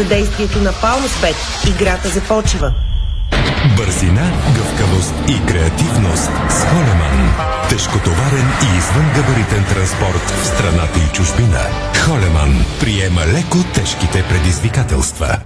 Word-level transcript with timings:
съдействието 0.00 0.58
на 0.58 0.72
Палмоспет. 0.72 1.36
Играта 1.68 2.08
започва. 2.08 2.72
Бързина, 3.76 4.32
гъвкавост 4.56 5.14
и 5.28 5.46
креативност 5.46 6.30
с 6.50 6.64
Холеман. 6.64 7.34
Тежкотоварен 7.68 8.48
и 8.62 8.78
извънгабаритен 8.78 9.64
транспорт 9.64 10.30
в 10.30 10.46
страната 10.46 10.98
и 10.98 11.12
чужбина. 11.12 11.60
Холеман 12.04 12.64
приема 12.80 13.20
леко 13.20 13.58
тежките 13.74 14.24
предизвикателства. 14.28 15.36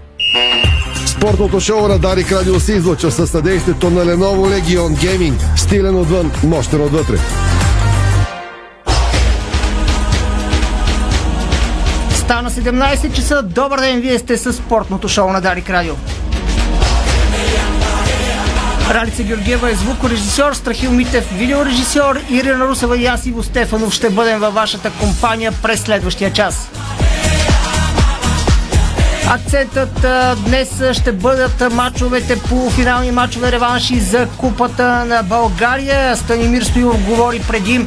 Спортното 1.06 1.60
шоу 1.60 1.88
на 1.88 1.98
Дарик 1.98 2.32
Радио 2.32 2.60
се 2.60 2.72
излъчва 2.72 3.10
със 3.10 3.30
съдействието 3.30 3.90
на 3.90 4.04
Lenovo 4.04 4.60
Legion 4.60 4.94
Gaming. 5.04 5.56
Стилен 5.56 5.96
отвън, 5.96 6.32
мощен 6.44 6.80
отвътре. 6.80 7.16
Стана 12.24 12.50
17 12.50 13.12
часа. 13.12 13.42
Добър 13.42 13.80
ден, 13.80 14.00
вие 14.00 14.18
сте 14.18 14.36
с 14.36 14.52
спортното 14.52 15.08
шоу 15.08 15.32
на 15.32 15.40
Дарик 15.40 15.70
Радио. 15.70 15.94
Ралица 18.90 19.22
Георгиева 19.22 19.70
е 19.70 19.74
звукорежисьор, 19.74 20.52
Страхил 20.52 20.90
Митев 20.90 21.38
видеорежисьор, 21.38 22.20
Ирина 22.30 22.68
Русева 22.68 22.98
и 22.98 23.06
аз 23.06 23.26
Иво 23.26 23.42
Стефанов 23.42 23.92
ще 23.94 24.10
бъдем 24.10 24.40
във 24.40 24.54
вашата 24.54 24.90
компания 24.90 25.52
през 25.62 25.80
следващия 25.80 26.32
час. 26.32 26.70
Акцентът 29.28 30.04
а, 30.04 30.36
днес 30.46 30.82
ще 30.92 31.12
бъдат 31.12 31.72
мачовете, 31.72 32.40
полуфинални 32.40 33.10
мачове, 33.10 33.52
реванши 33.52 34.00
за 34.00 34.28
Купата 34.36 35.04
на 35.04 35.22
България. 35.22 36.16
Станимир 36.16 36.62
Стоилов 36.62 37.04
говори 37.04 37.42
преди 37.48 37.86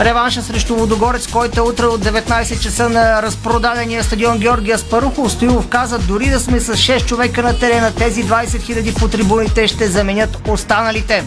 реванша 0.00 0.42
срещу 0.42 0.74
Водогорец, 0.74 1.26
който 1.26 1.60
е 1.60 1.62
утре 1.62 1.86
от 1.86 2.04
19 2.04 2.60
часа 2.60 2.88
на 2.88 3.22
разпродадения 3.22 4.04
стадион 4.04 4.38
Георгия 4.38 4.78
Спарухов. 4.78 5.32
Стоилов 5.32 5.68
каза, 5.68 5.98
дори 5.98 6.30
да 6.30 6.40
сме 6.40 6.60
с 6.60 6.76
6 6.76 7.06
човека 7.06 7.42
на 7.42 7.58
терена, 7.58 7.94
тези 7.94 8.24
20 8.24 8.46
000 8.46 8.98
по 8.98 9.08
трибуните 9.08 9.68
ще 9.68 9.86
заменят 9.86 10.38
останалите. 10.48 11.24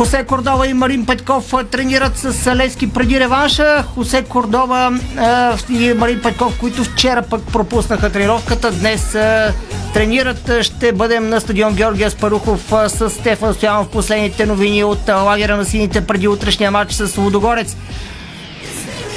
Хосе 0.00 0.24
Кордова 0.24 0.66
и 0.66 0.74
Марин 0.74 1.06
Петков 1.06 1.54
тренират 1.70 2.18
с 2.18 2.56
Лески 2.56 2.92
преди 2.92 3.20
реванша. 3.20 3.84
Хосе 3.94 4.22
Кордова 4.22 4.92
и 5.70 5.92
Марин 5.92 6.20
Петков, 6.22 6.58
които 6.58 6.84
вчера 6.84 7.22
пък 7.22 7.42
пропуснаха 7.52 8.12
тренировката, 8.12 8.72
днес 8.72 9.16
тренират. 9.94 10.50
Ще 10.62 10.92
бъдем 10.92 11.28
на 11.28 11.40
стадион 11.40 11.74
Георгия 11.74 12.10
Спарухов 12.10 12.72
с 12.86 13.10
Стефан 13.10 13.54
Стоянов. 13.54 13.88
Последните 13.88 14.46
новини 14.46 14.84
от 14.84 15.08
лагера 15.08 15.56
на 15.56 15.64
сините 15.64 16.06
преди 16.06 16.28
утрешния 16.28 16.70
матч 16.70 16.92
с 16.92 17.18
Лудогорец. 17.18 17.76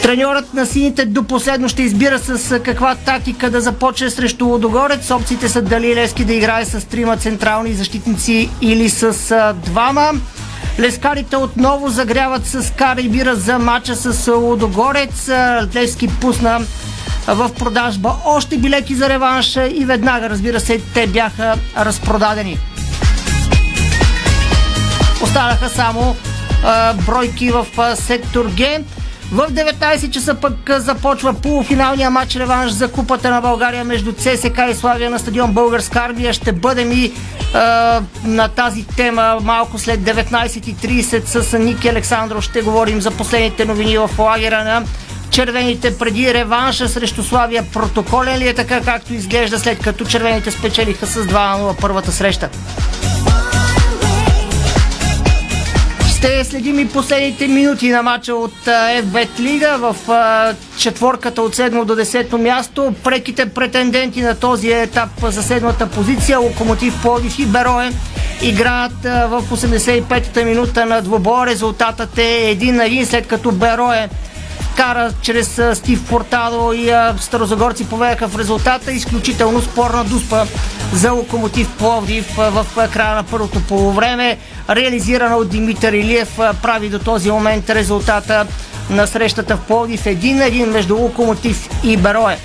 Треньорът 0.01 0.53
на 0.53 0.65
сините 0.65 1.05
до 1.05 1.23
последно 1.23 1.69
ще 1.69 1.81
избира 1.81 2.19
с 2.19 2.59
каква 2.59 2.95
тактика 2.95 3.49
да 3.49 3.61
започне 3.61 4.09
срещу 4.09 4.45
Лодогорец. 4.45 5.11
Опциите 5.11 5.49
са 5.49 5.61
дали 5.61 5.95
Лески 5.95 6.25
да 6.25 6.33
играе 6.33 6.65
с 6.65 6.87
трима 6.87 7.17
централни 7.17 7.73
защитници 7.73 8.49
или 8.61 8.89
с 8.89 9.53
двама. 9.65 10.11
Лескарите 10.79 11.37
отново 11.37 11.89
загряват 11.89 12.47
с 12.47 12.73
кара 12.77 13.01
и 13.01 13.09
бира 13.09 13.35
за 13.35 13.59
мача 13.59 13.95
с 13.95 14.31
Лодогорец. 14.31 15.29
Левски 15.75 16.07
пусна 16.07 16.61
в 17.27 17.49
продажба 17.53 18.15
още 18.25 18.57
билети 18.57 18.95
за 18.95 19.09
реванша 19.09 19.67
и 19.67 19.85
веднага, 19.85 20.29
разбира 20.29 20.59
се, 20.59 20.81
те 20.93 21.07
бяха 21.07 21.55
разпродадени. 21.77 22.57
Останаха 25.23 25.69
само 25.69 26.15
бройки 27.05 27.51
в 27.51 27.65
сектор 27.95 28.45
Г. 28.57 28.79
В 29.33 29.47
19 29.51 30.09
часа 30.09 30.35
пък 30.35 30.69
започва 30.77 31.33
полуфиналния 31.33 32.09
матч 32.09 32.35
реванш 32.35 32.71
за 32.71 32.91
Купата 32.91 33.29
на 33.29 33.41
България 33.41 33.83
между 33.83 34.13
ЦСК 34.13 34.59
и 34.71 34.73
Славия 34.73 35.09
на 35.09 35.19
стадион 35.19 35.51
Българска 35.51 35.99
армия. 35.99 36.33
Ще 36.33 36.51
бъдем 36.51 36.91
и 36.91 37.05
е, 37.05 37.11
на 38.23 38.47
тази 38.55 38.85
тема 38.87 39.37
малко 39.41 39.79
след 39.79 39.99
19.30 39.99 41.25
с 41.25 41.59
Ники 41.59 41.87
Александров. 41.87 42.43
Ще 42.43 42.61
говорим 42.61 43.01
за 43.01 43.11
последните 43.11 43.65
новини 43.65 43.97
в 43.97 44.09
лагера 44.19 44.63
на 44.63 44.83
червените 45.29 45.97
преди 45.97 46.33
реванша 46.33 46.89
срещу 46.89 47.23
Славия. 47.23 47.65
Протоколен 47.73 48.37
ли 48.37 48.47
е 48.47 48.53
така, 48.53 48.81
както 48.81 49.13
изглежда 49.13 49.59
след 49.59 49.79
като 49.79 50.05
червените 50.05 50.51
спечелиха 50.51 51.07
с 51.07 51.25
2-0 51.25 51.81
първата 51.81 52.11
среща? 52.11 52.49
Ще 56.23 56.43
следим 56.43 56.79
и 56.79 56.87
последните 56.87 57.47
минути 57.47 57.89
на 57.89 58.03
матча 58.03 58.35
от 58.35 58.53
FBET 58.65 59.39
Лига 59.39 59.77
в 59.77 59.95
четворката 60.77 61.41
от 61.41 61.55
7 61.55 61.85
до 61.85 61.95
10 61.95 62.37
място. 62.37 62.93
Преките 63.03 63.45
претенденти 63.45 64.21
на 64.21 64.35
този 64.35 64.71
етап 64.71 65.09
за 65.23 65.43
седмата 65.43 65.89
позиция 65.89 66.39
Локомотив 66.39 67.01
Плодив 67.01 67.39
и 67.39 67.45
Берое 67.45 67.91
играят 68.41 69.03
в 69.03 69.43
85-та 69.51 70.43
минута 70.43 70.85
на 70.85 71.01
двобоя. 71.01 71.45
Резултатът 71.45 72.17
е 72.17 72.49
един 72.49 72.75
на 72.75 72.85
един, 72.85 73.05
след 73.05 73.27
като 73.27 73.51
Берое 73.51 74.09
кара 74.75 75.11
чрез 75.21 75.61
Стив 75.73 76.09
Портадо 76.09 76.73
и 76.73 76.93
старозагорци 77.19 77.89
поведаха 77.89 78.27
в 78.27 78.37
резултата. 78.37 78.91
Изключително 78.91 79.61
спорна 79.61 80.03
дуспа 80.03 80.45
за 80.93 81.11
Локомотив 81.11 81.69
Пловдив 81.77 82.35
в 82.37 82.65
края 82.93 83.15
на 83.15 83.23
първото 83.23 83.61
полувреме. 83.61 84.37
Реализирана 84.69 85.37
от 85.37 85.49
Димитър 85.49 85.93
Илиев 85.93 86.39
прави 86.61 86.89
до 86.89 86.99
този 86.99 87.31
момент 87.31 87.69
резултата 87.69 88.47
на 88.89 89.07
срещата 89.07 89.57
в 89.57 89.61
Пловдив 89.61 90.05
един 90.05 90.37
на 90.37 90.45
един 90.45 90.69
между 90.69 90.97
Локомотив 90.97 91.69
и 91.83 91.97
Берое. 91.97 92.37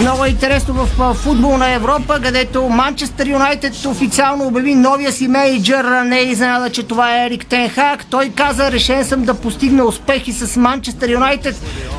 Много 0.00 0.24
е 0.24 0.28
интересно 0.28 0.74
в 0.74 1.14
футбол 1.14 1.56
на 1.56 1.72
Европа, 1.72 2.20
където 2.22 2.68
Манчестър 2.68 3.26
Юнайтед 3.26 3.84
официално 3.84 4.46
обяви 4.46 4.74
новия 4.74 5.12
си 5.12 5.28
менеджер. 5.28 5.84
Не 5.84 6.18
е 6.18 6.24
изненада, 6.24 6.70
че 6.70 6.82
това 6.82 7.16
е 7.16 7.26
Ерик 7.26 7.46
Тенхак. 7.46 8.06
Той 8.06 8.32
каза, 8.36 8.72
решен 8.72 9.04
съм 9.04 9.22
да 9.22 9.34
постигна 9.34 9.84
успехи 9.84 10.32
с 10.32 10.56
Манчестър 10.56 11.08
Юнайтед. 11.08 11.56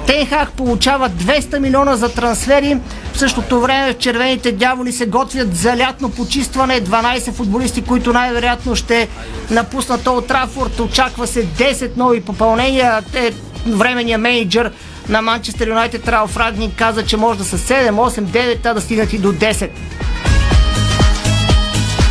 Тенхак 0.08 0.52
получава 0.52 1.10
200 1.10 1.60
милиона 1.60 1.96
за 1.96 2.14
трансфери. 2.14 2.78
В 3.14 3.20
същото 3.20 3.62
време 3.62 3.94
червените 3.94 4.52
дяволи 4.52 4.92
се 4.92 5.06
готвят 5.06 5.56
за 5.56 5.78
лятно 5.78 6.10
почистване. 6.10 6.82
12 6.82 7.32
футболисти, 7.32 7.82
които 7.82 8.14
най-вероятно 8.14 8.76
ще 8.76 9.08
напуснат 9.52 10.08
от 10.08 10.28
Трафорд. 10.28 10.80
Очаква 10.80 11.28
се 11.28 11.46
10 11.46 11.98
нови 11.98 12.22
попълнения. 12.22 13.02
Те, 13.14 13.34
временният 13.68 14.22
менеджер 14.22 14.72
на 15.10 15.22
Манчестър 15.22 15.68
Юнайтед 15.68 16.08
Ралф 16.08 16.38
Рагник 16.38 16.76
каза, 16.76 17.06
че 17.06 17.18
може 17.18 17.40
да 17.40 17.46
са 17.46 17.58
7, 17.58 17.92
8, 17.92 18.22
9, 18.22 18.66
а 18.66 18.74
да 18.74 18.82
стигнат 18.82 19.14
и 19.14 19.18
до 19.18 19.34
10. 19.34 19.70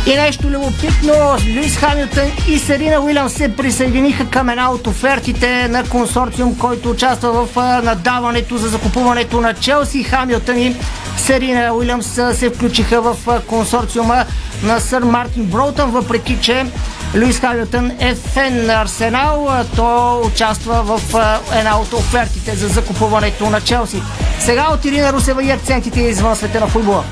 И 0.07 0.15
нещо 0.15 0.47
любопитно, 0.47 1.13
Луис 1.55 1.77
Хамилтън 1.77 2.31
и 2.47 2.59
Серина 2.59 2.99
Уилямс 3.01 3.33
се 3.33 3.55
присъединиха 3.55 4.29
към 4.29 4.49
една 4.49 4.71
от 4.71 4.87
офертите 4.87 5.67
на 5.67 5.83
консорциум, 5.83 6.57
който 6.57 6.89
участва 6.89 7.45
в 7.45 7.55
надаването 7.83 8.57
за 8.57 8.67
закупуването 8.67 9.41
на 9.41 9.53
Челси. 9.53 10.03
Хамилтън 10.03 10.57
и 10.57 10.75
Серина 11.17 11.73
Уилямс 11.73 12.21
се 12.33 12.49
включиха 12.49 13.01
в 13.01 13.41
консорциума 13.47 14.25
на 14.63 14.79
сър 14.79 15.03
Мартин 15.03 15.45
Броутън, 15.45 15.91
въпреки 15.91 16.37
че 16.41 16.65
Луис 17.17 17.39
Хамилтън 17.39 17.91
е 17.99 18.15
фен 18.15 18.65
на 18.65 18.81
Арсенал. 18.81 19.49
Той 19.75 20.21
участва 20.21 20.83
в 20.83 21.01
една 21.59 21.79
от 21.79 21.93
офертите 21.93 22.55
за 22.55 22.67
закупуването 22.67 23.49
на 23.49 23.61
Челси. 23.61 24.01
Сега 24.39 24.67
от 24.73 24.85
Ирина 24.85 25.13
Русева 25.13 25.43
и 25.43 25.51
акцентите 25.51 26.01
извън 26.01 26.35
света 26.35 26.59
на 26.59 26.67
футбола. 26.67 27.03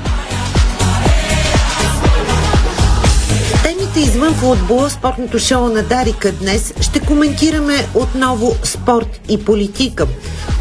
Темите 3.62 4.00
извън 4.00 4.34
футбола, 4.34 4.90
спортното 4.90 5.38
шоу 5.38 5.68
на 5.68 5.82
Дарика 5.82 6.32
днес 6.32 6.74
ще 6.80 7.00
коментираме 7.00 7.86
отново 7.94 8.54
спорт 8.62 9.20
и 9.28 9.44
политика. 9.44 10.06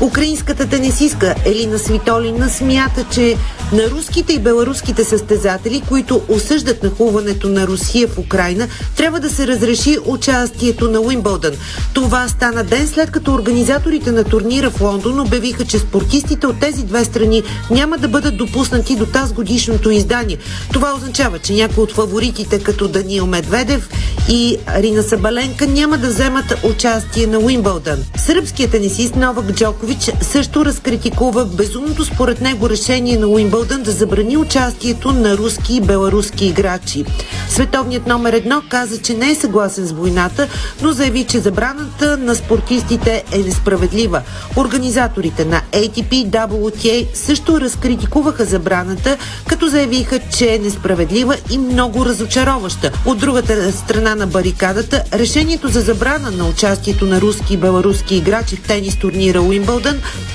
Украинската 0.01 0.67
тенисистка 0.67 1.35
Елина 1.45 1.79
Свитолина 1.79 2.49
смята, 2.49 3.05
че 3.11 3.37
на 3.73 3.89
руските 3.89 4.33
и 4.33 4.39
беларуските 4.39 5.03
състезатели, 5.03 5.83
които 5.89 6.21
осъждат 6.29 6.83
нахуването 6.83 7.49
на 7.49 7.67
Русия 7.67 8.07
в 8.07 8.17
Украина, 8.17 8.67
трябва 8.97 9.19
да 9.19 9.29
се 9.29 9.47
разреши 9.47 9.97
участието 10.05 10.91
на 10.91 11.01
Уимбълдън. 11.01 11.53
Това 11.93 12.27
стана 12.27 12.63
ден 12.63 12.87
след 12.87 13.11
като 13.11 13.33
организаторите 13.33 14.11
на 14.11 14.23
турнира 14.23 14.69
в 14.69 14.81
Лондон 14.81 15.19
обявиха, 15.19 15.65
че 15.65 15.79
спортистите 15.79 16.47
от 16.47 16.59
тези 16.59 16.83
две 16.83 17.05
страни 17.05 17.43
няма 17.71 17.97
да 17.97 18.07
бъдат 18.07 18.37
допуснати 18.37 18.95
до 18.95 19.05
тази 19.05 19.33
годишното 19.33 19.89
издание. 19.89 20.37
Това 20.73 20.93
означава, 20.95 21.39
че 21.39 21.53
някои 21.53 21.83
от 21.83 21.91
фаворитите, 21.91 22.59
като 22.59 22.87
Даниил 22.87 23.25
Медведев 23.25 23.89
и 24.29 24.57
Рина 24.75 25.03
Сабаленка 25.03 25.67
няма 25.67 25.97
да 25.97 26.07
вземат 26.07 26.53
участие 26.63 27.27
на 27.27 27.39
Уимбълдън. 27.39 28.03
Сръбският 28.17 28.71
тенисист 28.71 29.15
Новак 29.15 29.45
Джокович 29.85 30.11
също 30.21 30.65
разкритикува 30.65 31.45
безумното 31.45 32.05
според 32.05 32.41
него 32.41 32.69
решение 32.69 33.17
на 33.17 33.27
Уимбълдън 33.27 33.83
да 33.83 33.91
забрани 33.91 34.37
участието 34.37 35.11
на 35.11 35.37
руски 35.37 35.75
и 35.75 35.81
беларуски 35.81 36.45
играчи. 36.45 37.05
Световният 37.49 38.07
номер 38.07 38.33
едно 38.33 38.61
каза, 38.69 39.01
че 39.01 39.13
не 39.13 39.31
е 39.31 39.35
съгласен 39.35 39.85
с 39.85 39.91
войната, 39.91 40.47
но 40.81 40.91
заяви, 40.91 41.23
че 41.23 41.39
забраната 41.39 42.17
на 42.17 42.35
спортистите 42.35 43.23
е 43.31 43.37
несправедлива. 43.37 44.21
Организаторите 44.57 45.45
на 45.45 45.61
ATP 45.71 46.29
WTA 46.29 47.07
също 47.13 47.61
разкритикуваха 47.61 48.45
забраната, 48.45 49.17
като 49.47 49.67
заявиха, 49.67 50.19
че 50.37 50.53
е 50.53 50.59
несправедлива 50.59 51.35
и 51.51 51.57
много 51.57 52.05
разочароваща. 52.05 52.91
От 53.05 53.17
другата 53.17 53.71
страна 53.71 54.15
на 54.15 54.27
барикадата, 54.27 55.03
решението 55.13 55.67
за 55.67 55.81
забрана 55.81 56.31
на 56.31 56.45
участието 56.49 57.05
на 57.05 57.21
руски 57.21 57.53
и 57.53 57.57
беларуски 57.57 58.15
играчи 58.15 58.55
в 58.55 58.67
тенис 58.67 58.99
турнира 58.99 59.41
Уимбълдън 59.41 59.74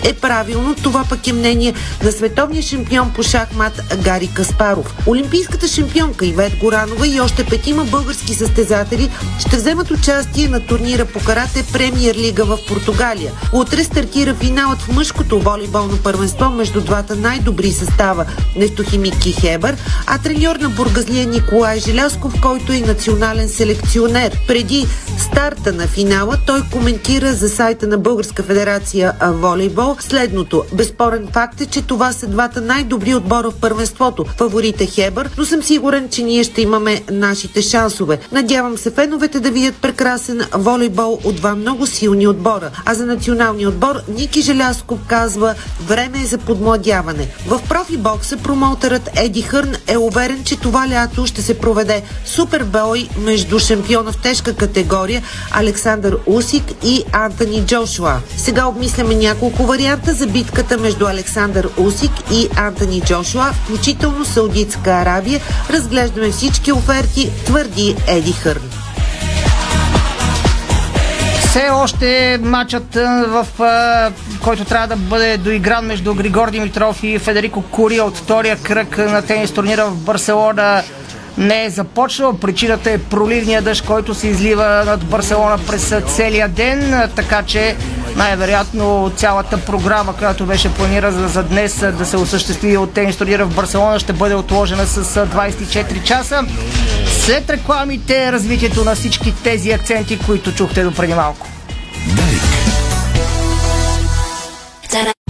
е 0.05 0.13
правилно. 0.13 0.75
Това 0.83 1.05
пък 1.09 1.27
е 1.27 1.33
мнение 1.33 1.75
на 2.05 2.13
световния 2.13 2.63
шампион 2.63 3.13
по 3.13 3.23
шахмат 3.23 3.81
Гари 4.03 4.31
Каспаров. 4.35 4.95
Олимпийската 5.07 5.69
шампионка 5.69 6.27
Ивет 6.27 6.57
Горанова 6.57 7.07
и 7.07 7.21
още 7.21 7.45
петима 7.45 7.85
български 7.85 8.35
състезатели 8.35 9.11
ще 9.39 9.57
вземат 9.57 9.91
участие 9.91 10.49
на 10.49 10.67
турнира 10.67 11.05
по 11.05 11.25
карате 11.25 11.65
Премьер 11.73 12.15
Лига 12.15 12.45
в 12.45 12.59
Португалия. 12.69 13.33
Утре 13.53 13.85
стартира 13.85 14.35
финалът 14.35 14.79
в 14.79 14.93
мъжкото 14.93 15.41
волейболно 15.41 15.97
първенство 15.97 16.51
между 16.51 16.81
двата 16.81 17.17
най-добри 17.17 17.73
състава 17.73 18.27
Нефтохимик 18.57 19.27
и 19.27 19.33
Хебър, 19.33 19.77
а 20.07 20.19
треньор 20.19 20.57
на 20.57 20.69
бургазлия 20.69 21.27
Николай 21.27 21.81
Желясков, 21.81 22.41
който 22.41 22.73
е 22.73 22.81
национален 22.81 23.49
селекционер. 23.49 24.39
Преди 24.47 24.87
старта 25.19 25.73
на 25.73 25.87
финала 25.87 26.39
той 26.47 26.63
коментира 26.73 27.35
за 27.35 27.49
сайта 27.49 27.87
на 27.87 27.99
Българска 27.99 28.43
федерация 28.43 29.13
волейбол 29.33 29.97
следното. 30.01 30.65
Безспорен 30.73 31.29
факт 31.33 31.61
е, 31.61 31.67
че 31.67 31.83
това 31.83 32.13
са 32.13 32.27
двата 32.27 32.61
най-добри 32.61 33.15
отбора 33.15 33.51
в 33.51 33.61
първенството. 33.61 34.25
Фаворите 34.37 34.87
Хебър, 34.87 35.31
но 35.39 35.45
съм 35.45 35.63
сигурен, 35.63 36.09
че 36.09 36.23
ние 36.23 36.45
ще 36.45 36.63
имаме 36.63 37.03
нашите 37.11 37.63
шансове. 37.63 38.19
Надявам 38.33 38.79
се 38.79 38.91
феновете 38.91 39.41
да 39.41 39.51
видят 39.51 39.75
прекрасен 39.77 40.41
волейбол 40.55 41.19
от 41.25 41.37
два 41.37 41.55
много 41.55 41.87
силни 41.87 42.27
отбора. 42.27 42.71
А 42.87 42.95
за 42.95 43.07
националния 43.07 43.69
отбор 43.69 43.97
Ники 44.09 44.43
Желясков 44.43 44.99
казва 45.07 45.55
време 45.87 46.23
е 46.23 46.27
за 46.27 46.39
подмладяване. 46.39 47.29
В 47.47 47.61
профибокса 47.69 48.37
промоутерът 48.37 49.11
Еди 49.17 49.43
Хърн 49.43 49.75
е 49.87 49.97
уверен, 49.97 50.45
че 50.45 50.57
това 50.57 50.89
лято 50.89 51.27
ще 51.27 51.43
се 51.43 51.59
проведе 51.59 52.03
супербой 52.25 53.09
между 53.19 53.59
шампиона 53.59 54.13
в 54.13 54.23
тежка 54.23 54.55
категория 54.55 55.23
Александър 55.51 56.19
Усик 56.27 56.65
и 56.85 57.05
Антони 57.13 57.67
Джошуа. 57.67 58.21
Сега 58.37 58.67
обмисляме 58.67 59.15
няколко 59.21 59.67
варианта 59.67 60.15
за 60.15 60.27
битката 60.27 60.79
между 60.79 61.07
Александър 61.07 61.69
Усик 61.77 62.13
и 62.33 62.49
Антони 62.57 63.01
Джошуа, 63.01 63.53
включително 63.53 64.25
Саудитска 64.25 64.91
Арабия. 64.91 65.41
Разглеждаме 65.71 66.31
всички 66.31 66.73
оферти, 66.73 67.31
твърди 67.45 67.97
Еди 68.07 68.33
Хърн. 68.33 68.71
Все 71.39 71.69
още 71.73 72.39
матчът, 72.43 72.95
в 73.27 73.47
който 74.43 74.65
трябва 74.65 74.87
да 74.87 74.97
бъде 74.97 75.37
доигран 75.37 75.87
между 75.87 76.15
Григор 76.15 76.51
Димитров 76.51 77.03
и 77.03 77.19
Федерико 77.19 77.63
Курия 77.63 78.05
от 78.05 78.17
втория 78.17 78.57
кръг 78.57 78.99
на 78.99 79.23
тенис 79.23 79.51
турнира 79.51 79.87
в 79.87 79.97
Барселона 79.97 80.83
не 81.39 81.65
е 81.65 81.71
започнал. 81.71 82.33
Причината 82.33 82.91
е 82.91 82.99
проливния 82.99 83.63
дъжд, 83.63 83.87
който 83.87 84.15
се 84.15 84.29
излива 84.29 84.83
над 84.87 85.05
Барселона 85.05 85.59
през 85.67 85.95
целия 86.07 86.49
ден, 86.49 87.11
така 87.17 87.43
че 87.43 87.77
най-вероятно 88.17 89.13
цялата 89.17 89.65
програма, 89.65 90.17
която 90.17 90.47
беше 90.47 90.75
планирана 90.75 91.29
за 91.29 91.43
днес 91.43 91.79
да 91.99 92.07
се 92.07 92.17
осъществи 92.17 92.77
от 92.77 92.95
тенис 92.95 93.17
турнира 93.17 93.45
в 93.47 93.55
Барселона, 93.55 93.99
ще 93.99 94.13
бъде 94.13 94.35
отложена 94.35 94.87
с 94.87 95.27
24 95.27 96.03
часа. 96.03 96.45
След 97.21 97.51
рекламите, 97.51 98.33
развитието 98.33 98.85
на 98.85 98.95
всички 98.95 99.35
тези 99.43 99.71
акценти, 99.71 100.19
които 100.19 100.55
чухте 100.55 100.83
до 100.83 100.95
преди 100.95 101.15
малко. 101.15 101.47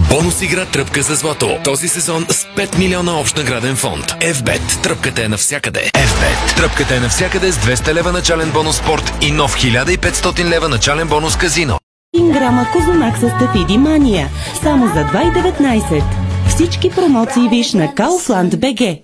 Бонус 0.09 0.41
игра 0.41 0.65
Тръпка 0.65 1.01
за 1.01 1.15
злато. 1.15 1.57
Този 1.63 1.87
сезон 1.87 2.25
с 2.29 2.45
5 2.57 2.77
милиона 2.77 3.19
общ 3.19 3.37
награден 3.37 3.75
фонд. 3.75 4.05
FBET. 4.05 4.81
Тръпката 4.83 5.23
е 5.23 5.27
навсякъде. 5.27 5.79
FBET. 5.93 6.55
Тръпката 6.55 6.95
е 6.95 6.99
навсякъде 6.99 7.51
с 7.51 7.57
200 7.57 7.93
лева 7.93 8.11
начален 8.11 8.51
бонус 8.51 8.77
спорт 8.77 9.13
и 9.21 9.31
нов 9.31 9.55
1500 9.55 10.43
лева 10.49 10.69
начален 10.69 11.07
бонус 11.07 11.37
казино. 11.37 11.79
1 12.15 12.33
грама 12.33 12.65
Козунак 12.73 13.17
с 13.17 13.21
Тафиди 13.21 13.77
Мания. 13.77 14.27
Само 14.61 14.87
за 14.87 14.93
2,19. 14.93 16.03
Всички 16.47 16.89
промоции 16.89 17.49
виж 17.49 17.73
на 17.73 17.87
Kaufland 17.87 18.49
BG. 18.49 19.01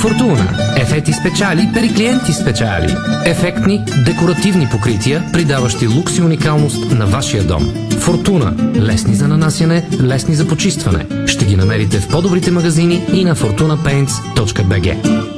Фортуна. 0.00 0.74
Ефекти 0.76 1.12
спечали 1.12 1.68
при 1.74 1.94
клиенти 1.94 2.32
спечали. 2.32 2.94
Ефектни, 3.26 3.84
декоративни 4.06 4.68
покрития, 4.70 5.24
придаващи 5.32 5.86
лукс 5.86 6.18
и 6.18 6.22
уникалност 6.22 6.92
на 6.92 7.06
вашия 7.06 7.44
дом. 7.44 7.74
Фортуна. 7.98 8.72
Лесни 8.76 9.14
за 9.14 9.28
нанасяне, 9.28 9.88
лесни 10.02 10.34
за 10.34 10.48
почистване. 10.48 11.06
Ще 11.26 11.44
ги 11.44 11.56
намерите 11.56 12.00
в 12.00 12.08
по-добрите 12.08 12.50
магазини 12.50 13.06
и 13.12 13.24
на 13.24 13.36
fortunapaints.bg. 13.36 15.37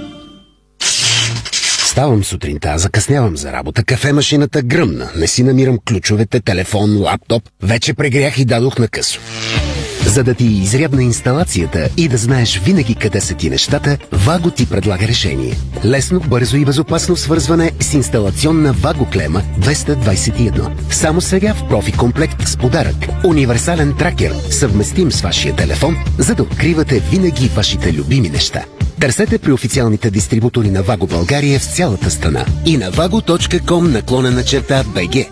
Ставам 1.91 2.25
сутринта, 2.25 2.79
закъснявам 2.79 3.37
за 3.37 3.53
работа, 3.53 3.85
кафемашината 3.85 4.63
гръмна, 4.63 5.11
не 5.17 5.27
си 5.27 5.43
намирам 5.43 5.79
ключовете, 5.89 6.41
телефон, 6.41 7.03
лаптоп, 7.03 7.43
вече 7.63 7.95
прегрях 7.95 8.39
и 8.39 8.45
дадох 8.45 8.79
на 8.79 8.89
късо. 8.89 9.21
За 10.11 10.25
да 10.25 10.35
ти 10.35 10.45
изрядна 10.45 11.03
инсталацията 11.03 11.89
и 11.97 12.09
да 12.09 12.17
знаеш 12.17 12.59
винаги 12.59 12.95
къде 12.95 13.21
са 13.21 13.35
ти 13.35 13.51
нещата, 13.51 13.99
Ваго 14.13 14.51
ти 14.51 14.67
предлага 14.67 15.09
решение. 15.09 15.57
Лесно, 15.85 16.21
бързо 16.21 16.57
и 16.57 16.65
безопасно 16.65 17.17
свързване 17.17 17.73
с 17.81 17.95
инсталационна 17.95 18.73
Ваго 18.73 19.07
клема 19.13 19.43
221. 19.61 20.93
Само 20.93 21.21
сега 21.21 21.55
в 21.55 21.69
профи 21.69 21.93
комплект 21.93 22.49
с 22.49 22.57
подарък. 22.57 22.97
Универсален 23.25 23.95
тракер, 23.99 24.35
съвместим 24.51 25.13
с 25.13 25.21
вашия 25.21 25.57
телефон, 25.57 25.97
за 26.19 26.35
да 26.35 26.43
откривате 26.43 27.01
винаги 27.01 27.49
вашите 27.49 27.93
любими 27.93 28.29
неща. 28.29 28.65
Търсете 29.01 29.39
при 29.39 29.53
официалните 29.53 30.11
дистрибутори 30.11 30.71
на 30.71 30.83
Ваго 30.83 31.07
България 31.07 31.61
в 31.61 31.75
цялата 31.75 32.11
страна 32.11 32.45
и 32.67 32.77
на 32.77 32.93
vago.com 32.93 33.93
наклонена 33.93 34.45
черта 34.45 34.85
BG. 34.85 35.29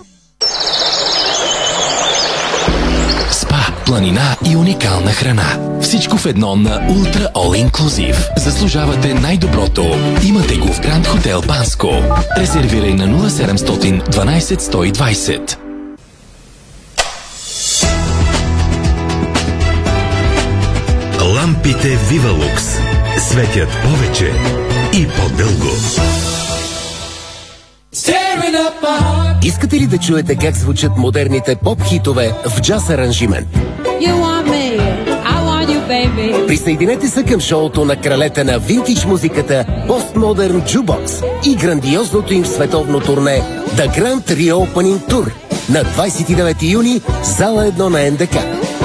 Планина 3.89 4.37
и 4.51 4.57
уникална 4.57 5.13
храна. 5.13 5.79
Всичко 5.81 6.17
в 6.17 6.27
едно 6.27 6.57
на 6.57 6.89
Ultra 6.89 7.33
All 7.33 7.71
Inclusive. 7.71 8.39
Заслужавате 8.39 9.15
най-доброто. 9.15 9.85
Имате 10.25 10.57
го 10.57 10.73
в 10.73 10.81
Гранд 10.81 11.07
Хотел 11.07 11.43
Банско. 11.43 11.89
Резервирай 12.39 12.95
на 12.95 13.31
0700 13.31 14.09
12 14.09 14.61
120. 14.61 15.57
Лампите 21.35 21.99
Вивалукс 22.11 22.65
светят 23.19 23.69
повече 23.83 24.33
и 24.93 25.07
по-дълго. 25.07 25.71
Искате 29.49 29.77
ли 29.77 29.87
да 29.87 29.99
чуете 29.99 30.37
как 30.37 30.57
звучат 30.57 30.97
модерните 30.97 31.57
поп-хитове 31.57 32.33
в 32.49 32.61
джаз 32.61 32.91
аранжимент? 32.91 33.49
Присъединете 36.47 37.09
се 37.09 37.25
към 37.25 37.41
шоуто 37.41 37.85
на 37.85 37.97
кралете 37.97 38.45
на 38.45 38.59
винтидж 38.59 39.05
музиката 39.05 39.65
Postmodern 39.89 40.77
Jukebox 40.77 41.25
и 41.47 41.57
грандиозното 41.57 42.35
им 42.35 42.47
световно 42.47 43.01
турне 43.01 43.43
The 43.77 43.99
Grand 43.99 44.31
Reopening 44.31 45.11
Tour 45.11 45.33
на 45.71 45.85
29 45.85 46.73
юни 46.73 47.01
зала 47.23 47.73
1 47.73 47.89
на 47.89 48.11
НДК. 48.11 48.37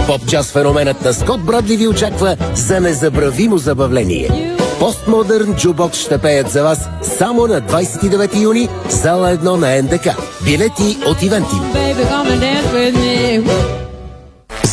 Поп-джаз 0.07 0.51
феноменът 0.51 1.05
на 1.05 1.13
Скот 1.13 1.41
Брадли 1.45 1.77
ви 1.77 1.87
очаква 1.87 2.37
за 2.53 2.79
незабравимо 2.79 3.57
забавление. 3.57 4.53
Постмодерн 4.83 5.55
Джубокс 5.55 5.97
ще 5.97 6.17
пеят 6.17 6.49
за 6.49 6.63
вас 6.63 6.89
само 7.01 7.47
на 7.47 7.61
29 7.61 8.41
юни, 8.41 8.69
зала 8.89 9.37
1 9.37 9.43
на 9.43 9.83
НДК. 9.83 10.07
Билети 10.43 10.97
от 11.07 11.23
Ивентим. 11.23 11.61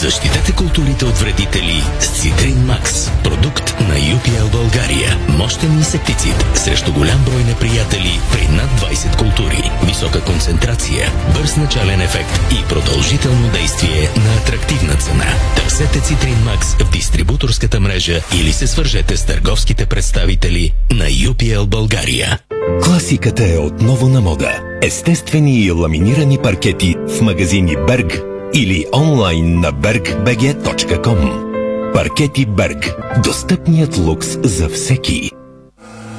Защитете 0.00 0.52
културите 0.52 1.04
от 1.04 1.19
вредители 1.19 1.83
с 1.99 2.09
Цитрин 2.09 2.66
Макс. 2.66 3.11
Продукт 3.25 3.75
на 3.80 3.95
UPL 3.95 4.50
България. 4.52 5.19
Мощен 5.28 5.73
инсектицид 5.73 6.35
срещу 6.54 6.92
голям 6.92 7.25
брой 7.25 7.45
неприятели 7.45 8.21
при 8.33 8.49
над 8.49 8.71
20 8.71 9.19
култури. 9.19 9.71
Висока 9.87 10.25
концентрация, 10.25 11.12
бърз 11.35 11.57
начален 11.57 12.00
ефект 12.00 12.40
и 12.52 12.69
продължително 12.69 13.50
действие 13.52 14.11
на 14.16 14.35
атрактивна 14.35 14.95
цена. 14.95 15.26
Търсете 15.57 16.00
Цитрин 16.00 16.45
Макс 16.45 16.75
в 16.75 16.90
дистрибуторската 16.90 17.80
мрежа 17.80 18.21
или 18.40 18.52
се 18.52 18.66
свържете 18.66 19.16
с 19.16 19.26
търговските 19.26 19.87
представители 19.87 20.73
на 20.90 21.04
UPL 21.04 21.66
България. 21.66 22.38
Класиката 22.83 23.52
е 23.54 23.59
отново 23.59 24.09
на 24.09 24.21
мода. 24.21 24.61
Естествени 24.83 25.61
и 25.61 25.71
ламинирани 25.71 26.38
паркети 26.38 26.97
в 27.09 27.21
магазини 27.21 27.76
Берг 27.87 28.29
или 28.54 28.87
онлайн 28.92 29.61
на 29.61 29.73
bergbg.com. 29.73 31.50
Паркети 31.92 32.47
Берг. 32.47 32.95
Достъпният 33.25 33.99
лукс 33.99 34.38
за 34.42 34.69
всеки. 34.69 35.30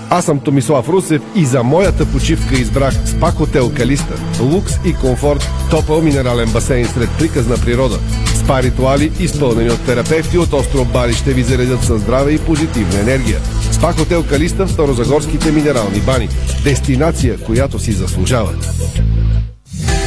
Аз 0.09 0.25
съм 0.25 0.39
Томислав 0.39 0.89
Русев 0.89 1.21
и 1.35 1.45
за 1.45 1.63
моята 1.63 2.05
почивка 2.05 2.55
избрах 2.55 2.93
СПА 3.05 3.31
Хотел 3.31 3.71
Калиста. 3.77 4.13
Лукс 4.41 4.73
и 4.85 4.93
комфорт, 4.93 5.49
топъл 5.69 6.01
минерален 6.01 6.51
басейн 6.51 6.87
сред 6.87 7.09
приказна 7.19 7.55
природа. 7.57 7.99
Спа 8.35 8.63
ритуали, 8.63 9.11
изпълнени 9.19 9.69
от 9.69 9.85
терапевти 9.85 10.37
от 10.37 10.53
остров 10.53 10.91
Бали, 10.91 11.13
ще 11.13 11.33
ви 11.33 11.43
заредят 11.43 11.83
със 11.83 12.01
здраве 12.01 12.31
и 12.31 12.39
позитивна 12.39 12.99
енергия. 12.99 13.39
СПА 13.71 13.93
Хотел 13.93 14.23
Калиста 14.23 14.65
в 14.65 14.71
Старозагорските 14.71 15.51
минерални 15.51 15.99
бани. 15.99 16.29
Дестинация, 16.63 17.37
която 17.37 17.79
си 17.79 17.91
заслужава. 17.91 18.53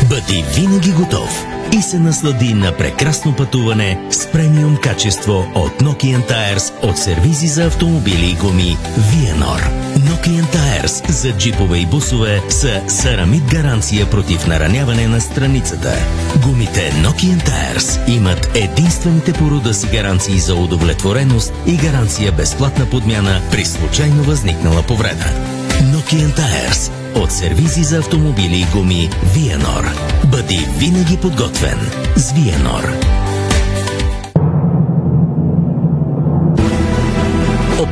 Бъди 0.09 0.45
винаги 0.55 0.93
готов 0.93 1.47
и 1.73 1.83
се 1.83 1.99
наслади 1.99 2.55
на 2.55 2.77
прекрасно 2.77 3.37
пътуване 3.37 3.99
с 4.11 4.27
премиум 4.27 4.77
качество 4.77 5.47
от 5.55 5.83
Nokian 5.83 6.31
Tires 6.31 6.73
от 6.83 6.99
сервизи 6.99 7.49
за 7.49 7.65
автомобили 7.65 8.31
и 8.31 8.35
гуми 8.35 8.77
Vienor. 8.99 9.61
Nokian 9.99 10.45
Tires 10.45 11.11
за 11.11 11.33
джипове 11.33 11.79
и 11.79 11.87
бусове 11.87 12.43
са 12.49 12.83
сарамит 12.89 13.45
гаранция 13.45 14.11
против 14.11 14.47
нараняване 14.47 15.09
на 15.09 15.21
страницата. 15.21 15.93
Гумите 16.43 16.93
Nokian 16.93 17.49
Tires 17.49 18.09
имат 18.09 18.51
единствените 18.55 19.33
порода 19.33 19.75
си 19.75 19.87
гаранции 19.87 20.39
за 20.39 20.55
удовлетвореност 20.55 21.53
и 21.67 21.77
гаранция 21.77 22.33
безплатна 22.33 22.87
подмяна 22.87 23.41
при 23.51 23.65
случайно 23.65 24.23
възникнала 24.23 24.83
повреда. 24.83 25.27
Nokian 25.83 26.39
Tires 26.39 27.04
от 27.17 27.33
сервизи 27.33 27.85
за 27.85 27.99
автомобили 27.99 28.57
и 28.57 28.67
гуми 28.73 29.11
Vienor. 29.35 29.89
Бъди 30.27 30.67
винаги 30.79 31.17
подготвен 31.17 31.79
с 32.17 32.33
Vienor. 32.33 33.34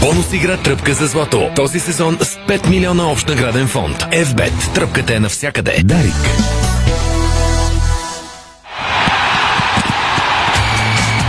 Бонус 0.00 0.32
игра 0.32 0.56
Тръпка 0.56 0.94
за 0.94 1.06
злато. 1.06 1.50
Този 1.56 1.80
сезон 1.80 2.18
с 2.20 2.36
5 2.36 2.68
милиона 2.68 3.10
общ 3.10 3.28
награден 3.28 3.68
фонд. 3.68 3.96
FBET. 4.12 4.74
Тръпката 4.74 5.14
е 5.14 5.20
навсякъде. 5.20 5.76
Дарик. 5.84 6.14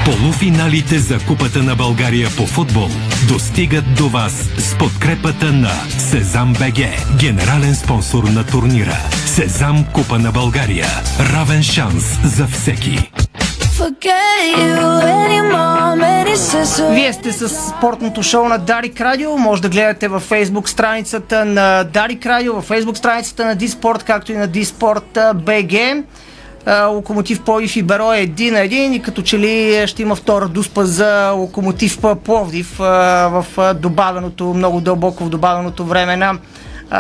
Полуфиналите 0.06 1.00
за 1.00 1.20
Купата 1.20 1.64
на 1.64 1.76
България 1.76 2.30
по 2.38 2.48
футбол 2.48 2.90
достигат 3.28 3.96
до 3.98 4.10
вас 4.10 4.34
с 4.58 4.78
подкрепата 4.78 5.52
на 5.52 5.72
Сезам 6.00 6.54
БГ, 6.54 6.78
генерален 7.20 7.76
спонсор 7.76 8.24
на 8.24 8.44
турнира. 8.44 8.98
Сезам 9.26 9.86
Купа 9.94 10.20
на 10.20 10.32
България. 10.32 10.88
Равен 11.34 11.64
шанс 11.64 12.20
за 12.24 12.48
всеки. 12.48 13.12
Вие 16.92 17.14
сте 17.14 17.32
с 17.32 17.50
спортното 17.50 18.24
шоу 18.24 18.46
на 18.46 18.58
Дарик 18.58 19.02
Радио. 19.02 19.38
Може 19.38 19.62
да 19.62 19.70
гледате 19.70 20.08
във 20.08 20.24
фейсбук 20.24 20.70
страницата 20.70 21.46
на 21.46 21.84
Дарик 21.84 22.26
Радио, 22.26 22.54
във 22.54 22.64
фейсбук 22.64 22.98
страницата 22.98 23.46
на 23.46 23.56
Диспорт, 23.56 24.04
както 24.04 24.32
и 24.32 24.36
на 24.36 24.48
Диспорт 24.48 25.18
БГ. 25.36 26.04
Локомотив 26.88 27.42
Пловдив 27.42 27.76
и 27.76 27.84
Беро 27.84 28.14
е 28.14 28.20
един 28.20 28.54
на 28.54 28.60
един 28.60 28.94
и 28.94 29.02
като 29.02 29.22
че 29.22 29.40
ли 29.40 29.84
ще 29.88 30.02
има 30.02 30.16
втора 30.16 30.48
дуспа 30.48 30.86
за 30.86 31.30
Локомотив 31.30 32.00
Пловдив 32.24 32.78
в 32.78 33.46
добавеното, 33.76 34.54
много 34.54 34.82
дълбоко 34.82 35.24
в 35.26 35.30
добавеното 35.30 35.86
време 35.86 36.16
на 36.16 36.38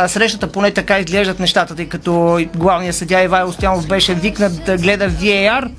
срещата, 0.07 0.47
поне 0.47 0.71
така 0.71 0.99
изглеждат 0.99 1.39
нещата, 1.39 1.75
тъй 1.75 1.85
като 1.85 2.39
главният 2.55 2.95
съдя 2.95 3.21
Ивайло 3.23 3.51
Стоянов 3.51 3.87
беше 3.87 4.13
викнат 4.13 4.65
да 4.65 4.77
гледа 4.77 5.09
VAR 5.09 5.69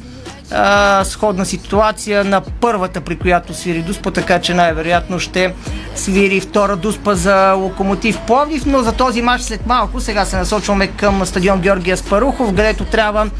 а, 0.54 1.04
сходна 1.04 1.46
ситуация 1.46 2.24
на 2.24 2.40
първата, 2.40 3.00
при 3.00 3.18
която 3.18 3.54
свири 3.54 3.82
Дуспа, 3.82 4.10
така 4.10 4.40
че 4.40 4.54
най-вероятно 4.54 5.18
ще 5.18 5.54
свири 5.94 6.40
втора 6.40 6.76
Дуспа 6.76 7.14
за 7.14 7.52
Локомотив 7.52 8.20
Пловдив, 8.26 8.66
но 8.66 8.82
за 8.82 8.92
този 8.92 9.22
матч 9.22 9.42
след 9.42 9.66
малко 9.66 10.00
сега 10.00 10.24
се 10.24 10.36
насочваме 10.36 10.86
към 10.86 11.26
стадион 11.26 11.60
Георгия 11.60 11.96
Спарухов, 11.96 12.48
където 12.48 12.84
трябва 12.84 13.30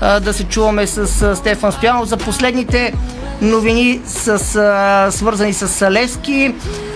а, 0.00 0.20
да 0.20 0.32
се 0.32 0.44
чуваме 0.44 0.86
с 0.86 1.22
а, 1.22 1.36
Стефан 1.36 1.72
Стоянов 1.72 2.08
за 2.08 2.16
последните 2.16 2.92
новини 3.40 4.00
с, 4.06 4.28
а, 4.56 5.10
свързани 5.10 5.52
с. 5.52 5.82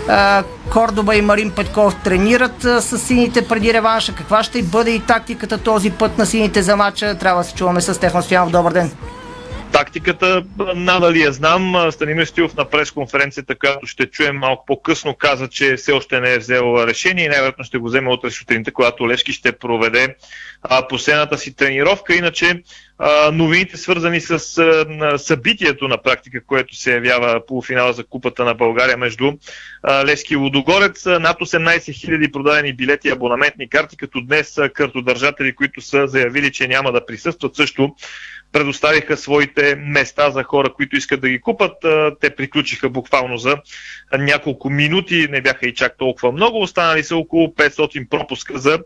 А, 0.08 0.42
Кордоба 0.72 1.16
и 1.16 1.22
Марин 1.22 1.50
Петков 1.50 1.96
тренират 2.04 2.62
с 2.62 2.98
сините 2.98 3.48
преди 3.48 3.74
реванша. 3.74 4.14
Каква 4.14 4.42
ще 4.42 4.62
бъде 4.62 4.90
и 4.90 5.00
тактиката 5.00 5.58
този 5.58 5.90
път 5.90 6.18
на 6.18 6.26
сините 6.26 6.62
за 6.62 6.76
матча? 6.76 7.14
Трябва 7.14 7.42
да 7.42 7.48
се 7.48 7.54
чуваме 7.54 7.80
с 7.80 7.94
Стефан 7.94 8.22
Стоянов. 8.22 8.50
Добър 8.50 8.72
ден! 8.72 8.90
Тактиката 9.76 10.44
надали 10.74 11.20
я 11.20 11.32
знам. 11.32 11.92
Станимир 11.92 12.24
Стилов 12.24 12.56
на 12.56 12.64
пресконференцията, 12.64 13.54
която 13.54 13.86
ще 13.86 14.06
чуем 14.06 14.36
малко 14.36 14.64
по-късно, 14.66 15.14
каза, 15.14 15.48
че 15.48 15.76
все 15.76 15.92
още 15.92 16.20
не 16.20 16.32
е 16.32 16.38
взел 16.38 16.84
решение 16.86 17.24
и 17.24 17.28
най-вероятно 17.28 17.64
ще 17.64 17.78
го 17.78 17.86
вземе 17.86 18.10
утре 18.10 18.30
сутринта, 18.30 18.72
когато 18.72 19.08
Лешки 19.08 19.32
ще 19.32 19.52
проведе 19.52 20.16
а, 20.62 20.88
последната 20.88 21.38
си 21.38 21.56
тренировка. 21.56 22.14
Иначе 22.14 22.62
новините 23.32 23.76
свързани 23.76 24.20
с 24.20 24.38
събитието 25.18 25.88
на 25.88 26.02
практика, 26.02 26.44
което 26.46 26.76
се 26.76 26.94
явява 26.94 27.46
полуфинала 27.46 27.92
за 27.92 28.04
Купата 28.04 28.44
на 28.44 28.54
България 28.54 28.96
между 28.96 29.32
а, 29.82 30.04
Лески 30.04 30.34
и 30.34 30.36
Лудогорец. 30.36 31.06
Над 31.06 31.38
18 31.38 31.78
000 31.78 32.32
продадени 32.32 32.72
билети 32.72 33.08
и 33.08 33.10
абонаментни 33.10 33.68
карти, 33.68 33.96
като 33.96 34.20
днес 34.20 34.58
картодържатели, 34.74 35.54
които 35.54 35.80
са 35.80 36.06
заявили, 36.06 36.52
че 36.52 36.68
няма 36.68 36.92
да 36.92 37.06
присъстват 37.06 37.56
също 37.56 37.94
предоставиха 38.56 39.16
своите 39.16 39.74
места 39.74 40.30
за 40.30 40.42
хора, 40.42 40.72
които 40.72 40.96
искат 40.96 41.20
да 41.20 41.28
ги 41.28 41.40
купат. 41.40 41.72
Те 42.20 42.30
приключиха 42.36 42.90
буквално 42.90 43.38
за 43.38 43.56
няколко 44.18 44.70
минути, 44.70 45.28
не 45.30 45.40
бяха 45.40 45.66
и 45.66 45.74
чак 45.74 45.98
толкова 45.98 46.32
много. 46.32 46.62
Останали 46.62 47.04
са 47.04 47.16
около 47.16 47.46
500 47.46 48.08
пропуска 48.08 48.58
за 48.58 48.78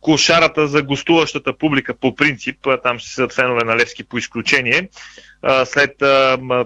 кошарата 0.00 0.66
за 0.66 0.82
гостуващата 0.82 1.58
публика 1.58 1.94
по 1.94 2.14
принцип. 2.14 2.56
Там 2.82 2.98
ще 2.98 3.10
седат 3.10 3.34
фенове 3.34 3.64
на 3.64 3.76
Левски 3.76 4.04
по 4.04 4.18
изключение. 4.18 4.88
След 5.64 5.90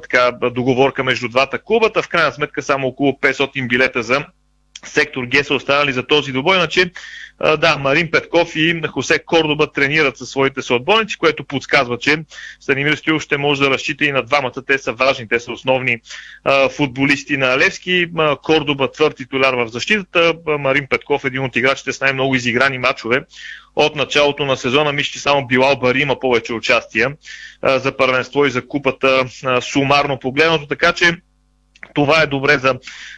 така, 0.03 0.33
договорка 0.53 1.05
между 1.05 1.29
двата 1.29 1.59
клубата, 1.59 2.03
в 2.03 2.09
крайна 2.09 2.33
сметка 2.33 2.63
само 2.63 2.87
около 2.87 3.13
500 3.13 3.69
билета 3.69 4.03
за 4.03 4.27
сектор 4.85 5.25
Г 5.29 5.45
са 5.45 5.55
останали 5.55 5.93
за 5.93 6.07
този 6.07 6.33
добой, 6.33 6.57
иначе 6.57 6.91
да, 7.59 7.77
Марин 7.79 8.11
Петков 8.11 8.57
и 8.57 8.83
Хосе 8.87 9.19
Кордоба 9.19 9.73
тренират 9.73 10.19
със 10.19 10.31
своите 10.31 10.63
съотборници, 10.63 11.19
което 11.19 11.45
подсказва, 11.45 11.99
че 11.99 12.25
Станимир 12.61 12.95
Стоилов 12.95 13.23
ще 13.23 13.37
може 13.37 13.61
да 13.61 13.71
разчита 13.71 14.05
и 14.05 14.13
на 14.13 14.23
двамата. 14.23 14.53
Те 14.67 14.79
са 14.79 14.93
важни, 14.93 15.29
те 15.29 15.41
са 15.41 15.53
основни 15.53 15.99
а, 16.45 16.69
футболисти 16.69 17.37
на 17.37 17.59
Левски. 17.59 18.07
Кордоба 18.43 18.91
твърд 18.91 19.17
титуляр 19.17 19.55
в 19.55 19.69
защитата, 19.69 20.35
Марин 20.59 20.87
Петков 20.91 21.25
един 21.25 21.45
от 21.45 21.57
играчите 21.57 21.93
с 21.93 22.01
най-много 22.01 22.35
изиграни 22.35 22.79
матчове 22.79 23.25
от 23.77 23.97
началото 23.97 24.45
на 24.45 24.57
сезона. 24.57 24.93
Мисля, 24.93 25.13
че 25.13 25.21
само 25.21 25.47
Билал 25.47 25.77
Бари 25.77 26.01
има 26.01 26.21
повече 26.21 26.53
участия 26.53 27.13
а, 27.63 27.79
за 27.79 27.97
първенство 27.97 28.47
и 28.47 28.51
за 28.51 28.69
купата 28.69 29.25
а, 29.45 29.61
сумарно 29.61 30.19
погледнато, 30.19 30.67
така 30.67 30.93
че 30.93 31.13
това 31.95 32.23
е 32.23 32.27
добре 32.27 32.59
за 32.59 32.75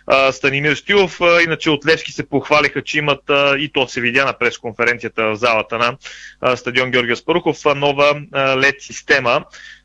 а, 0.07 0.33
Станимир 0.33 0.75
Стилов. 0.75 1.21
А, 1.21 1.43
иначе 1.43 1.71
от 1.71 1.87
Левски 1.87 2.13
се 2.13 2.29
похвалиха, 2.29 2.83
че 2.83 2.99
имат 2.99 3.31
а, 3.31 3.57
и 3.59 3.73
то 3.73 3.89
се 3.89 4.01
видя 4.01 4.25
на 4.25 4.33
пресконференцията 4.33 5.25
в 5.25 5.37
залата 5.37 5.79
на 5.79 5.97
а, 6.41 6.57
стадион 6.57 6.91
Георгия 6.91 7.17
Спарухов, 7.17 7.59
нова 7.77 8.23
лед 8.35 8.75
система, 8.79 9.45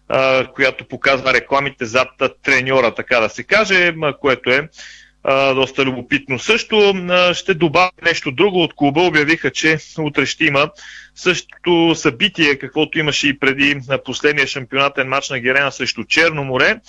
а, 0.10 0.48
която 0.54 0.86
показва 0.86 1.34
рекламите 1.34 1.86
зад 1.86 2.10
треньора, 2.44 2.96
така 2.96 3.20
да 3.20 3.30
се 3.30 3.44
каже, 3.44 3.94
което 4.22 4.50
е 4.50 4.70
а, 5.24 5.54
доста 5.54 5.86
любопитно. 5.86 6.40
Също 6.40 6.90
а, 7.10 7.34
ще 7.34 7.54
добавя 7.54 7.92
нещо 8.04 8.32
друго 8.32 8.64
от 8.64 8.74
клуба. 8.76 9.02
Обявиха, 9.02 9.52
че 9.52 9.78
утре 10.00 10.26
ще 10.26 10.46
има 10.46 10.70
Същото 11.20 11.96
събитие, 11.96 12.56
каквото 12.56 13.00
имаше 13.00 13.28
и 13.28 13.40
преди 13.40 13.82
на 13.90 14.04
последния 14.04 14.48
шампионатен 14.48 15.08
матч 15.08 15.30
на 15.30 15.40
Герена 15.40 15.72
срещу 15.72 16.04
Черно 16.04 16.44
море, 16.44 16.80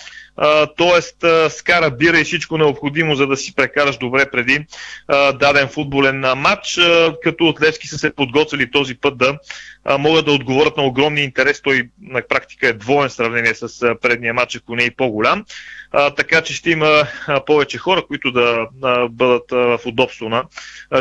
т.е. 0.77 1.01
скара 1.49 1.91
бира 1.91 2.19
и 2.19 2.23
всичко 2.23 2.57
необходимо, 2.57 3.15
за 3.15 3.27
да 3.27 3.37
си 3.37 3.55
прекараш 3.55 3.97
добре 3.97 4.31
преди 4.31 4.65
а, 5.07 5.31
даден 5.31 5.67
футболен 5.67 6.19
матч, 6.19 6.77
а, 6.77 7.15
като 7.23 7.45
от 7.45 7.61
Левски 7.61 7.87
са 7.87 7.97
се 7.97 8.15
подготвили 8.15 8.71
този 8.71 8.95
път 8.95 9.17
да 9.17 9.37
а, 9.85 9.97
могат 9.97 10.25
да 10.25 10.31
отговорят 10.31 10.77
на 10.77 10.83
огромния 10.83 11.23
интерес. 11.23 11.61
Той 11.61 11.89
на 12.01 12.21
практика 12.29 12.67
е 12.67 12.73
двоен 12.73 13.09
сравнение 13.09 13.55
с 13.55 13.95
предния 14.01 14.33
матч, 14.33 14.55
ако 14.55 14.75
не 14.75 14.83
и 14.83 14.91
по-голям. 14.91 15.45
Така 16.15 16.41
че 16.41 16.53
ще 16.53 16.71
има 16.71 17.07
повече 17.45 17.77
хора, 17.77 18.03
които 18.07 18.31
да 18.31 18.67
бъдат 19.09 19.43
в 19.51 19.79
удобство 19.85 20.29
на 20.29 20.43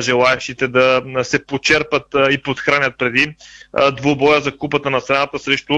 желаящите 0.01 0.69
да 0.69 1.03
се 1.23 1.47
почерпат 1.47 2.07
и 2.31 2.43
подхранят 2.43 2.99
преди 2.99 3.20
а, 3.73 3.91
двубоя 3.91 4.41
за 4.41 4.57
купата 4.57 4.91
на 4.91 5.01
страната 5.01 5.39
срещу 5.39 5.75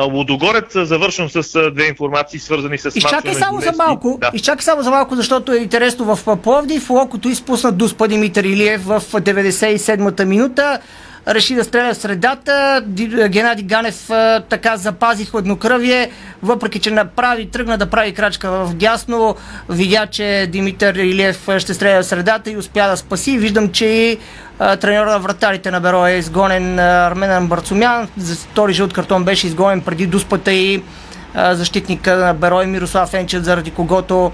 Лудогорец, 0.00 0.72
завършвам 0.74 1.30
с 1.30 1.70
две 1.70 1.86
информации, 1.86 2.40
свързани 2.40 2.78
с 2.78 2.92
Изчакай 2.94 3.34
само 3.34 3.60
за 3.60 3.72
малко, 3.78 4.18
да. 4.20 4.30
изчакай 4.34 4.62
само 4.62 4.82
за 4.82 4.90
малко, 4.90 5.16
защото 5.16 5.52
е 5.52 5.56
интересно 5.56 6.16
в 6.16 6.36
Пловдив. 6.36 6.90
Локото 6.90 7.28
изпусна 7.28 7.72
Дуспа 7.72 8.08
Димитър 8.08 8.44
Илиев 8.44 8.84
в 8.84 9.00
97-та 9.00 10.24
минута 10.24 10.80
реши 11.28 11.54
да 11.54 11.64
стреля 11.64 11.94
в 11.94 11.96
средата. 11.96 12.82
Геннади 13.28 13.62
Ганев 13.62 14.10
така 14.48 14.76
запази 14.76 15.24
хладнокръвие, 15.24 16.10
въпреки 16.42 16.78
че 16.78 16.90
направи, 16.90 17.50
тръгна 17.50 17.78
да 17.78 17.86
прави 17.86 18.12
крачка 18.12 18.50
в 18.50 18.74
дясно, 18.74 19.36
видя, 19.68 20.06
че 20.06 20.46
Димитър 20.52 20.94
Илиев 20.94 21.48
ще 21.58 21.74
стреля 21.74 22.02
в 22.02 22.06
средата 22.06 22.50
и 22.50 22.56
успя 22.56 22.88
да 22.88 22.96
спаси. 22.96 23.38
Виждам, 23.38 23.68
че 23.72 23.86
и 23.86 24.18
треньор 24.80 25.06
на 25.06 25.18
вратарите 25.18 25.70
на 25.70 25.80
Беро 25.80 26.06
е 26.06 26.12
изгонен 26.12 26.78
Арменан 26.78 27.48
Барцумян. 27.48 28.08
За 28.18 28.34
втори 28.34 28.72
жълт 28.72 28.92
картон 28.92 29.24
беше 29.24 29.46
изгонен 29.46 29.80
преди 29.80 30.06
дуспата 30.06 30.52
и 30.52 30.82
защитника 31.36 32.16
на 32.16 32.34
Берой 32.34 32.66
Мирослав 32.66 33.14
Енчев, 33.14 33.42
заради 33.42 33.70
когото 33.70 34.32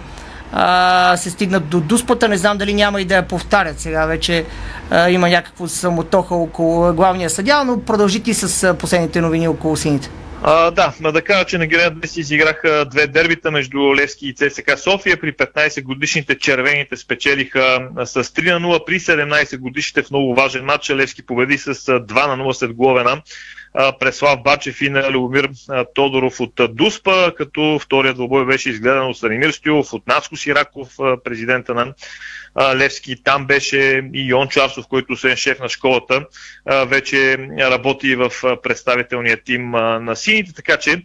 а, 0.53 1.17
се 1.17 1.31
стигнат 1.31 1.69
до 1.69 1.81
дуспата. 1.81 2.29
Не 2.29 2.37
знам 2.37 2.59
дали 2.59 2.75
няма 2.75 3.01
и 3.01 3.05
да 3.05 3.15
я 3.15 3.23
повтарят. 3.23 3.81
Сега 3.81 4.07
вече 4.07 4.45
а, 4.91 5.11
има 5.11 5.29
някакво 5.29 5.69
самотоха 5.69 6.35
около 6.35 6.95
главния 6.95 7.31
съдя, 7.31 7.65
но 7.65 7.81
продължи 7.81 8.23
ти 8.23 8.35
с 8.35 8.75
последните 8.75 9.21
новини 9.21 9.49
около 9.49 9.77
сините. 9.77 10.11
А, 10.43 10.71
да, 10.71 10.93
да 11.01 11.23
кажа, 11.23 11.45
че 11.45 11.59
на 11.59 11.67
Герена 11.67 11.91
днес 11.91 12.17
изиграха 12.17 12.87
две 12.91 13.07
дербита 13.07 13.51
между 13.51 13.95
Левски 13.95 14.29
и 14.29 14.35
ЦСК 14.35 14.79
София. 14.79 15.21
При 15.21 15.33
15 15.33 15.83
годишните 15.83 16.39
червените 16.39 16.97
спечелиха 16.97 17.89
с 18.05 18.25
3 18.25 18.59
на 18.59 18.69
0, 18.69 18.85
при 18.87 19.01
17 19.01 19.59
годишните 19.59 20.03
в 20.03 20.11
много 20.11 20.35
важен 20.35 20.65
матч 20.65 20.91
Левски 20.91 21.27
победи 21.27 21.59
с 21.59 21.75
2 21.75 22.37
на 22.37 22.45
0 22.45 22.53
след 22.53 22.73
голове 22.73 23.03
на 23.03 23.23
Преслав 24.01 24.43
Бачев 24.43 24.81
и 24.83 24.91
на 24.91 25.11
Любомир 25.11 25.51
Тодоров 25.95 26.41
от 26.41 26.61
Дуспа, 26.71 27.33
като 27.37 27.79
вторият 27.83 28.17
двобой 28.17 28.47
беше 28.47 28.71
изгледан 28.71 29.07
от 29.07 29.17
Станимир 29.17 29.51
Стюлов, 29.51 29.93
от 29.93 30.07
Наско 30.07 30.37
Сираков, 30.37 30.89
президента 31.25 31.75
на 31.75 31.95
Левски. 32.75 33.23
Там 33.25 33.47
беше 33.47 34.11
и 34.15 34.29
Йон 34.29 34.49
Чарсов, 34.49 34.87
който 34.89 35.17
е 35.29 35.37
шеф 35.37 35.61
на 35.61 35.69
школата, 35.69 36.25
вече 36.87 37.39
работи 37.59 38.17
в 38.17 38.31
представителния 38.63 39.39
тим 39.45 39.71
на 39.71 40.17
сините, 40.17 40.53
така 40.53 40.77
че 40.77 41.03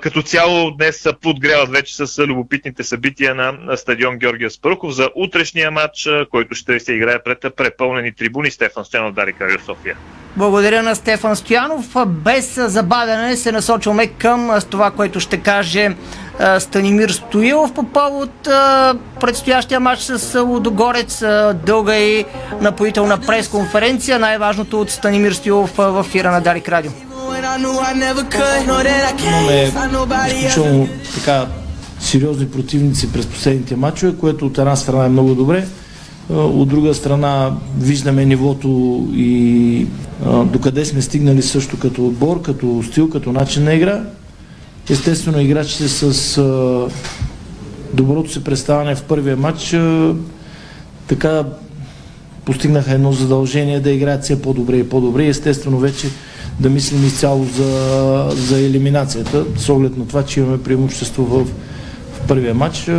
като 0.00 0.22
цяло 0.22 0.70
днес 0.70 1.06
подгряват 1.22 1.70
вече 1.70 2.06
с 2.06 2.26
любопитните 2.26 2.84
събития 2.84 3.34
на 3.34 3.76
стадион 3.76 4.18
Георгия 4.18 4.50
Спарухов 4.50 4.94
за 4.94 5.10
утрешния 5.14 5.70
матч, 5.70 6.08
който 6.30 6.54
ще 6.54 6.80
се 6.80 6.92
играе 6.92 7.22
пред 7.22 7.56
препълнени 7.56 8.14
трибуни. 8.14 8.50
Стефан 8.50 8.84
Стоянов, 8.84 9.14
Дарик 9.14 9.40
Радио 9.40 9.58
София. 9.60 9.96
Благодаря 10.36 10.82
на 10.82 10.94
Стефан 10.94 11.36
Стоянов. 11.36 11.94
Без 12.06 12.54
забавяне 12.54 13.36
се 13.36 13.52
насочваме 13.52 14.06
към 14.06 14.60
това, 14.70 14.90
което 14.90 15.20
ще 15.20 15.40
каже 15.40 15.90
Станимир 16.58 17.08
Стоилов 17.10 17.72
по 17.72 17.82
повод 17.82 18.30
предстоящия 19.20 19.80
матч 19.80 20.02
с 20.02 20.40
Лудогорец. 20.40 21.24
Дълга 21.66 21.96
и 21.96 22.24
напоителна 22.60 23.18
пресконференция. 23.18 24.18
Най-важното 24.18 24.80
от 24.80 24.90
Станимир 24.90 25.32
Стоилов 25.32 25.76
в 25.76 26.04
ефира 26.08 26.30
на 26.30 26.40
Дарик 26.40 26.68
Радио. 26.68 26.90
Имаме 29.26 29.68
изключително 29.68 30.88
така 31.14 31.46
сериозни 32.00 32.50
противници 32.50 33.12
през 33.12 33.26
последните 33.26 33.76
матчове, 33.76 34.16
което 34.16 34.46
от 34.46 34.58
една 34.58 34.76
страна 34.76 35.04
е 35.04 35.08
много 35.08 35.34
добре. 35.34 35.64
От 36.30 36.68
друга 36.68 36.94
страна 36.94 37.52
виждаме 37.80 38.24
нивото 38.24 38.68
и 39.14 39.86
докъде 40.44 40.84
сме 40.84 41.02
стигнали 41.02 41.42
също 41.42 41.78
като 41.78 42.06
отбор, 42.06 42.42
като 42.42 42.82
стил, 42.90 43.10
като 43.10 43.32
начин 43.32 43.64
на 43.64 43.74
игра. 43.74 44.00
Естествено, 44.90 45.40
играчите 45.40 45.88
с 45.88 46.38
а, 46.38 46.88
доброто 47.94 48.30
си 48.30 48.44
представяне 48.44 48.94
в 48.94 49.02
първия 49.02 49.36
матч 49.36 49.74
а, 49.74 50.14
така 51.06 51.44
постигнаха 52.44 52.92
едно 52.92 53.12
задължение 53.12 53.80
да 53.80 53.90
играят 53.90 54.22
все 54.22 54.42
по-добре 54.42 54.76
и 54.76 54.88
по-добре. 54.88 55.26
Естествено, 55.26 55.78
вече 55.78 56.06
да 56.60 56.70
мислим 56.70 57.06
изцяло 57.06 57.44
за, 57.44 58.28
за 58.30 58.60
елиминацията, 58.60 59.44
с 59.56 59.68
оглед 59.68 59.96
на 59.96 60.06
това, 60.06 60.22
че 60.24 60.40
имаме 60.40 60.62
преимущество 60.62 61.24
в, 61.24 61.44
в 62.12 62.20
първия 62.28 62.54
матч. 62.54 62.90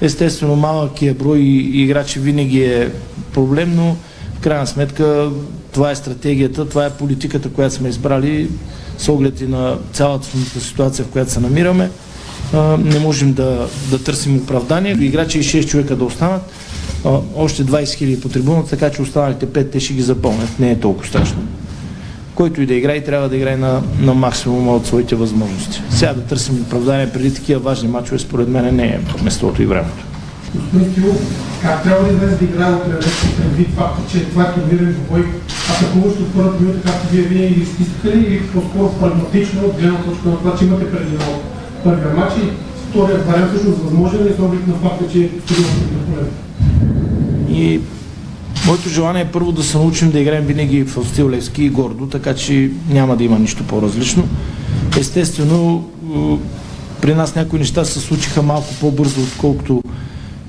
Естествено, 0.00 0.56
малъкият 0.56 1.18
брой 1.18 1.38
играчи 1.72 2.18
винаги 2.18 2.64
е 2.64 2.90
проблем, 3.32 3.74
но 3.76 3.96
в 4.34 4.40
крайна 4.40 4.66
сметка 4.66 5.30
това 5.72 5.90
е 5.90 5.96
стратегията, 5.96 6.68
това 6.68 6.86
е 6.86 6.90
политиката, 6.90 7.48
която 7.48 7.74
сме 7.74 7.88
избрали 7.88 8.48
с 8.98 9.08
оглед 9.08 9.40
и 9.40 9.46
на 9.46 9.76
цялата 9.92 10.26
ситуация, 10.60 11.04
в 11.04 11.08
която 11.08 11.32
се 11.32 11.40
намираме. 11.40 11.90
Не 12.78 12.98
можем 12.98 13.32
да, 13.32 13.68
да 13.90 13.98
търсим 14.04 14.36
оправдание. 14.36 14.96
Играчи 15.00 15.38
и 15.38 15.42
6 15.42 15.66
човека 15.66 15.96
да 15.96 16.04
останат, 16.04 16.42
още 17.36 17.64
20 17.64 17.94
хиляди 17.94 18.20
по 18.20 18.28
трибуната, 18.28 18.70
така 18.70 18.90
че 18.90 19.02
останалите 19.02 19.46
5 19.46 19.72
те 19.72 19.80
ще 19.80 19.94
ги 19.94 20.02
запълнят. 20.02 20.58
Не 20.58 20.70
е 20.70 20.80
толкова 20.80 21.06
страшно. 21.06 21.38
Който 22.34 22.62
и 22.62 22.66
да 22.66 22.74
играе, 22.74 23.04
трябва 23.04 23.28
да 23.28 23.36
играе 23.36 23.56
на, 23.56 23.82
на 24.00 24.14
максимума 24.14 24.72
от 24.72 24.86
своите 24.86 25.14
възможности. 25.14 25.82
Сега 25.90 26.14
да 26.14 26.20
търсим 26.20 26.60
оправдание 26.60 27.12
преди 27.12 27.34
такива 27.34 27.60
важни 27.60 27.88
мачове, 27.88 28.18
според 28.18 28.48
мен 28.48 28.76
не 28.76 28.86
е 28.86 29.00
местото 29.24 29.62
и 29.62 29.66
времето. 29.66 30.04
Господин 30.54 30.94
Килов, 30.94 31.16
как 31.62 31.82
трябва 31.82 32.12
да 32.12 32.26
да 32.26 32.44
играе 32.44 32.72
от 32.72 32.84
предвид 33.36 33.68
факта, 33.76 34.02
че 34.12 34.24
това 34.24 34.42
е 34.42 34.54
турнирен 34.54 34.96
бой 35.10 35.24
атакуващо 35.70 36.22
от 36.22 36.34
първата 36.34 36.62
минута, 36.62 36.80
както 36.82 37.12
вие 37.12 37.22
винаги 37.22 37.60
изтискали, 37.60 38.18
или 38.18 38.40
по-скоро 38.42 38.92
прагматично 39.00 39.60
от 39.64 39.80
гледна 39.80 39.98
точка 39.98 40.28
на 40.28 40.36
това, 40.36 40.56
че 40.58 40.64
имате 40.64 40.90
преди 40.90 41.16
първия 41.84 42.14
матч 42.14 42.34
и 42.36 42.50
вторият 42.90 43.26
вариант 43.26 43.50
всъщност 43.52 43.78
възможен 43.78 44.26
е 44.26 44.32
с 44.36 44.40
оглед 44.40 44.66
на 44.66 44.74
факта, 44.74 45.04
че 45.12 45.18
е 45.18 45.30
на 46.10 47.56
И 47.56 47.80
Моето 48.68 48.88
желание 48.88 49.22
е 49.22 49.32
първо 49.32 49.52
да 49.52 49.62
се 49.62 49.78
научим 49.78 50.10
да 50.10 50.20
играем 50.20 50.44
винаги 50.44 50.82
в 50.82 51.04
стил 51.04 51.30
Левски 51.30 51.64
и 51.64 51.70
гордо, 51.70 52.06
така 52.06 52.34
че 52.34 52.70
няма 52.90 53.16
да 53.16 53.24
има 53.24 53.38
нищо 53.38 53.64
по-различно. 53.64 54.28
Естествено, 54.98 55.84
при 57.02 57.14
нас 57.14 57.34
някои 57.34 57.58
неща 57.58 57.84
се 57.84 58.00
случиха 58.00 58.42
малко 58.42 58.74
по-бързо, 58.80 59.20
отколкото 59.20 59.82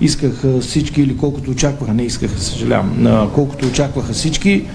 искаха 0.01 0.59
всички 0.59 1.01
или 1.01 1.17
колкото 1.17 1.51
очакваха, 1.51 1.93
не 1.93 2.03
искаха, 2.03 2.39
съжалявам, 2.39 3.29
колкото 3.33 3.67
очакваха 3.67 4.13
всички 4.13 4.65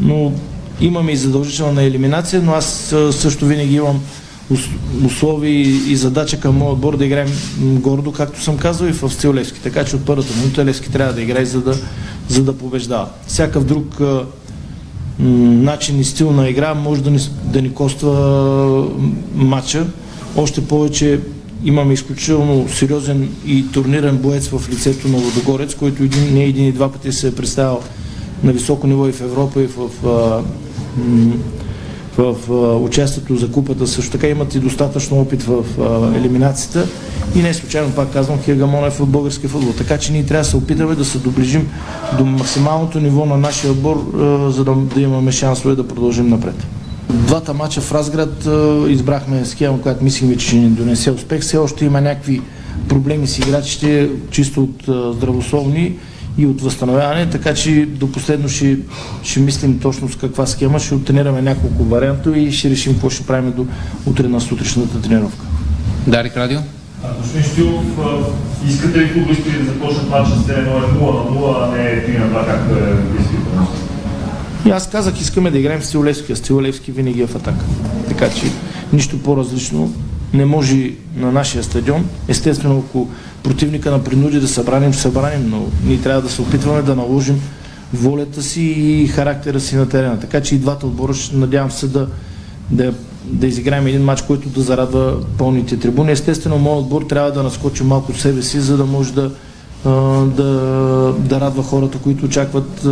но 0.00 0.32
имаме 0.80 1.12
и 1.12 1.16
задължителна 1.16 1.82
елиминация, 1.82 2.42
но 2.42 2.52
аз 2.52 2.94
също 3.10 3.46
винаги 3.46 3.74
имам 3.74 4.00
условия 5.04 5.60
и 5.60 5.96
задача 5.96 6.40
към 6.40 6.56
моят 6.56 6.72
отбор 6.72 6.96
да 6.96 7.04
играем 7.04 7.28
гордо, 7.60 8.12
както 8.12 8.42
съм 8.42 8.56
казал 8.56 8.86
и 8.86 8.92
в 8.92 9.10
стил 9.10 9.34
Левски. 9.34 9.60
Така 9.60 9.84
че 9.84 9.96
от 9.96 10.04
първата 10.04 10.36
минута 10.36 10.64
Левски 10.64 10.92
трябва 10.92 11.12
да 11.12 11.22
играе, 11.22 11.44
за 11.44 11.60
да, 11.60 11.74
за 12.28 12.42
да 12.42 12.58
побеждава. 12.58 13.08
Всякакъв 13.26 13.64
друг 13.64 14.00
начин 15.18 16.00
и 16.00 16.04
стил 16.04 16.32
на 16.32 16.48
игра 16.48 16.74
може 16.74 17.02
да 17.02 17.10
ни, 17.10 17.18
да 17.44 17.62
ни 17.62 17.74
коства 17.74 18.88
матча. 19.34 19.86
Още 20.36 20.66
повече 20.66 21.20
имаме 21.64 21.94
изключително 21.94 22.68
сериозен 22.68 23.28
и 23.46 23.72
турнирен 23.72 24.16
боец 24.16 24.48
в 24.48 24.70
лицето 24.70 25.08
на 25.08 25.18
Водогорец, 25.18 25.74
който 25.74 26.02
един, 26.02 26.34
не 26.34 26.44
един 26.44 26.66
и 26.66 26.72
два 26.72 26.92
пъти 26.92 27.12
се 27.12 27.28
е 27.28 27.34
представил 27.34 27.78
на 28.42 28.52
високо 28.52 28.86
ниво 28.86 29.08
и 29.08 29.12
в 29.12 29.20
Европа, 29.20 29.62
и 29.62 29.66
в, 29.66 29.88
в, 30.02 30.42
в, 32.18 32.34
в 32.48 32.76
участието 32.84 33.36
за 33.36 33.50
купата. 33.50 33.86
Също 33.86 34.12
така 34.12 34.28
имат 34.28 34.54
и 34.54 34.58
достатъчно 34.58 35.20
опит 35.20 35.42
в, 35.42 35.64
в 35.78 36.16
елиминацията. 36.16 36.86
И 37.36 37.42
не 37.42 37.54
случайно, 37.54 37.90
пак 37.90 38.12
казвам, 38.12 38.38
Хегамонев 38.42 39.00
от 39.00 39.08
български 39.08 39.48
футбол. 39.48 39.72
Така 39.72 39.98
че 39.98 40.12
ние 40.12 40.26
трябва 40.26 40.44
да 40.44 40.50
се 40.50 40.56
опитаме 40.56 40.94
да 40.94 41.04
се 41.04 41.18
доближим 41.18 41.68
до 42.18 42.24
максималното 42.24 43.00
ниво 43.00 43.26
на 43.26 43.36
нашия 43.36 43.70
отбор, 43.70 44.12
за 44.50 44.64
да, 44.64 44.74
да 44.74 45.00
имаме 45.00 45.32
шансове 45.32 45.74
да 45.74 45.88
продължим 45.88 46.28
напред. 46.28 46.66
Двата 47.14 47.54
мача 47.54 47.80
в 47.80 47.92
Разград 47.92 48.48
избрахме 48.88 49.44
схема, 49.44 49.80
която 49.80 50.04
мислим, 50.04 50.36
че 50.36 50.46
ще 50.46 50.56
ни 50.56 50.68
донесе 50.68 51.10
успех. 51.10 51.40
Все 51.40 51.56
още 51.56 51.84
има 51.84 52.00
някакви 52.00 52.42
проблеми 52.88 53.26
с 53.26 53.38
играчите, 53.38 54.10
чисто 54.30 54.62
от 54.62 54.82
здравословни 55.16 55.92
и 56.38 56.46
от 56.46 56.60
възстановяване, 56.60 57.30
така 57.30 57.54
че 57.54 57.86
до 57.86 58.12
последно 58.12 58.48
ще, 58.48 58.78
ще 59.22 59.40
мислим 59.40 59.78
точно 59.78 60.08
с 60.08 60.16
каква 60.16 60.46
схема, 60.46 60.78
ще 60.78 60.94
оттренираме 60.94 61.42
няколко 61.42 61.84
варианта 61.84 62.38
и 62.38 62.52
ще 62.52 62.70
решим 62.70 62.92
какво 62.92 63.10
ще 63.10 63.26
правим 63.26 63.52
до 63.52 63.66
утре 64.06 64.28
на 64.28 64.40
сутрешната 64.40 65.00
тренировка. 65.00 65.44
Дарик 66.06 66.36
Радио? 66.36 66.58
Господин 67.18 67.44
Штилов, 67.44 67.84
искате 68.68 68.98
ли 68.98 69.08
футболистите 69.08 69.58
да 69.58 69.64
започнат 69.64 70.10
матча 70.10 70.30
с 70.30 70.46
0 70.46 70.66
на 70.66 71.00
0, 71.00 71.56
а 71.62 71.76
не 71.76 71.84
3 71.84 72.18
на 72.18 72.40
2, 72.40 72.46
както 72.46 72.74
е 72.74 72.94
действително? 73.16 73.66
И 74.66 74.70
аз 74.70 74.90
казах, 74.90 75.20
искаме 75.20 75.50
да 75.50 75.58
играем 75.58 75.82
с 75.82 75.86
Стилевски, 75.86 76.32
а 76.32 76.36
Стилевски 76.36 76.92
винаги 76.92 77.22
е 77.22 77.26
в 77.26 77.36
атака. 77.36 77.64
Така 78.08 78.30
че 78.30 78.46
нищо 78.92 79.18
по-различно 79.18 79.92
не 80.34 80.44
може 80.44 80.90
на 81.16 81.32
нашия 81.32 81.64
стадион. 81.64 82.04
Естествено, 82.28 82.84
ако 82.88 83.08
противника 83.42 83.90
на 83.90 84.04
принуди 84.04 84.40
да 84.40 84.48
събраним, 84.48 84.94
събраним, 84.94 85.50
но 85.50 85.66
ние 85.86 86.00
трябва 86.00 86.22
да 86.22 86.30
се 86.30 86.42
опитваме 86.42 86.82
да 86.82 86.96
наложим 86.96 87.40
волята 87.94 88.42
си 88.42 88.62
и 88.62 89.06
характера 89.06 89.60
си 89.60 89.76
на 89.76 89.88
терена. 89.88 90.20
Така 90.20 90.40
че 90.40 90.54
и 90.54 90.58
двата 90.58 90.86
отбора 90.86 91.14
ще 91.14 91.36
надявам 91.36 91.70
се 91.70 91.86
да, 91.86 92.08
да, 92.70 92.94
да 93.24 93.46
изиграем 93.46 93.86
един 93.86 94.04
матч, 94.04 94.22
който 94.22 94.48
да 94.48 94.60
зарадва 94.60 95.16
пълните 95.38 95.76
трибуни. 95.78 96.12
Естествено, 96.12 96.58
моят 96.58 96.82
отбор 96.82 97.02
трябва 97.02 97.32
да 97.32 97.42
наскочи 97.42 97.82
малко 97.82 98.18
себе 98.18 98.42
си, 98.42 98.60
за 98.60 98.76
да 98.76 98.84
може 98.84 99.12
да, 99.12 99.30
да, 100.36 101.14
да 101.18 101.40
радва 101.40 101.62
хората, 101.62 101.98
които 101.98 102.24
очакват 102.24 102.86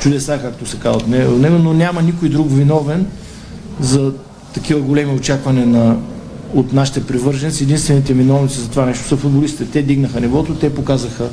чудеса, 0.00 0.38
както 0.42 0.66
се 0.66 0.76
казва 0.76 0.98
от 0.98 1.08
него, 1.08 1.58
но 1.58 1.72
няма 1.72 2.02
никой 2.02 2.28
друг 2.28 2.46
виновен 2.50 3.06
за 3.80 4.12
такива 4.54 4.80
големи 4.80 5.12
очаквания 5.12 5.66
на, 5.66 5.96
от 6.54 6.72
нашите 6.72 7.06
привърженици. 7.06 7.62
Единствените 7.62 8.14
виновници 8.14 8.60
за 8.60 8.68
това 8.70 8.86
нещо 8.86 9.08
са 9.08 9.16
футболистите. 9.16 9.70
Те 9.70 9.82
дигнаха 9.82 10.20
нивото, 10.20 10.54
те 10.54 10.74
показаха 10.74 11.28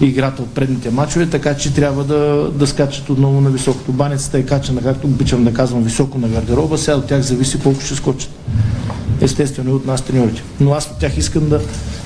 играта 0.00 0.42
от 0.42 0.50
предните 0.50 0.90
мачове, 0.90 1.26
така 1.26 1.56
че 1.56 1.74
трябва 1.74 2.04
да, 2.04 2.50
да 2.54 2.66
скачат 2.66 3.10
отново 3.10 3.40
на 3.40 3.50
високото. 3.50 3.92
Баницата 3.92 4.38
е 4.38 4.42
качена, 4.42 4.82
както 4.82 5.06
обичам 5.06 5.44
да 5.44 5.54
казвам, 5.54 5.82
високо 5.82 6.18
на 6.18 6.28
гардероба, 6.28 6.78
сега 6.78 6.96
от 6.96 7.06
тях 7.06 7.20
зависи 7.20 7.60
колко 7.60 7.80
ще 7.80 7.94
скочат. 7.94 8.30
Естествено 9.20 9.70
и 9.70 9.72
от 9.72 9.86
нас 9.86 10.02
треньорите. 10.02 10.42
Но 10.60 10.72
аз 10.72 10.86
от 10.86 10.98
тях 10.98 11.16
искам 11.18 11.48
да, 11.48 11.60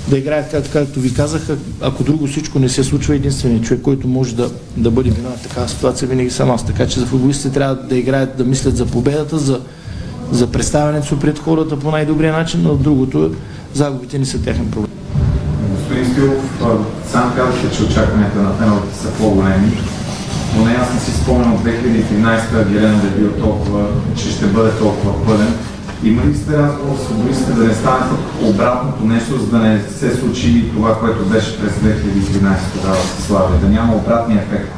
да 0.08 0.18
играят, 0.18 0.50
как, 0.50 0.72
както 0.72 1.00
ви 1.00 1.14
казах, 1.14 1.42
ако 1.80 2.04
друго 2.04 2.26
всичко 2.26 2.58
не 2.58 2.68
се 2.68 2.84
случва, 2.84 3.14
единственият 3.14 3.64
човек, 3.64 3.82
който 3.82 4.08
може 4.08 4.34
да, 4.34 4.50
да 4.76 4.90
бъде 4.90 5.10
виновен 5.10 5.38
в 5.38 5.42
такава 5.42 5.68
ситуация, 5.68 6.08
винаги 6.08 6.30
съм 6.30 6.50
аз. 6.50 6.66
Така 6.66 6.86
че 6.86 7.00
за 7.00 7.06
футболистите 7.06 7.54
трябва 7.54 7.74
да 7.74 7.96
играят, 7.96 8.36
да 8.36 8.44
мислят 8.44 8.76
за 8.76 8.86
победата, 8.86 9.38
за, 9.38 9.60
за 10.32 10.46
представянето 10.46 11.18
пред 11.18 11.38
хората 11.38 11.78
по 11.78 11.90
най-добрия 11.90 12.32
начин, 12.32 12.60
но 12.62 12.74
другото 12.74 13.34
загубите 13.74 14.18
не 14.18 14.26
са 14.26 14.42
техен 14.42 14.70
проблем. 14.70 14.90
Господин 15.74 16.12
Стилов, 16.12 16.62
сам 17.12 17.32
казахте, 17.36 17.76
че 17.76 17.82
очакванията 17.82 18.38
на 18.38 18.58
пеналите 18.58 18.96
са 19.02 19.10
по-големи, 19.10 19.72
но 20.56 20.64
не 20.64 20.72
аз 20.72 20.94
не 20.94 21.00
си 21.00 21.10
спомням 21.10 21.54
от 21.54 21.60
2013 21.60 22.72
Гелена 22.72 23.00
да 23.02 23.08
е 23.08 23.10
бил 23.10 23.30
толкова, 23.30 23.86
че 24.16 24.30
ще 24.30 24.46
бъде 24.46 24.70
толкова 24.70 25.24
пълен. 25.26 25.54
Има 26.04 26.22
ли 26.24 26.36
сте 26.36 26.58
разговор 26.58 26.96
с 26.98 27.06
футболистите 27.06 27.52
да 27.52 27.64
не 27.64 27.74
стане 27.74 28.06
обратното 28.42 29.04
нещо, 29.04 29.38
за 29.38 29.46
да 29.46 29.58
не 29.58 29.82
се 29.98 30.16
случи 30.16 30.64
това, 30.74 30.98
което 30.98 31.24
беше 31.24 31.60
през 31.60 31.72
2013 31.72 32.56
тогава 32.74 32.96
с 32.96 33.22
Славия, 33.26 33.60
да 33.60 33.68
няма 33.68 33.94
обратния 33.94 34.42
ефект 34.42 34.72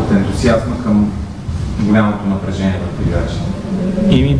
от 0.00 0.16
ентусиазма 0.16 0.82
към 0.82 1.12
голямото 1.80 2.26
напрежение 2.26 2.80
в 2.98 3.06
играчите? 3.06 3.42
Ими, 4.10 4.38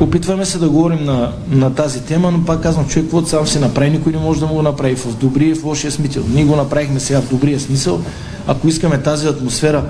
опитваме 0.00 0.44
се 0.44 0.58
да 0.58 0.68
говорим 0.68 1.04
на, 1.04 1.32
на 1.50 1.74
тази 1.74 2.02
тема, 2.02 2.30
но 2.30 2.44
пак 2.44 2.62
казвам, 2.62 2.88
човек, 2.88 3.04
каквото 3.04 3.28
сам 3.28 3.46
си 3.46 3.58
направи, 3.58 3.90
никой 3.90 4.12
не 4.12 4.18
може 4.18 4.40
да 4.40 4.46
му 4.46 4.54
го 4.54 4.62
направи 4.62 4.96
в 4.96 5.16
добрия 5.16 5.50
и 5.50 5.54
в 5.54 5.64
лошия 5.64 5.90
смисъл. 5.90 6.24
Ние 6.34 6.44
го 6.44 6.56
направихме 6.56 7.00
сега 7.00 7.20
в 7.20 7.30
добрия 7.30 7.60
смисъл. 7.60 8.00
Ако 8.46 8.68
искаме 8.68 9.02
тази 9.02 9.26
атмосфера 9.26 9.84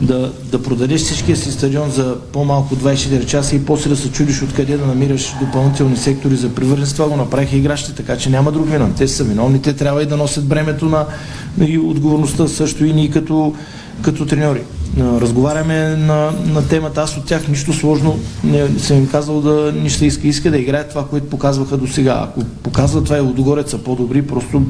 да, 0.00 0.32
да 0.52 0.62
продадеш 0.62 1.00
всичкия 1.00 1.36
си 1.36 1.52
стадион 1.52 1.90
за 1.90 2.16
по-малко 2.32 2.76
24 2.76 3.26
часа 3.26 3.56
и 3.56 3.64
после 3.64 3.90
да 3.90 3.96
се 3.96 4.12
чудиш 4.12 4.42
откъде 4.42 4.76
да 4.76 4.86
намираш 4.86 5.34
допълнителни 5.40 5.96
сектори 5.96 6.36
за 6.36 6.48
привърженост. 6.48 6.96
Това 6.96 7.08
го 7.08 7.16
направиха 7.16 7.56
играчите, 7.56 7.92
така 7.92 8.16
че 8.16 8.30
няма 8.30 8.52
друг 8.52 8.70
винен. 8.70 8.94
Те 8.96 9.08
са 9.08 9.24
виновни, 9.24 9.62
те 9.62 9.72
трябва 9.72 10.02
и 10.02 10.06
да 10.06 10.16
носят 10.16 10.46
бремето 10.46 10.84
на 10.84 11.06
и 11.66 11.78
отговорността 11.78 12.48
също 12.48 12.84
и 12.84 12.92
ние 12.92 13.10
като, 13.10 13.54
като 14.02 14.26
треньори. 14.26 14.62
Разговаряме 14.98 15.96
на, 15.96 16.32
на 16.46 16.68
темата, 16.68 17.00
аз 17.00 17.16
от 17.16 17.24
тях 17.24 17.48
нищо 17.48 17.72
сложно 17.72 18.18
не 18.44 18.68
съм 18.78 18.96
им 18.96 19.08
казал 19.08 19.40
да 19.40 19.72
нищо 19.82 20.04
иска, 20.04 20.28
иска 20.28 20.50
да 20.50 20.58
играят 20.58 20.88
това, 20.88 21.06
което 21.06 21.28
показваха 21.28 21.76
до 21.76 21.86
сега. 21.86 22.20
Ако 22.22 22.44
показват 22.44 23.04
това 23.04 23.16
и 23.16 23.20
Лудогорец 23.20 23.70
са 23.70 23.78
по-добри, 23.78 24.22
просто 24.22 24.62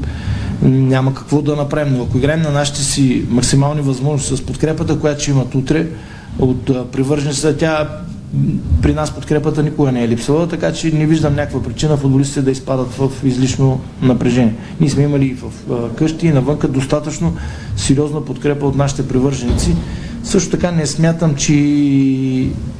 няма 0.61 1.13
какво 1.13 1.41
да 1.41 1.55
направим. 1.55 1.93
Но 1.97 2.03
ако 2.03 2.17
играем 2.17 2.41
на 2.41 2.51
нашите 2.51 2.83
си 2.83 3.25
максимални 3.29 3.81
възможности 3.81 4.37
с 4.37 4.45
подкрепата, 4.45 4.99
която 4.99 5.21
ще 5.21 5.31
имат 5.31 5.55
утре 5.55 5.87
от 6.39 6.91
привържениците, 6.91 7.57
тя 7.57 7.89
при 8.81 8.93
нас 8.93 9.11
подкрепата 9.11 9.63
никога 9.63 9.91
не 9.91 10.03
е 10.03 10.07
липсвала, 10.07 10.47
така 10.47 10.73
че 10.73 10.91
не 10.91 11.05
виждам 11.05 11.35
някаква 11.35 11.63
причина 11.63 11.97
футболистите 11.97 12.41
да 12.41 12.51
изпадат 12.51 12.93
в 12.93 13.11
излишно 13.23 13.79
напрежение. 14.01 14.55
Ние 14.79 14.89
сме 14.89 15.03
имали 15.03 15.37
в 15.41 15.51
къщи 15.95 16.27
и 16.27 16.31
навънка 16.31 16.67
достатъчно 16.67 17.35
сериозна 17.75 18.25
подкрепа 18.25 18.65
от 18.65 18.75
нашите 18.75 19.07
привърженици. 19.07 19.75
Също 20.23 20.51
така 20.51 20.71
не 20.71 20.85
смятам, 20.85 21.35
че 21.35 21.53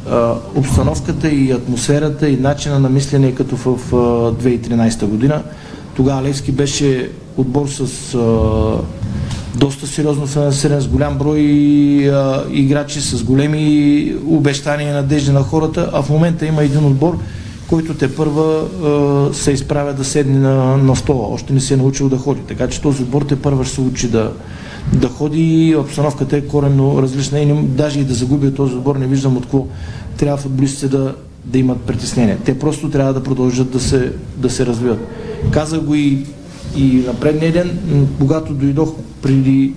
а, 0.10 0.34
обстановката 0.56 1.30
и 1.30 1.52
атмосферата 1.52 2.30
и 2.30 2.38
начина 2.38 2.80
на 2.80 2.90
мислене 2.90 3.36
като 3.36 3.56
в 3.56 3.66
а, 3.66 3.96
2013 4.44 5.06
година. 5.06 5.44
Тогава 5.98 6.24
Левски 6.24 6.52
беше 6.52 7.10
отбор 7.38 7.68
с 7.68 8.16
а, 8.16 8.78
доста 9.56 9.88
сериозно 9.88 10.28
финансиране, 10.28 10.82
с 10.82 10.88
голям 10.88 11.18
брой 11.18 11.40
а, 12.10 12.44
играчи, 12.52 13.02
с 13.02 13.24
големи 13.24 14.14
обещания 14.26 14.90
и 14.90 14.94
надежди 14.94 15.32
на 15.32 15.44
хората, 15.44 15.90
а 15.94 16.02
в 16.02 16.10
момента 16.10 16.46
има 16.46 16.64
един 16.64 16.86
отбор, 16.86 17.18
който 17.70 17.94
те 17.94 18.16
първа 18.16 18.62
а, 18.62 19.34
се 19.34 19.52
изправя 19.52 19.94
да 19.94 20.04
седне 20.04 20.40
на, 20.40 20.78
на 20.78 20.96
стола. 20.96 21.28
Още 21.28 21.54
не 21.54 21.60
се 21.60 21.74
е 21.74 21.78
научил 21.78 22.10
да 22.10 22.18
ходи. 22.18 22.42
Така 22.48 22.68
че 22.68 22.82
този 22.82 23.04
отбор 23.04 23.22
те 23.22 23.36
първа 23.36 23.66
ще 23.66 23.76
се 23.76 23.82
учи 23.82 24.08
да, 24.08 24.32
да 24.94 25.10
ходи. 25.10 25.76
Обстановката 25.80 26.38
е 26.38 26.42
коренно 26.42 27.02
различна 27.02 27.40
и 27.40 27.46
не, 27.46 27.62
даже 27.64 28.00
и 28.00 28.04
да 28.04 28.14
загуби 28.14 28.54
този 28.54 28.76
отбор 28.76 28.96
не 28.96 29.08
виждам 29.08 29.38
от 29.38 29.44
какво 29.44 29.66
трябва 30.18 30.38
футболистите 30.38 30.88
да, 30.88 31.16
да 31.46 31.60
имат 31.60 31.82
притеснение. 31.82 32.38
Те 32.46 32.60
просто 32.60 32.90
трябва 32.90 33.14
да 33.14 33.24
продължат 33.24 33.72
да 33.72 33.80
се, 33.80 34.12
да 34.38 34.50
се 34.50 34.66
развиват. 34.66 35.00
Казах 35.52 35.82
го 35.82 35.96
и 35.96 36.26
и 36.76 37.04
на 37.08 37.14
предния 37.14 37.52
ден, 37.52 37.80
когато 38.20 38.54
дойдох 38.54 38.94
преди 39.22 39.74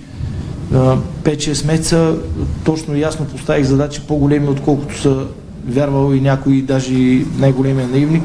5-6 0.73 1.67
месеца, 1.67 2.15
точно 2.63 2.97
ясно 2.97 3.25
поставих 3.25 3.65
задачи 3.65 4.01
по-големи, 4.07 4.47
отколкото 4.47 5.01
са 5.01 5.25
вярвал 5.67 6.13
и 6.13 6.21
някой, 6.21 6.61
даже 6.61 6.93
най-големия 7.37 7.87
наивник, 7.87 8.23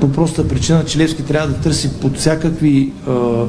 по 0.00 0.12
проста 0.12 0.48
причина, 0.48 0.84
че 0.84 0.98
Левски 0.98 1.24
трябва 1.24 1.48
да 1.48 1.54
търси 1.54 1.90
под 2.00 2.16
всякакви 2.16 2.92
а, 3.06 3.12
а, 3.12 3.46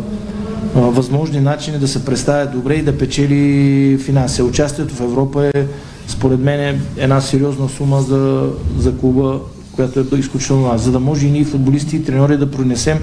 възможни 0.75 1.39
начини 1.39 1.78
да 1.78 1.88
се 1.88 2.06
представя 2.06 2.45
добре 2.45 2.73
и 2.73 2.82
да 2.82 2.97
печели 2.97 3.97
финанси. 3.97 4.41
Участието 4.41 4.95
в 4.95 5.02
Европа 5.02 5.52
е, 5.54 5.65
според 6.08 6.39
мен, 6.39 6.82
една 6.97 7.21
сериозна 7.21 7.69
сума 7.69 8.02
за, 8.02 8.49
за 8.78 8.97
клуба, 8.97 9.39
която 9.71 10.15
е 10.15 10.19
изключително 10.19 10.63
важна. 10.63 10.78
За 10.78 10.91
да 10.91 10.99
може 10.99 11.28
и 11.28 11.32
ние, 11.32 11.45
футболисти 11.45 11.95
и 11.95 12.04
треньори, 12.04 12.38
да 12.38 12.52
пронесем 12.52 12.99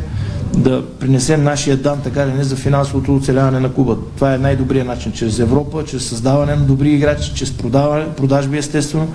да 0.54 0.84
принесем 1.00 1.44
нашия 1.44 1.76
дан, 1.76 2.00
така 2.04 2.22
или 2.22 2.32
не, 2.32 2.44
за 2.44 2.56
финансовото 2.56 3.16
оцеляване 3.16 3.60
на 3.60 3.72
клуба. 3.72 3.96
Това 4.16 4.34
е 4.34 4.38
най-добрият 4.38 4.86
начин, 4.86 5.12
чрез 5.12 5.38
Европа, 5.38 5.84
чрез 5.84 6.04
създаване 6.04 6.54
на 6.54 6.62
добри 6.62 6.90
играчи, 6.90 7.32
чрез 7.34 7.52
продаване, 7.52 8.06
продажби 8.16 8.58
естествено, 8.58 9.08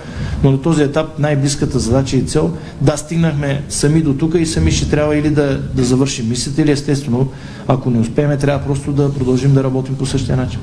но 0.44 0.50
на 0.50 0.62
този 0.62 0.82
етап 0.82 1.18
най-близката 1.18 1.78
задача 1.78 2.16
и 2.16 2.22
цел, 2.22 2.50
да, 2.80 2.96
стигнахме 2.96 3.62
сами 3.68 4.00
до 4.00 4.14
тук 4.14 4.34
и 4.34 4.46
сами 4.46 4.70
ще 4.72 4.90
трябва 4.90 5.16
или 5.16 5.30
да, 5.30 5.60
да 5.74 5.84
завършим 5.84 6.28
мисията, 6.28 6.62
или 6.62 6.70
естествено, 6.70 7.28
ако 7.68 7.90
не 7.90 8.00
успеем, 8.00 8.38
трябва 8.38 8.66
просто 8.66 8.92
да 8.92 9.14
продължим 9.14 9.54
да 9.54 9.64
работим 9.64 9.94
по 9.94 10.06
същия 10.06 10.36
начин. 10.36 10.60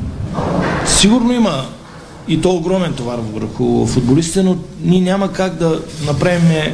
Сигурно 0.86 1.34
има 1.34 1.66
и 2.28 2.42
то 2.42 2.52
огромен 2.52 2.94
товар 2.94 3.20
върху 3.34 3.86
футболистите, 3.86 4.44
но 4.44 4.58
ние 4.84 5.02
няма 5.02 5.32
как 5.32 5.56
да 5.56 5.82
направим, 6.06 6.74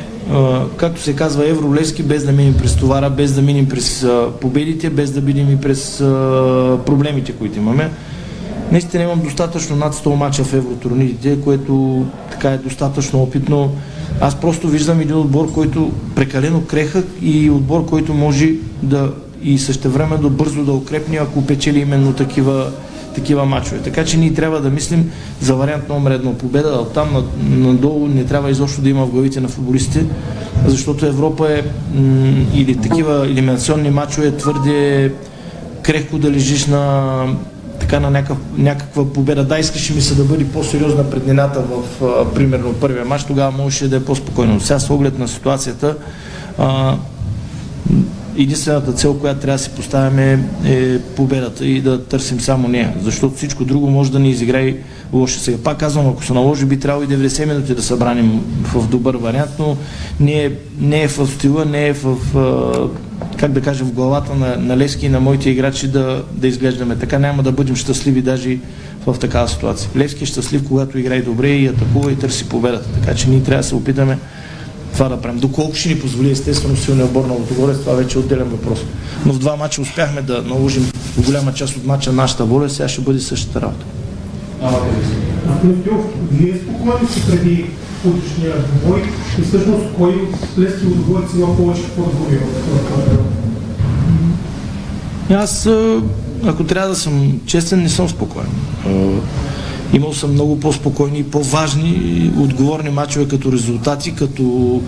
както 0.77 1.01
се 1.01 1.15
казва, 1.15 1.49
евролески, 1.49 2.03
без 2.03 2.25
да 2.25 2.31
минем 2.31 2.57
през 2.57 2.75
товара, 2.75 3.09
без 3.09 3.33
да 3.33 3.41
минем 3.41 3.69
през 3.69 4.07
победите, 4.41 4.89
без 4.89 5.11
да 5.11 5.21
минем 5.21 5.51
и 5.51 5.61
през 5.61 5.97
проблемите, 6.85 7.31
които 7.31 7.59
имаме. 7.59 7.91
Наистина 8.71 9.03
имам 9.03 9.21
достатъчно 9.21 9.75
над 9.75 9.95
100 9.95 10.15
мача 10.15 10.43
в 10.43 10.53
евротурнирите, 10.53 11.41
което 11.41 12.05
така 12.31 12.49
е 12.49 12.57
достатъчно 12.57 13.23
опитно. 13.23 13.71
Аз 14.21 14.35
просто 14.35 14.67
виждам 14.67 14.99
един 14.99 15.15
отбор, 15.15 15.53
който 15.53 15.91
прекалено 16.15 16.61
крехък 16.61 17.05
и 17.21 17.49
отбор, 17.49 17.85
който 17.85 18.13
може 18.13 18.53
да 18.83 19.11
и 19.43 19.59
същевременно 19.59 20.29
бързо 20.29 20.63
да 20.63 20.71
укрепне, 20.71 21.17
ако 21.17 21.45
печели 21.45 21.79
именно 21.79 22.13
такива 22.13 22.71
такива 23.15 23.45
мачове. 23.45 23.81
Така 23.81 24.05
че 24.05 24.17
ние 24.17 24.33
трябва 24.33 24.61
да 24.61 24.69
мислим 24.69 25.11
за 25.41 25.55
вариант 25.55 25.89
номер 25.89 26.11
едно 26.11 26.33
победа, 26.33 26.79
а 26.81 26.93
там 26.93 27.25
надолу 27.49 28.07
не 28.07 28.25
трябва 28.25 28.51
изобщо 28.51 28.81
да 28.81 28.89
има 28.89 29.05
в 29.05 29.09
главите 29.09 29.41
на 29.41 29.47
футболистите, 29.47 30.05
защото 30.65 31.05
Европа 31.05 31.53
е 31.53 31.63
или 32.53 32.75
такива 32.75 33.25
елиминационни 33.25 33.89
мачове 33.89 34.31
твърде 34.31 35.11
крехко 35.81 36.17
да 36.17 36.31
лежиш 36.31 36.65
на 36.65 37.13
така 37.79 37.99
на 37.99 38.09
някакъв, 38.11 38.37
някаква 38.57 39.13
победа. 39.13 39.43
Да, 39.43 39.59
искаше 39.59 39.93
ми 39.93 40.01
се 40.01 40.15
да 40.15 40.23
бъде 40.23 40.47
по-сериозна 40.47 41.09
преднината 41.09 41.61
в, 41.61 41.83
примерно, 42.33 42.73
първия 42.73 43.05
матч, 43.05 43.23
тогава 43.23 43.51
можеше 43.51 43.89
да 43.89 43.95
е 43.95 44.03
по-спокойно. 44.05 44.59
Сега 44.59 44.79
с 44.79 44.89
оглед 44.89 45.19
на 45.19 45.27
ситуацията, 45.27 45.95
а, 46.57 46.95
единствената 48.37 48.93
цел, 48.93 49.19
която 49.19 49.39
трябва 49.39 49.57
да 49.57 49.63
си 49.63 49.69
поставяме 49.69 50.39
е 50.65 50.99
победата 50.99 51.65
и 51.65 51.81
да 51.81 52.03
търсим 52.03 52.41
само 52.41 52.67
нея, 52.67 52.93
защото 53.01 53.35
всичко 53.35 53.65
друго 53.65 53.89
може 53.89 54.11
да 54.11 54.19
ни 54.19 54.29
изиграе 54.29 54.75
лошо 55.13 55.39
сега. 55.39 55.57
Пак 55.63 55.77
казвам, 55.77 56.07
ако 56.07 56.23
се 56.23 56.33
наложи, 56.33 56.65
би 56.65 56.79
трябвало 56.79 57.03
и 57.03 57.07
90 57.07 57.45
минути 57.45 57.75
да 57.75 57.83
събраним 57.83 58.41
в 58.63 58.87
добър 58.87 59.15
вариант, 59.15 59.51
но 59.59 59.77
не 60.19 60.45
е, 60.45 60.51
не 60.79 61.03
е 61.03 61.07
в 61.07 61.27
стила, 61.27 61.65
не 61.65 61.87
е 61.87 61.93
в, 61.93 62.17
как 63.37 63.51
да 63.51 63.61
кажем, 63.61 63.87
в 63.87 63.93
главата 63.93 64.35
на, 64.35 64.57
на 64.57 64.77
Левски 64.77 65.05
и 65.05 65.09
на 65.09 65.19
моите 65.19 65.49
играчи 65.49 65.87
да, 65.87 66.23
да 66.31 66.47
изглеждаме 66.47 66.95
така. 66.95 67.19
Няма 67.19 67.43
да 67.43 67.51
бъдем 67.51 67.75
щастливи 67.75 68.21
даже 68.21 68.57
в 69.07 69.19
такава 69.19 69.47
ситуация. 69.47 69.89
Левски 69.97 70.23
е 70.23 70.27
щастлив, 70.27 70.67
когато 70.67 70.99
играе 70.99 71.21
добре 71.21 71.49
и 71.49 71.67
атакува 71.67 72.11
и 72.11 72.15
търси 72.15 72.49
победата. 72.49 72.89
Така 72.89 73.15
че 73.15 73.29
ние 73.29 73.43
трябва 73.43 73.61
да 73.61 73.67
се 73.67 73.75
опитаме 73.75 74.17
това 74.95 75.09
да 75.09 75.21
правим. 75.21 75.39
Доколко 75.39 75.75
ще 75.75 75.89
ни 75.89 75.99
позволи 75.99 76.31
естествено 76.31 76.77
силния 76.77 77.05
отбор 77.05 77.25
на 77.25 77.33
Лотогорец, 77.33 77.77
това 77.77 77.93
вече 77.93 78.17
е 78.17 78.21
отделен 78.21 78.47
въпрос. 78.47 78.79
Но 79.25 79.33
в 79.33 79.39
два 79.39 79.55
мача 79.55 79.81
успяхме 79.81 80.21
да 80.21 80.41
наложим 80.41 80.91
голяма 81.17 81.53
част 81.53 81.77
от 81.77 81.85
мача 81.85 82.11
нашата 82.11 82.45
воля, 82.45 82.69
сега 82.69 82.87
ще 82.87 83.01
бъде 83.01 83.19
същата 83.19 83.61
работа. 83.61 83.85
Господин 85.63 85.97
вие 86.31 86.53
спокойни 86.55 87.07
си 87.07 87.21
преди 87.29 87.65
утрешния 88.05 88.55
бой 88.85 89.03
и 89.39 89.41
всъщност 89.41 89.85
кой 89.97 90.27
лески 90.59 90.85
отговорец 90.85 91.29
има 91.35 91.57
повече 91.57 91.81
в 91.81 91.89
това 91.95 92.07
Аз, 95.37 95.69
ако 96.45 96.63
трябва 96.63 96.89
да 96.89 96.95
съм 96.95 97.39
честен, 97.45 97.81
не 97.81 97.89
съм 97.89 98.09
спокоен. 98.09 98.47
Имал 99.95 100.13
съм 100.13 100.31
много 100.31 100.59
по-спокойни 100.59 101.19
и 101.19 101.23
по-важни 101.23 102.31
отговорни 102.37 102.89
мачове 102.89 103.27
като 103.27 103.51
резултати, 103.51 104.15
като 104.15 104.81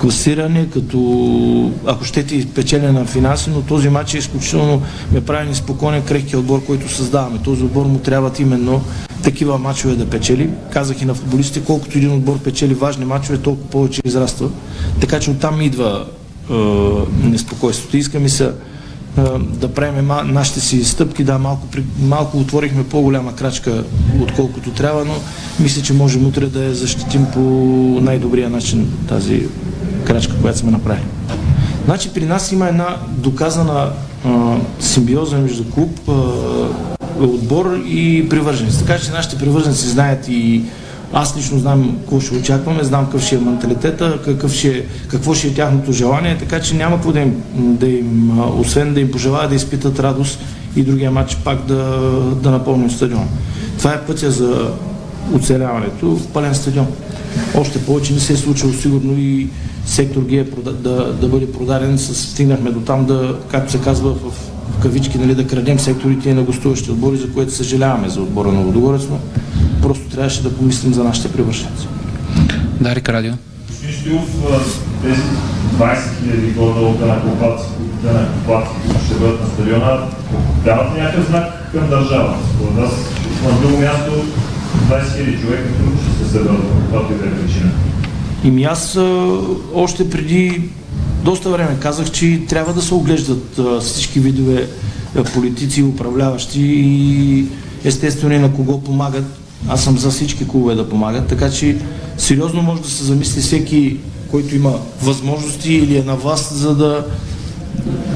класиране, 0.00 0.70
като 0.70 1.72
ако 1.86 2.04
щете 2.04 2.36
изпечене 2.36 2.92
на 2.92 3.04
финанси, 3.04 3.50
но 3.50 3.62
този 3.62 3.88
матч 3.88 4.14
е 4.14 4.18
изключително 4.18 4.82
ме 5.12 5.24
прави 5.24 5.48
неспокоен 5.48 6.02
крехкия 6.02 6.38
отбор, 6.38 6.64
който 6.64 6.94
създаваме. 6.94 7.38
Този 7.44 7.62
отбор 7.62 7.86
му 7.86 7.98
трябват 7.98 8.40
именно 8.40 8.84
такива 9.22 9.58
мачове 9.58 9.94
да 9.94 10.06
печели. 10.10 10.50
Казах 10.72 11.02
и 11.02 11.04
на 11.04 11.14
футболистите, 11.14 11.66
колкото 11.66 11.98
един 11.98 12.12
отбор 12.12 12.38
печели 12.38 12.74
важни 12.74 13.04
мачове, 13.04 13.38
толкова 13.38 13.70
повече 13.70 14.02
израства. 14.04 14.48
Така 15.00 15.20
че 15.20 15.30
оттам 15.30 15.62
идва 15.62 16.06
е, 16.50 16.54
неспокойството. 17.22 17.96
Иска 17.96 18.20
ми 18.20 18.28
се 18.28 18.50
да 19.38 19.68
правим 19.74 20.10
нашите 20.24 20.60
си 20.60 20.84
стъпки. 20.84 21.24
Да, 21.24 21.38
малко, 21.38 21.66
малко 22.00 22.38
отворихме 22.38 22.84
по-голяма 22.84 23.34
крачка, 23.34 23.84
отколкото 24.20 24.70
трябва, 24.70 25.04
но 25.04 25.14
мисля, 25.60 25.82
че 25.82 25.92
можем 25.92 26.26
утре 26.26 26.46
да 26.46 26.64
я 26.64 26.74
защитим 26.74 27.26
по 27.32 27.40
най-добрия 28.02 28.50
начин 28.50 28.92
тази 29.08 29.46
крачка, 30.04 30.34
която 30.40 30.58
сме 30.58 30.70
направили. 30.70 31.06
Значи 31.84 32.10
при 32.14 32.24
нас 32.24 32.52
има 32.52 32.68
една 32.68 32.96
доказана 33.08 33.92
а, 34.24 34.56
симбиоза 34.80 35.38
между 35.38 35.64
клуб, 35.70 36.00
а, 36.08 36.12
отбор 37.20 37.80
и 37.86 38.28
привърженици. 38.28 38.78
Така 38.78 38.98
че 38.98 39.10
нашите 39.10 39.38
привърженици 39.38 39.88
знаят 39.88 40.28
и 40.28 40.62
аз 41.16 41.36
лично 41.36 41.58
знам 41.58 41.96
какво 42.00 42.20
ще 42.20 42.34
очакваме, 42.34 42.84
знам 42.84 43.04
какъв 43.04 43.22
ще 43.22 43.34
е 43.34 43.38
менталитета, 43.38 44.18
какъв 44.24 44.52
ще, 44.52 44.68
е, 44.68 44.84
какво 45.08 45.34
ще 45.34 45.46
е 45.46 45.54
тяхното 45.54 45.92
желание, 45.92 46.38
така 46.38 46.60
че 46.60 46.76
няма 46.76 46.96
какво 46.96 47.12
да 47.12 47.20
им, 47.20 47.42
да 47.54 47.86
им 47.86 48.40
освен 48.60 48.94
да 48.94 49.00
им 49.00 49.10
пожелая 49.10 49.48
да 49.48 49.54
изпитат 49.54 50.00
радост 50.00 50.38
и 50.76 50.82
другия 50.82 51.10
матч 51.10 51.36
пак 51.36 51.66
да, 51.66 51.84
да 52.42 52.50
напълним 52.50 52.90
стадион. 52.90 53.28
Това 53.78 53.92
е 53.92 54.00
пътя 54.00 54.30
за 54.30 54.70
оцеляването 55.34 56.16
в 56.16 56.26
пълен 56.26 56.54
стадион. 56.54 56.86
Още 57.54 57.78
повече 57.78 58.12
не 58.12 58.20
се 58.20 58.32
е 58.32 58.36
случило 58.36 58.72
сигурно 58.72 59.18
и 59.18 59.48
сектор 59.86 60.26
Г 60.26 60.34
е 60.34 60.44
да, 60.72 61.12
да 61.12 61.28
бъде 61.28 61.52
продаден. 61.52 61.98
Стигнахме 61.98 62.70
до 62.70 62.80
там 62.80 63.06
да, 63.06 63.36
както 63.50 63.72
се 63.72 63.80
казва 63.80 64.12
в, 64.12 64.30
в 64.70 64.82
кавички, 64.82 65.18
нали, 65.18 65.34
да 65.34 65.46
крадем 65.46 65.78
секторите 65.78 66.34
на 66.34 66.42
гостуващи 66.42 66.90
отбори, 66.90 67.16
за 67.16 67.32
което 67.32 67.52
съжаляваме 67.52 68.08
за 68.08 68.20
отбора 68.22 68.52
на 68.52 68.62
Водогорец, 68.62 69.02
но 69.10 69.18
просто 69.84 70.08
трябваше 70.08 70.42
да 70.42 70.56
помислим 70.56 70.94
за 70.94 71.04
нашите 71.04 71.32
превършенци. 71.32 71.88
Дарик 72.80 73.08
Радио. 73.08 73.32
Господин 73.68 73.94
Стоилов, 73.94 74.82
тези 75.02 75.22
20 75.78 75.96
000 76.24 76.54
горе-долу 76.54 76.94
данакоплаци, 76.94 77.64
които 78.86 79.04
ще 79.06 79.14
бъдат 79.14 79.40
на 79.40 79.46
стадиона, 79.46 80.06
дават 80.64 80.98
някакъв 80.98 81.26
знак 81.26 81.72
към 81.72 81.90
държава. 81.90 82.36
Според 82.54 82.74
вас 82.76 82.92
на 83.44 83.60
друго 83.60 83.82
място 83.82 84.10
20 84.88 85.02
000 85.02 85.40
човека 85.40 85.68
трудно 85.78 85.98
ще 86.02 86.24
се 86.24 86.32
съберат, 86.32 86.60
каквато 86.82 87.12
и 87.12 87.16
да 87.16 87.26
е 87.26 87.40
причина. 87.40 87.70
Ими 88.44 88.64
аз 88.64 88.98
още 89.74 90.10
преди 90.10 90.62
доста 91.24 91.50
време 91.50 91.76
казах, 91.80 92.10
че 92.10 92.42
трябва 92.48 92.72
да 92.72 92.82
се 92.82 92.94
оглеждат 92.94 93.60
всички 93.80 94.20
видове 94.20 94.68
политици 95.34 95.82
управляващи 95.82 96.60
и 96.62 97.46
естествено 97.84 98.34
и 98.34 98.38
на 98.38 98.52
кого 98.52 98.80
помагат. 98.80 99.24
Аз 99.68 99.84
съм 99.84 99.98
за 99.98 100.10
всички 100.10 100.48
клубове 100.48 100.74
да 100.74 100.88
помагат, 100.88 101.26
така 101.26 101.50
че 101.50 101.76
сериозно 102.18 102.62
може 102.62 102.82
да 102.82 102.88
се 102.88 103.04
замисли 103.04 103.40
всеки, 103.40 103.96
който 104.30 104.54
има 104.54 104.72
възможности 105.02 105.74
или 105.74 105.96
е 105.96 106.02
на 106.02 106.16
власт, 106.16 106.54
за 106.54 106.74
да, 106.74 107.06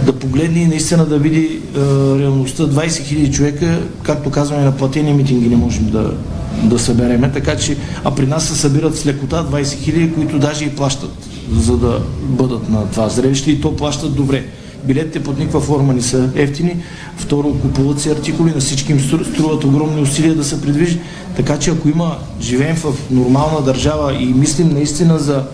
да 0.06 0.12
погледне 0.12 0.61
и 0.61 0.66
наистина 0.66 1.06
да 1.06 1.18
види 1.18 1.61
е, 1.76 1.78
реалността. 2.18 2.62
20 2.62 2.87
000 2.87 3.32
човека, 3.32 3.80
както 4.02 4.30
казваме, 4.30 4.64
на 4.64 4.76
платени 4.76 5.12
митинги 5.12 5.48
не 5.48 5.56
можем 5.56 5.90
да, 5.90 6.14
да 6.62 6.78
събереме, 6.78 7.32
така 7.32 7.56
че, 7.56 7.76
а 8.04 8.14
при 8.14 8.26
нас 8.26 8.48
се 8.48 8.54
събират 8.54 8.96
с 8.96 9.06
лекота 9.06 9.44
20 9.44 9.62
000, 9.62 10.14
които 10.14 10.38
даже 10.38 10.64
и 10.64 10.76
плащат, 10.76 11.12
за 11.52 11.76
да 11.76 12.00
бъдат 12.22 12.68
на 12.68 12.87
това 12.87 13.08
зрелище 13.08 13.50
и 13.50 13.61
то 13.61 13.76
плащат 13.76 14.14
добре. 14.14 14.44
Билетите 14.85 15.23
под 15.23 15.38
никаква 15.38 15.61
форма 15.61 15.93
не 15.93 16.03
са 16.03 16.31
ефтини. 16.35 16.77
Второ, 17.17 17.55
купуват 17.62 18.01
си 18.01 18.11
артикули, 18.11 18.51
на 18.51 18.61
всички 18.61 18.93
им 18.93 19.01
струват 19.01 19.64
огромни 19.64 20.03
усилия 20.03 20.35
да 20.35 20.45
се 20.45 20.62
придвижи. 20.62 21.01
Така 21.37 21.59
че 21.59 21.71
ако 21.71 21.88
има, 21.88 22.17
живеем 22.41 22.77
в 22.77 22.95
нормална 23.11 23.62
държава 23.62 24.14
и 24.14 24.27
мислим 24.27 24.69
наистина 24.69 25.19
за 25.19 25.45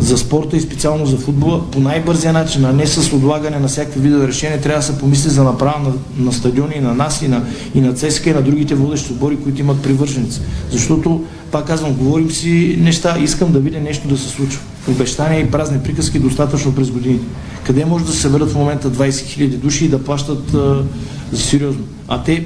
за 0.00 0.18
спорта 0.18 0.56
и 0.56 0.60
специално 0.60 1.06
за 1.06 1.16
футбола 1.16 1.70
по 1.70 1.80
най-бързия 1.80 2.32
начин, 2.32 2.64
а 2.64 2.72
не 2.72 2.86
с 2.86 3.12
отлагане 3.12 3.58
на 3.58 3.68
всякакви 3.68 4.00
видове 4.00 4.28
решения, 4.28 4.60
трябва 4.60 4.80
да 4.80 4.86
се 4.86 4.98
помисли 4.98 5.30
за 5.30 5.44
направа 5.44 5.78
на, 5.78 5.92
на 6.24 6.32
стадиони 6.32 6.80
на 6.80 6.94
нас, 6.94 7.22
и 7.22 7.28
на, 7.28 7.42
и 7.74 7.80
на 7.80 7.94
ЦСКА, 7.94 8.30
и 8.30 8.32
на 8.32 8.42
другите 8.42 8.74
водещи 8.74 9.12
отбори, 9.12 9.36
които 9.36 9.60
имат 9.60 9.82
привърженици. 9.82 10.40
Защото, 10.70 11.24
пак 11.50 11.66
казвам, 11.66 11.94
говорим 11.94 12.30
си 12.30 12.76
неща, 12.80 13.18
искам 13.18 13.52
да 13.52 13.58
видя 13.58 13.80
нещо 13.80 14.08
да 14.08 14.18
се 14.18 14.28
случва. 14.28 14.60
Обещания 14.88 15.40
и 15.40 15.50
празни 15.50 15.82
приказки 15.82 16.18
достатъчно 16.18 16.74
през 16.74 16.90
годините. 16.90 17.26
Къде 17.66 17.84
може 17.84 18.04
да 18.04 18.12
се 18.12 18.20
съберат 18.20 18.50
в 18.50 18.54
момента 18.54 18.90
20 18.90 19.08
000 19.08 19.56
души 19.56 19.84
и 19.84 19.88
да 19.88 20.04
плащат 20.04 20.54
а, 20.54 20.84
за 21.32 21.42
сериозно? 21.42 21.84
А 22.08 22.22
те 22.22 22.44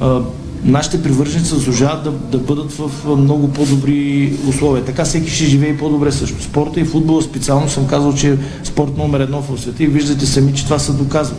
а, 0.00 0.20
нашите 0.64 1.02
привърженици 1.02 1.54
заслужават 1.54 2.04
да, 2.04 2.10
да 2.10 2.38
бъдат 2.38 2.72
в 2.72 3.16
много 3.16 3.48
по-добри 3.48 4.32
условия. 4.48 4.84
Така 4.84 5.04
всеки 5.04 5.30
ще 5.30 5.44
живее 5.44 5.76
по-добре 5.76 6.12
също. 6.12 6.42
Спорта 6.42 6.80
и 6.80 6.84
футбола 6.84 7.22
специално 7.22 7.68
съм 7.68 7.86
казал, 7.86 8.14
че 8.14 8.32
е 8.32 8.36
спорт 8.64 8.96
номер 8.96 9.20
едно 9.20 9.42
в 9.42 9.60
света 9.60 9.82
и 9.82 9.86
виждате 9.86 10.26
сами, 10.26 10.54
че 10.54 10.64
това 10.64 10.78
се 10.78 10.92
доказва. 10.92 11.36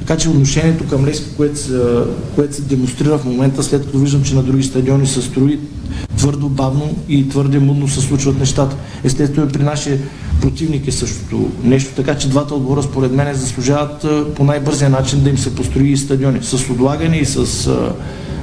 Така 0.00 0.16
че 0.16 0.28
отношението 0.28 0.86
към 0.88 1.04
Лески, 1.04 1.26
което 1.36 1.58
се, 1.58 1.80
което 2.34 2.54
се 2.54 2.62
демонстрира 2.62 3.18
в 3.18 3.24
момента, 3.24 3.62
след 3.62 3.86
като 3.86 3.98
виждам, 3.98 4.22
че 4.22 4.34
на 4.34 4.42
други 4.42 4.62
стадиони 4.62 5.06
се 5.06 5.22
строи 5.22 5.58
твърдо, 6.16 6.48
бавно 6.48 6.96
и 7.08 7.28
твърде 7.28 7.58
мудно 7.58 7.88
се 7.88 8.00
случват 8.00 8.38
нещата. 8.38 8.76
Естествено 9.04 9.48
при 9.48 9.62
нашия 9.62 9.98
противник 10.40 10.88
е 10.88 10.92
същото 10.92 11.50
нещо, 11.64 11.90
така 11.96 12.14
че 12.14 12.28
двата 12.28 12.54
отбора 12.54 12.82
според 12.82 13.12
мен 13.12 13.34
заслужават 13.34 14.06
по 14.34 14.44
най-бързия 14.44 14.90
начин 14.90 15.22
да 15.22 15.30
им 15.30 15.38
се 15.38 15.54
построи 15.54 15.92
и 15.92 15.96
стадиони. 15.96 16.38
С 16.42 16.70
отлагане 16.70 17.16
и 17.16 17.24
с 17.24 17.70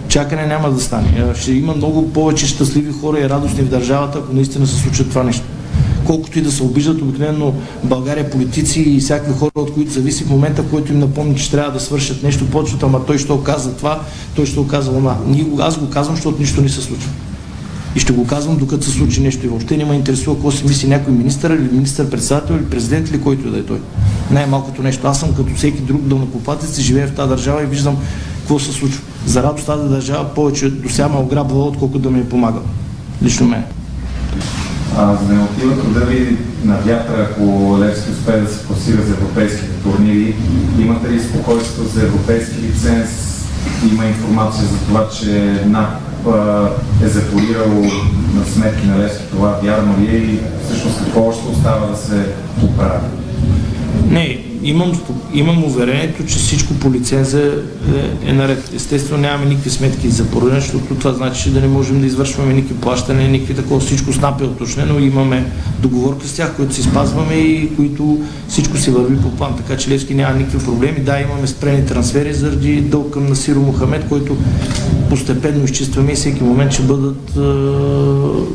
чакане 0.07 0.47
няма 0.47 0.71
да 0.71 0.81
стане. 0.81 1.33
Ще 1.35 1.51
има 1.51 1.75
много 1.75 2.13
повече 2.13 2.47
щастливи 2.47 2.91
хора 2.91 3.19
и 3.19 3.29
радостни 3.29 3.63
в 3.63 3.69
държавата, 3.69 4.17
ако 4.17 4.33
наистина 4.33 4.67
се 4.67 4.75
случи 4.75 5.09
това 5.09 5.23
нещо. 5.23 5.43
Колкото 6.07 6.39
и 6.39 6.41
да 6.41 6.51
се 6.51 6.63
обиждат 6.63 7.01
обикновено 7.01 7.53
България 7.83 8.29
политици 8.29 8.81
и 8.81 8.99
всякакви 8.99 9.33
хора, 9.39 9.51
от 9.55 9.73
които 9.73 9.91
зависи 9.91 10.23
в 10.23 10.29
момента, 10.29 10.63
в 10.63 10.69
който 10.69 10.93
им 10.93 10.99
напомни, 10.99 11.35
че 11.35 11.51
трябва 11.51 11.71
да 11.71 11.79
свършат 11.79 12.23
нещо, 12.23 12.49
почват, 12.49 12.83
ама 12.83 13.05
той 13.05 13.17
ще 13.17 13.31
оказа 13.31 13.73
това, 13.73 14.01
той 14.35 14.45
ще 14.45 14.59
оказа 14.59 14.91
това. 14.91 15.17
Аз 15.59 15.77
го 15.77 15.89
казвам, 15.89 16.15
защото 16.15 16.39
нищо 16.39 16.61
не 16.61 16.69
се 16.69 16.81
случва. 16.81 17.09
И 17.95 17.99
ще 17.99 18.13
го 18.13 18.27
казвам, 18.27 18.57
докато 18.57 18.85
се 18.85 18.91
случи 18.91 19.21
нещо 19.21 19.45
и 19.45 19.49
въобще 19.49 19.77
не 19.77 19.85
ме 19.85 19.95
интересува 19.95 20.35
какво 20.35 20.51
си 20.51 20.67
мисли 20.67 20.87
някой 20.87 21.13
министър 21.13 21.49
или 21.49 21.69
министър-председател 21.71 22.53
или 22.53 22.65
президент 22.65 23.09
или 23.09 23.21
който 23.21 23.51
да 23.51 23.59
е 23.59 23.63
той. 23.63 23.79
Най-малкото 24.31 24.83
нещо. 24.83 25.07
Аз 25.07 25.19
съм 25.19 25.33
като 25.33 25.55
всеки 25.55 25.81
друг 25.81 26.01
дълнокопатец 26.01 26.77
и 26.77 26.81
живея 26.81 27.07
в 27.07 27.15
тази 27.15 27.29
държава 27.29 27.63
и 27.63 27.65
виждам 27.65 27.97
какво 28.39 28.59
се 28.59 28.71
случва. 28.71 29.01
За 29.25 29.43
радост 29.43 29.65
тази 29.65 29.89
държава 29.89 30.25
повече 30.35 30.69
до 30.69 30.89
сега 30.89 31.07
ме 31.07 31.17
ограбвала, 31.17 31.65
отколкото 31.65 31.99
да 31.99 32.09
ми 32.09 32.19
е 32.19 32.29
помага. 32.29 32.59
Лично 33.23 33.47
мен. 33.47 33.63
А, 34.97 35.15
за 35.15 35.27
да 35.27 35.33
не 35.33 35.43
отива 35.43 35.81
труда 35.81 35.99
ви 35.99 36.37
на 36.63 36.75
вятъра, 36.75 37.27
ако 37.31 37.77
Левски 37.79 38.11
успее 38.11 38.41
да 38.41 38.47
се 38.47 38.65
класира 38.65 39.01
за 39.01 39.13
европейските 39.13 39.83
турнири, 39.83 40.35
имате 40.79 41.09
ли 41.09 41.19
спокойство 41.19 41.83
за 41.83 42.03
европейски 42.03 42.61
лиценз, 42.61 43.09
има 43.91 44.05
информация 44.05 44.65
за 44.65 44.77
това, 44.77 45.09
че 45.09 45.61
НАП 45.65 46.01
е 47.03 47.07
запорирал 47.07 47.83
на 48.35 48.45
сметки 48.45 48.87
на 48.87 48.99
Лески. 48.99 49.23
Това 49.31 49.59
вярно 49.63 49.95
ли 49.99 50.15
е 50.15 50.17
и 50.17 50.39
всъщност 50.65 50.99
какво 50.99 51.27
още 51.27 51.47
остава 51.49 51.87
да 51.87 51.97
се 51.97 52.25
поправи? 52.59 53.05
Не, 54.09 54.46
имам, 54.69 54.91
имам 55.33 55.63
уверението, 55.63 56.25
че 56.25 56.35
всичко 56.35 56.73
по 56.73 56.91
лиценза 56.91 57.41
е, 58.25 58.29
е 58.29 58.33
наред. 58.33 58.71
Естествено 58.75 59.21
нямаме 59.21 59.45
никакви 59.45 59.69
сметки 59.69 60.09
за 60.09 60.25
поръчане, 60.25 60.61
защото 60.61 60.95
това 60.95 61.13
значи, 61.13 61.49
да 61.49 61.61
не 61.61 61.67
можем 61.67 62.01
да 62.01 62.07
извършваме 62.07 62.53
никакви 62.53 62.75
плащания, 62.75 63.29
никакви 63.29 63.55
такова. 63.55 63.79
Всичко 63.79 64.13
с 64.13 64.19
НАП 64.21 64.41
е 64.41 64.43
уточнено. 64.43 64.99
Имаме 64.99 65.45
договорка 65.79 66.27
с 66.27 66.35
тях, 66.35 66.55
които 66.55 66.73
си 66.73 66.83
спазваме 66.83 67.33
и 67.33 67.75
които 67.75 68.19
всичко 68.47 68.77
си 68.77 68.91
върви 68.91 69.17
по 69.17 69.31
план. 69.31 69.57
Така 69.57 69.77
че 69.77 69.89
Левски 69.89 70.13
няма 70.13 70.37
никакви 70.37 70.65
проблеми. 70.65 70.99
Да, 70.99 71.19
имаме 71.19 71.47
спрени 71.47 71.85
трансфери 71.85 72.33
заради 72.33 72.81
дълг 72.81 73.13
към 73.13 73.25
Насиро 73.25 73.59
Мохамед, 73.59 74.09
който 74.09 74.37
постепенно 75.09 75.65
изчистваме 75.65 76.11
и 76.11 76.15
всеки 76.15 76.43
момент 76.43 76.71
ще 76.71 76.81
бъдат 76.83 77.31
е, 77.37 77.39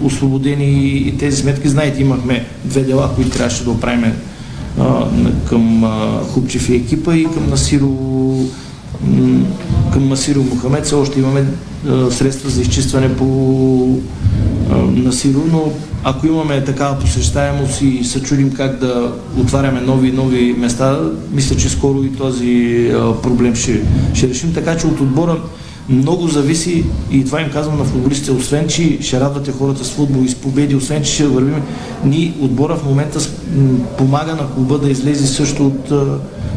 освободени 0.04 0.96
и 0.96 1.18
тези 1.18 1.36
сметки. 1.36 1.68
Знаете, 1.68 2.02
имахме 2.02 2.44
две 2.64 2.80
дела, 2.80 3.10
които 3.14 3.30
трябваше 3.30 3.64
да 3.64 3.70
оправим 3.70 4.12
а, 4.80 5.06
към 5.48 5.84
а, 5.84 6.20
Хубчев 6.32 6.68
и 6.68 6.74
екипа 6.74 7.16
и 7.16 7.24
към 7.24 7.50
Насиро, 7.50 7.90
към 9.92 10.08
Насиро 10.08 10.42
Мохамед. 10.42 10.84
Все 10.84 10.94
още 10.94 11.18
имаме 11.18 11.44
а, 11.88 12.10
средства 12.10 12.50
за 12.50 12.62
изчистване 12.62 13.16
по 13.16 13.98
а, 14.70 14.76
Насиро, 14.76 15.40
но 15.52 15.72
ако 16.04 16.26
имаме 16.26 16.64
такава 16.64 16.98
посещаемост 16.98 17.82
и 17.82 18.04
се 18.04 18.22
чудим 18.22 18.52
как 18.52 18.78
да 18.78 19.12
отваряме 19.38 19.80
нови 19.80 20.12
нови 20.12 20.54
места, 20.58 21.00
мисля, 21.32 21.56
че 21.56 21.68
скоро 21.68 22.04
и 22.04 22.12
този 22.12 22.90
а, 22.94 23.22
проблем 23.22 23.54
ще, 23.54 23.80
ще 24.14 24.28
решим. 24.28 24.52
Така 24.54 24.76
че 24.76 24.86
от 24.86 25.00
отбора 25.00 25.40
много 25.92 26.28
зависи 26.28 26.84
и 27.10 27.24
това 27.24 27.40
им 27.40 27.50
казвам 27.50 27.78
на 27.78 27.84
футболистите, 27.84 28.32
освен, 28.32 28.68
че 28.68 28.98
ще 29.00 29.20
радвате 29.20 29.52
хората 29.52 29.84
с 29.84 29.90
футбол 29.90 30.22
и 30.22 30.28
с 30.28 30.34
победи, 30.34 30.76
освен, 30.76 31.02
че 31.02 31.12
ще 31.12 31.26
вървим, 31.26 31.62
ни 32.04 32.34
отбора 32.40 32.76
в 32.76 32.84
момента 32.84 33.20
помага 33.98 34.34
на 34.34 34.50
клуба 34.50 34.78
да 34.78 34.90
излезе 34.90 35.26
също 35.26 35.66
от 35.66 35.92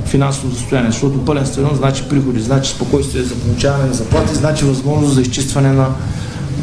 финансово 0.05 0.55
състояние, 0.55 0.91
защото 0.91 1.25
пълен 1.25 1.45
стадион 1.45 1.75
значи 1.75 2.03
приходи, 2.09 2.41
значи 2.41 2.71
спокойствие 2.71 3.23
за 3.23 3.35
получаване 3.35 3.85
на 3.85 3.93
заплати, 3.93 4.35
значи 4.35 4.65
възможност 4.65 5.13
за 5.13 5.21
изчистване 5.21 5.71
на, 5.71 5.87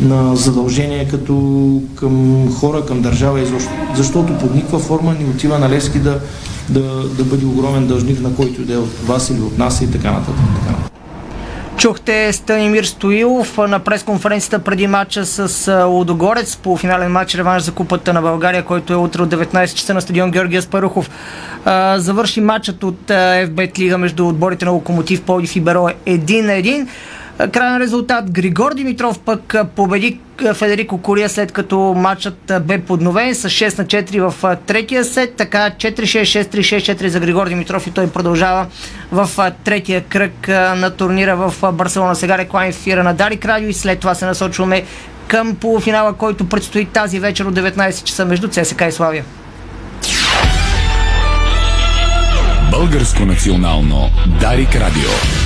на 0.00 0.36
задължения 0.36 1.08
като 1.08 1.80
към 1.94 2.46
хора, 2.54 2.86
към 2.86 3.02
държава 3.02 3.40
и 3.40 3.46
защо, 3.46 3.70
защото 3.96 4.38
под 4.38 4.54
никаква 4.54 4.78
форма 4.78 5.14
ни 5.14 5.24
отива 5.24 5.58
на 5.58 5.68
Левски 5.68 5.98
да, 5.98 6.20
да, 6.68 7.08
да 7.08 7.24
бъде 7.24 7.46
огромен 7.46 7.86
дължник 7.86 8.20
на 8.20 8.34
който 8.34 8.62
и 8.62 8.64
да 8.64 8.74
е 8.74 8.78
от 8.78 9.06
вас 9.06 9.30
или 9.30 9.40
от 9.40 9.58
нас 9.58 9.80
и 9.80 9.90
така 9.90 10.12
нататък. 10.12 10.34
Така 10.60 10.70
нататък. 10.70 10.91
Чухте 11.76 12.32
Станимир 12.32 12.84
Стоилов 12.84 13.58
на 13.58 13.78
пресконференцията 13.78 14.58
преди 14.58 14.86
матча 14.86 15.26
с 15.26 15.86
Лудогорец 15.86 16.56
по 16.56 16.76
финален 16.76 17.12
матч 17.12 17.34
реванш 17.34 17.62
за 17.62 17.72
Купата 17.72 18.12
на 18.12 18.22
България, 18.22 18.64
който 18.64 18.92
е 18.92 18.96
утре 18.96 19.22
от 19.22 19.30
19 19.30 19.74
часа 19.74 19.94
на 19.94 20.00
стадион 20.00 20.30
Георгия 20.30 20.62
Спарухов. 20.62 21.10
Завърши 21.96 22.40
матчът 22.40 22.84
от 22.84 23.00
FBET 23.08 23.78
Лига 23.78 23.98
между 23.98 24.28
отборите 24.28 24.64
на 24.64 24.70
Локомотив, 24.70 25.22
Полив 25.22 25.56
и 25.56 25.60
Беро 25.60 25.88
1 26.06 26.40
на 26.40 26.52
1. 26.52 26.86
Крайен 27.50 27.80
резултат 27.80 28.30
Григор 28.30 28.74
Димитров 28.74 29.18
пък 29.18 29.54
победи 29.76 30.20
Федерико 30.54 30.98
Кория 30.98 31.28
след 31.28 31.52
като 31.52 31.94
матчът 31.96 32.52
бе 32.60 32.78
подновен 32.78 33.34
с 33.34 33.48
6 33.48 33.78
на 33.78 33.84
4 33.84 34.30
в 34.30 34.56
третия 34.66 35.04
сет. 35.04 35.34
Така 35.36 35.70
4-6-6-3-6-4 35.70 37.06
за 37.06 37.20
Григор 37.20 37.48
Димитров 37.48 37.86
и 37.86 37.90
той 37.90 38.10
продължава 38.10 38.66
в 39.12 39.52
третия 39.64 40.04
кръг 40.04 40.48
на 40.48 40.90
турнира 40.90 41.36
в 41.36 41.72
Барселона. 41.72 42.14
Сега 42.14 42.38
реклами 42.38 42.68
ефира 42.68 43.02
на 43.02 43.14
Дарик 43.14 43.44
Радио 43.44 43.68
и 43.68 43.74
след 43.74 43.98
това 43.98 44.14
се 44.14 44.26
насочваме 44.26 44.84
към 45.28 45.54
полуфинала, 45.54 46.12
който 46.12 46.48
предстои 46.48 46.84
тази 46.84 47.20
вечер 47.20 47.44
от 47.44 47.54
19 47.54 48.04
часа 48.04 48.24
между 48.24 48.48
ЦСК 48.48 48.82
и 48.88 48.92
Славия. 48.92 49.24
Българско 52.70 53.24
национално 53.24 54.10
Дарик 54.40 54.76
Радио. 54.76 55.41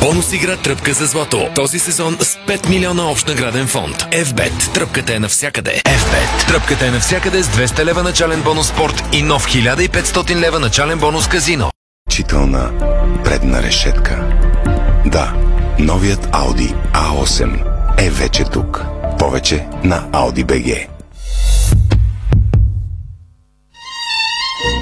Бонус 0.00 0.32
игра 0.32 0.56
Тръпка 0.56 0.92
за 0.92 1.06
злато. 1.06 1.48
Този 1.54 1.78
сезон 1.78 2.16
с 2.20 2.36
5 2.36 2.68
милиона 2.68 3.10
общ 3.10 3.28
награден 3.28 3.66
фонд. 3.66 3.96
FBET. 3.96 4.74
Тръпката 4.74 5.14
е 5.14 5.18
навсякъде. 5.18 5.82
FBET. 5.84 6.46
Тръпката 6.48 6.86
е 6.86 6.90
навсякъде 6.90 7.42
с 7.42 7.48
200 7.48 7.84
лева 7.84 8.02
начален 8.02 8.42
бонус 8.42 8.68
спорт 8.68 9.04
и 9.12 9.22
нов 9.22 9.46
1500 9.46 10.34
лева 10.34 10.60
начален 10.60 10.98
бонус 10.98 11.28
казино. 11.28 11.70
Чителна 12.10 12.70
предна 13.24 13.62
решетка. 13.62 14.24
Да, 15.06 15.34
новият 15.78 16.26
Audi 16.26 16.74
A8 16.94 17.64
е 17.98 18.10
вече 18.10 18.44
тук. 18.44 18.84
Повече 19.18 19.66
на 19.84 20.02
Audi 20.02 20.44
BG. 20.44 20.97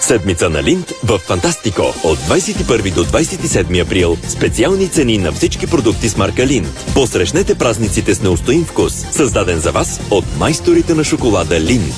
Седмица 0.00 0.50
на 0.50 0.62
Линд 0.62 0.92
в 1.04 1.18
Фантастико. 1.18 1.82
От 2.04 2.18
21 2.18 2.94
до 2.94 3.04
27 3.04 3.82
април 3.82 4.16
специални 4.28 4.88
цени 4.88 5.18
на 5.18 5.32
всички 5.32 5.66
продукти 5.66 6.08
с 6.08 6.16
марка 6.16 6.46
Линд. 6.46 6.68
Посрещнете 6.94 7.54
празниците 7.54 8.14
с 8.14 8.22
неустоим 8.22 8.64
вкус, 8.64 9.06
създаден 9.10 9.60
за 9.60 9.72
вас 9.72 10.00
от 10.10 10.24
майсторите 10.38 10.94
на 10.94 11.04
шоколада 11.04 11.60
Линд. 11.60 11.94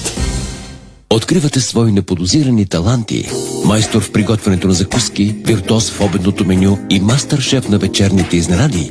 Откривате 1.11 1.61
свои 1.61 1.93
неподозирани 1.93 2.67
таланти. 2.67 3.29
Майстор 3.65 4.03
в 4.03 4.13
приготвянето 4.13 4.69
на 4.69 4.75
закуски, 4.75 5.35
виртуоз 5.47 5.91
в 5.91 6.01
обедното 6.01 6.45
меню 6.45 6.79
и 6.91 7.01
мастър-шеф 7.01 7.69
на 7.69 7.79
вечерните 7.79 8.37
изненади. 8.37 8.91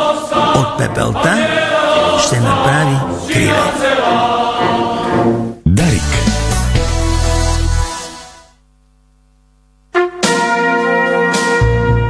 От 0.55 0.77
пепелта 0.77 1.47
ще 2.25 2.39
направи 2.39 2.97
криле. 3.33 3.61
Дарик 5.65 6.01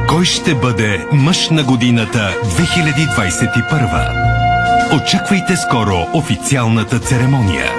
Кой 0.08 0.24
ще 0.24 0.54
бъде 0.54 1.06
мъж 1.12 1.50
на 1.50 1.62
годината 1.62 2.34
2021? 2.44 4.96
Очаквайте 4.96 5.56
скоро 5.56 6.06
официалната 6.14 6.98
церемония. 6.98 7.72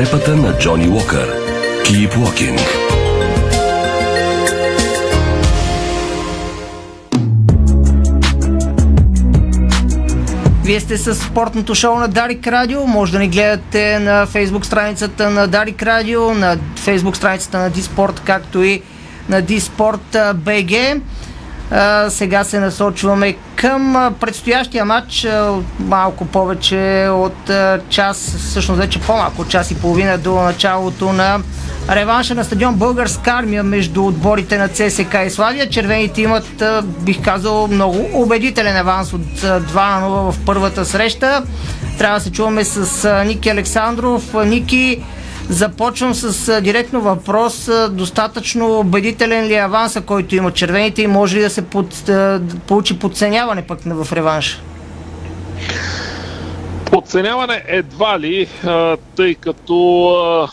подкрепата 0.00 0.36
на 0.36 0.58
Джони 0.58 0.88
Уокър. 0.88 1.28
Keep 1.84 2.14
Walking. 2.14 2.89
Вие 10.64 10.80
сте 10.80 10.98
с 10.98 11.14
спортното 11.14 11.74
шоу 11.74 11.98
на 11.98 12.08
Дарик 12.08 12.46
Радио. 12.46 12.86
Може 12.86 13.12
да 13.12 13.18
ни 13.18 13.28
гледате 13.28 13.98
на 13.98 14.26
фейсбук 14.26 14.66
страницата 14.66 15.30
на 15.30 15.46
Дарик 15.46 15.82
Радио, 15.82 16.34
на 16.34 16.56
фейсбук 16.76 17.16
страницата 17.16 17.58
на 17.58 17.70
Диспорт, 17.70 18.20
както 18.24 18.62
и 18.62 18.82
на 19.28 19.42
Диспорт 19.42 20.16
БГ. 20.34 21.00
Сега 22.08 22.44
се 22.44 22.60
насочваме 22.60 23.36
към 23.56 24.12
предстоящия 24.20 24.84
матч. 24.84 25.26
Малко 25.78 26.24
повече 26.24 27.08
от 27.10 27.50
час, 27.88 28.36
всъщност 28.38 28.80
вече 28.80 29.00
по-малко 29.00 29.44
час 29.44 29.70
и 29.70 29.74
половина 29.74 30.18
до 30.18 30.34
началото 30.34 31.12
на 31.12 31.40
реванша 31.90 32.34
на 32.34 32.44
стадион 32.44 32.74
Българска 32.74 33.30
армия 33.30 33.62
между 33.62 34.04
отборите 34.04 34.58
на 34.58 34.68
ЦСК 34.68 35.16
и 35.26 35.30
Славия. 35.30 35.70
Червените 35.70 36.22
имат, 36.22 36.62
бих 37.00 37.22
казал, 37.22 37.68
много 37.68 38.08
убедителен 38.12 38.76
аванс 38.76 39.12
от 39.12 39.20
2 39.20 40.00
на 40.00 40.06
0 40.06 40.32
в 40.32 40.38
първата 40.46 40.84
среща. 40.84 41.42
Трябва 41.98 42.18
да 42.18 42.24
се 42.24 42.32
чуваме 42.32 42.64
с 42.64 43.24
Ники 43.26 43.48
Александров. 43.48 44.34
Ники, 44.46 45.02
Започвам 45.50 46.14
с 46.14 46.60
директно 46.60 47.00
въпрос. 47.00 47.68
Достатъчно 47.90 48.78
убедителен 48.78 49.46
ли 49.46 49.54
е 49.54 49.58
аванса, 49.58 50.00
който 50.00 50.36
има 50.36 50.52
червените 50.52 51.02
и 51.02 51.06
може 51.06 51.36
ли 51.36 51.40
да 51.40 51.50
се 51.50 51.66
под, 51.66 52.10
получи 52.66 52.98
подценяване 52.98 53.66
пък 53.66 53.78
в 53.84 54.12
реванша? 54.12 54.62
Подценяване 56.90 57.64
едва 57.66 58.20
ли, 58.20 58.48
тъй 59.16 59.34
като 59.34 60.48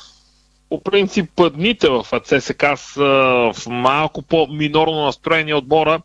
по 0.70 0.84
принцип 0.84 1.30
дните 1.54 1.89
в 1.89 2.06
ЦСК 2.24 2.66
са 2.76 3.04
в 3.54 3.68
малко 3.68 4.22
по-минорно 4.22 5.06
настроение 5.06 5.56
отбора. 5.56 6.02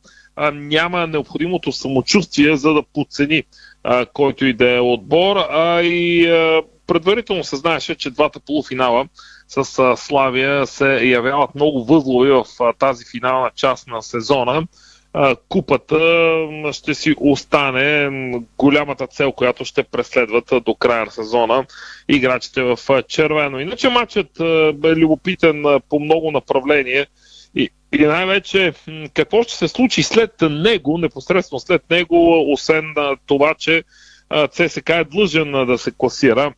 Няма 0.53 1.07
необходимото 1.07 1.73
самочувствие, 1.73 2.57
за 2.57 2.73
да 2.73 2.83
подцени 2.95 3.43
който 4.13 4.47
и 4.47 4.53
да 4.53 4.71
е 4.71 4.81
отбор, 4.81 5.37
а 5.51 5.83
и 5.83 6.31
предварително 6.93 7.45
се 7.45 7.57
знаеше, 7.57 7.95
че 7.95 8.11
двата 8.11 8.41
полуфинала 8.41 9.09
с 9.49 9.97
Славия 9.97 10.67
се 10.67 11.05
явяват 11.05 11.55
много 11.55 11.85
възлови 11.85 12.31
в 12.31 12.45
тази 12.79 13.05
финална 13.11 13.51
част 13.55 13.87
на 13.87 14.03
сезона. 14.03 14.67
Купата 15.49 15.99
ще 16.73 16.95
си 16.95 17.15
остане 17.21 18.11
голямата 18.59 19.07
цел, 19.07 19.33
която 19.33 19.65
ще 19.65 19.83
преследват 19.83 20.53
до 20.65 20.75
края 20.75 21.05
на 21.05 21.11
сезона 21.11 21.65
играчите 22.09 22.63
в 22.63 22.79
червено. 23.09 23.61
Иначе 23.61 23.89
матчът 23.89 24.41
е 24.41 24.97
любопитен 24.97 25.65
по 25.89 26.01
много 26.01 26.31
направления 26.31 27.07
и, 27.55 27.71
и 27.93 27.99
най-вече 27.99 28.73
какво 29.15 29.43
ще 29.43 29.55
се 29.55 29.69
случи 29.69 30.03
след 30.03 30.33
него, 30.41 30.99
непосредствено 30.99 31.61
след 31.61 31.91
него, 31.91 32.53
освен 32.53 32.95
това, 33.27 33.55
че 33.55 33.83
ЦСК 34.51 34.91
е 34.91 35.05
длъжен 35.05 35.53
да 35.67 35.79
се 35.79 35.93
класира 35.99 36.53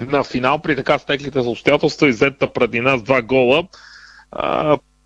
на 0.00 0.24
финал 0.24 0.58
при 0.58 0.76
така 0.76 0.98
стеклите 0.98 1.42
за 1.42 1.50
обстоятелства 1.50 2.08
и 2.08 2.10
взета 2.10 2.52
предина 2.52 2.98
с 2.98 3.02
два 3.02 3.22
гола. 3.22 3.64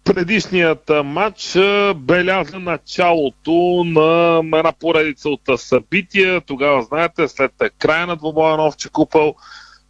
Предишният 0.04 0.90
матч 1.04 1.56
беляза 1.96 2.58
началото 2.58 3.84
на 3.86 4.36
една 4.58 4.72
поредица 4.72 5.28
от 5.28 5.60
събития. 5.60 6.40
Тогава, 6.40 6.82
знаете, 6.82 7.28
след 7.28 7.52
края 7.78 8.06
на 8.06 8.16
двобоя 8.16 8.56
на 8.56 8.66
Овче 8.66 8.88
купъл, 8.88 9.34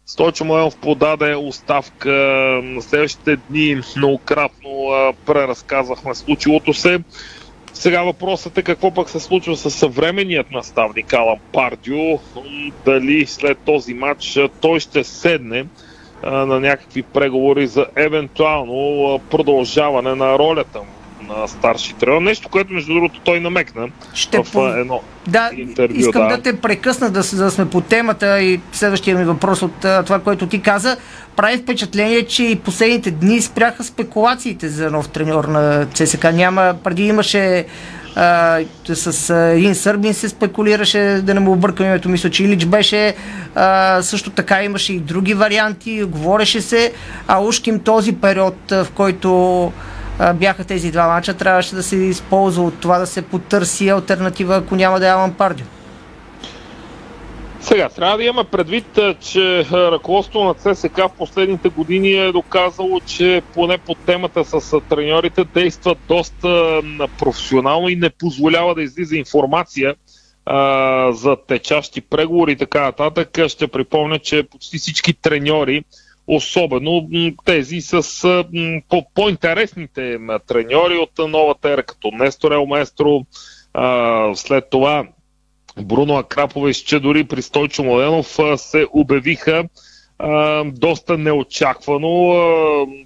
Стойчо 0.05 0.45
Младенов 0.45 0.77
подаде 0.77 1.35
оставка. 1.35 2.11
На 2.63 2.81
следващите 2.81 3.35
дни 3.35 3.81
многократно 3.97 4.89
преразказвахме 5.25 6.15
случилото 6.15 6.73
се. 6.73 6.99
Сега 7.75 8.03
въпросът 8.03 8.57
е 8.57 8.63
какво 8.63 8.93
пък 8.93 9.09
се 9.09 9.19
случва 9.19 9.57
с 9.57 9.71
съвременният 9.71 10.51
наставник 10.51 11.13
Алан 11.13 11.39
Пардио. 11.51 12.19
Дали 12.85 13.25
след 13.25 13.57
този 13.65 13.93
матч 13.93 14.39
той 14.61 14.79
ще 14.79 15.03
седне 15.03 15.65
на 16.23 16.59
някакви 16.59 17.03
преговори 17.03 17.67
за 17.67 17.87
евентуално 17.97 19.19
продължаване 19.29 20.15
на 20.15 20.39
ролята 20.39 20.79
му 20.79 21.04
на 21.27 21.47
старши 21.47 21.93
тренер. 21.93 22.21
Нещо, 22.21 22.49
което 22.49 22.73
между 22.73 22.93
другото 22.93 23.19
той 23.23 23.39
намекна 23.39 23.87
Ще 24.13 24.37
в 24.37 24.51
по... 24.51 24.67
едно 24.67 25.01
да, 25.27 25.49
интервю. 25.57 25.95
Искам 25.97 26.27
да. 26.27 26.37
да 26.37 26.41
те 26.41 26.57
прекъсна, 26.57 27.09
да, 27.09 27.23
да 27.33 27.51
сме 27.51 27.69
по 27.69 27.81
темата 27.81 28.41
и 28.41 28.59
следващия 28.71 29.17
ми 29.17 29.23
въпрос 29.23 29.61
от 29.61 29.75
това, 29.79 30.19
което 30.19 30.47
ти 30.47 30.61
каза. 30.61 30.97
Прави 31.35 31.57
впечатление, 31.57 32.25
че 32.25 32.43
и 32.43 32.55
последните 32.55 33.11
дни 33.11 33.41
спряха 33.41 33.83
спекулациите 33.83 34.69
за 34.69 34.91
нов 34.91 35.09
треньор 35.09 35.43
на 35.43 35.85
ЦСК. 35.93 36.23
Няма, 36.33 36.75
преди 36.83 37.07
имаше 37.07 37.65
а, 38.15 38.59
с 38.93 39.29
а, 39.29 39.37
един 39.37 39.75
сърбин 39.75 40.13
се 40.13 40.29
спекулираше, 40.29 41.21
да 41.23 41.33
не 41.33 41.39
му 41.39 41.51
объркам 41.51 41.85
името, 41.85 42.09
мисля, 42.09 42.29
че 42.29 42.43
Илич 42.43 42.65
беше. 42.65 43.15
А, 43.55 44.01
също 44.01 44.29
така 44.29 44.63
имаше 44.63 44.93
и 44.93 44.99
други 44.99 45.33
варианти, 45.33 46.03
говореше 46.03 46.61
се, 46.61 46.93
а 47.27 47.39
ушким 47.39 47.79
този 47.79 48.15
период, 48.15 48.55
в 48.71 48.87
който 48.95 49.71
бяха 50.35 50.63
тези 50.63 50.91
два 50.91 51.07
мача, 51.07 51.33
трябваше 51.33 51.75
да 51.75 51.83
се 51.83 51.95
използва 51.95 52.63
от 52.63 52.79
това 52.79 52.97
да 52.97 53.07
се 53.07 53.21
потърси 53.21 53.89
альтернатива, 53.89 54.55
ако 54.55 54.75
няма 54.75 54.99
да 54.99 55.07
е 55.07 55.11
Алан 55.11 55.33
Пардио. 55.33 55.65
Сега, 57.65 57.89
трябва 57.89 58.17
да 58.17 58.23
имаме 58.23 58.49
предвид, 58.51 58.99
че 59.19 59.65
ръководството 59.71 60.43
на 60.43 60.53
ЦСК 60.53 60.97
в 60.97 61.09
последните 61.17 61.69
години 61.69 62.11
е 62.11 62.31
доказало, 62.31 62.99
че 62.99 63.41
поне 63.53 63.77
по 63.77 63.95
темата 63.95 64.45
с 64.45 64.81
треньорите 64.89 65.43
действа 65.43 65.95
доста 66.07 66.81
професионално 67.19 67.89
и 67.89 67.95
не 67.95 68.09
позволява 68.09 68.75
да 68.75 68.83
излиза 68.83 69.15
информация 69.15 69.95
а, 70.45 71.11
за 71.11 71.37
течащи 71.47 72.01
преговори 72.01 72.51
и 72.51 72.55
така 72.55 72.81
нататък. 72.81 73.39
Ще 73.47 73.67
припомня, 73.67 74.19
че 74.19 74.43
почти 74.43 74.77
всички 74.77 75.13
треньори 75.13 75.83
особено 76.27 77.09
тези 77.45 77.81
с 77.81 78.01
по- 78.89 79.05
по-интересните 79.13 80.17
треньори 80.47 80.97
от 80.97 81.29
новата 81.29 81.69
ера, 81.69 81.83
като 81.83 82.11
Нестор 82.13 82.51
Елместро, 82.51 83.21
след 84.35 84.69
това 84.69 85.07
Бруно 85.81 86.17
Акрапович, 86.17 86.77
че 86.77 86.99
дори 86.99 87.23
при 87.23 87.41
Стойчо 87.41 87.83
Младенов 87.83 88.39
се 88.55 88.85
обявиха 88.93 89.63
доста 90.65 91.17
неочаквано, 91.17 92.35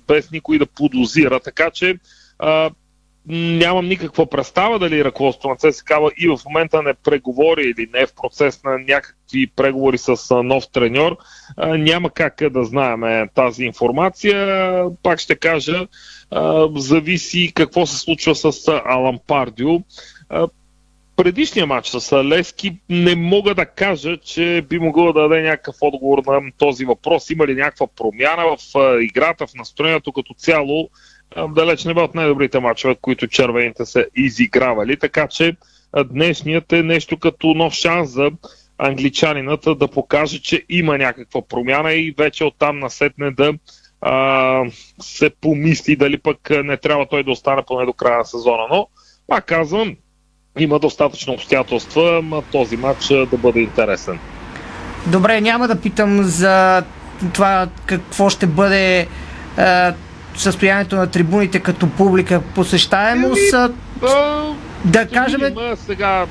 без 0.08 0.32
никой 0.32 0.58
да 0.58 0.66
подозира. 0.66 1.40
Така 1.40 1.72
че 1.72 1.96
нямам 3.30 3.88
никаква 3.88 4.26
представа 4.26 4.80
дали 4.80 5.06
ръководството 5.06 5.48
на 5.50 5.72
ЦСКА 5.72 6.00
и 6.18 6.28
в 6.28 6.40
момента 6.46 6.84
не 6.84 6.94
преговори 6.94 7.62
или 7.62 7.90
не 7.94 8.00
е 8.00 8.06
в 8.06 8.14
процес 8.22 8.64
на 8.64 8.78
някакви 8.78 9.48
преговори 9.48 9.98
с 9.98 10.36
нов 10.44 10.64
треньор. 10.68 11.18
Няма 11.58 12.10
как 12.10 12.50
да 12.50 12.64
знаем 12.64 13.30
тази 13.36 13.64
информация. 13.64 14.84
Пак 15.04 15.20
ще 15.20 15.36
кажа, 15.36 15.88
зависи 16.76 17.52
какво 17.56 17.86
се 17.86 17.98
случва 17.98 18.36
с 18.36 18.82
Алан 18.86 19.20
Пардио. 19.28 19.70
Предишния 21.16 21.66
матч 21.66 21.88
с 21.88 22.24
Лески 22.24 22.78
не 22.90 23.16
мога 23.16 23.56
да 23.56 23.66
кажа, 23.66 24.18
че 24.18 24.66
би 24.70 24.80
могъл 24.80 25.14
да 25.14 25.22
даде 25.22 25.42
някакъв 25.42 25.76
отговор 25.82 26.24
на 26.28 26.52
този 26.58 26.86
въпрос. 26.86 27.30
Има 27.30 27.48
ли 27.48 27.56
някаква 27.56 27.88
промяна 27.88 28.44
в 28.58 28.58
играта, 29.02 29.48
в 29.48 29.54
настроението 29.56 30.12
като 30.12 30.34
цяло? 30.34 30.90
Далеч 31.50 31.86
не 31.86 31.94
бе 31.94 32.02
от 32.02 32.16
най-добрите 32.16 32.60
мачове, 32.60 32.96
които 33.02 33.28
червените 33.28 33.86
са 33.86 34.06
изигравали. 34.16 35.00
Така 35.00 35.28
че 35.28 35.56
днешният 36.06 36.74
е 36.74 36.84
нещо 36.84 37.18
като 37.18 37.48
нов 37.48 37.74
шанс 37.74 38.10
за 38.10 38.32
англичанинът 38.78 39.66
да 39.80 39.88
покаже, 39.88 40.42
че 40.42 40.64
има 40.70 40.98
някаква 40.98 41.42
промяна 41.42 41.94
и 41.94 42.16
вече 42.18 42.44
оттам 42.44 42.80
насетне 42.80 43.32
да 43.32 43.54
а, 44.02 44.64
се 45.02 45.30
помисли 45.30 45.96
дали 45.96 46.18
пък 46.18 46.50
не 46.64 46.78
трябва 46.78 47.08
той 47.08 47.24
да 47.24 47.32
остане 47.32 47.64
поне 47.68 47.86
до 47.86 47.94
края 47.94 48.18
на 48.18 48.26
сезона. 48.26 48.64
Но, 48.70 48.88
пак 49.28 49.46
казвам, 49.46 49.96
има 50.60 50.80
достатъчно 50.80 51.34
обстоятелства 51.34 52.44
този 52.52 52.78
матч 52.78 53.08
да 53.08 53.38
бъде 53.38 53.60
интересен. 53.60 54.20
Добре, 55.08 55.42
няма 55.42 55.68
да 55.68 55.82
питам 55.82 56.24
за 56.24 56.84
това 57.34 57.70
какво 57.86 58.30
ще 58.30 58.48
бъде 58.48 59.08
състоянието 60.36 60.96
на 60.96 61.08
трибуните 61.08 61.60
като 61.60 61.90
публика, 61.90 62.42
посещаемост. 62.56 63.54
Еми, 63.54 63.74
а, 64.04 64.54
да 64.86 65.08
кажем... 65.08 65.42
Има 65.42 65.76
сега 65.78 66.26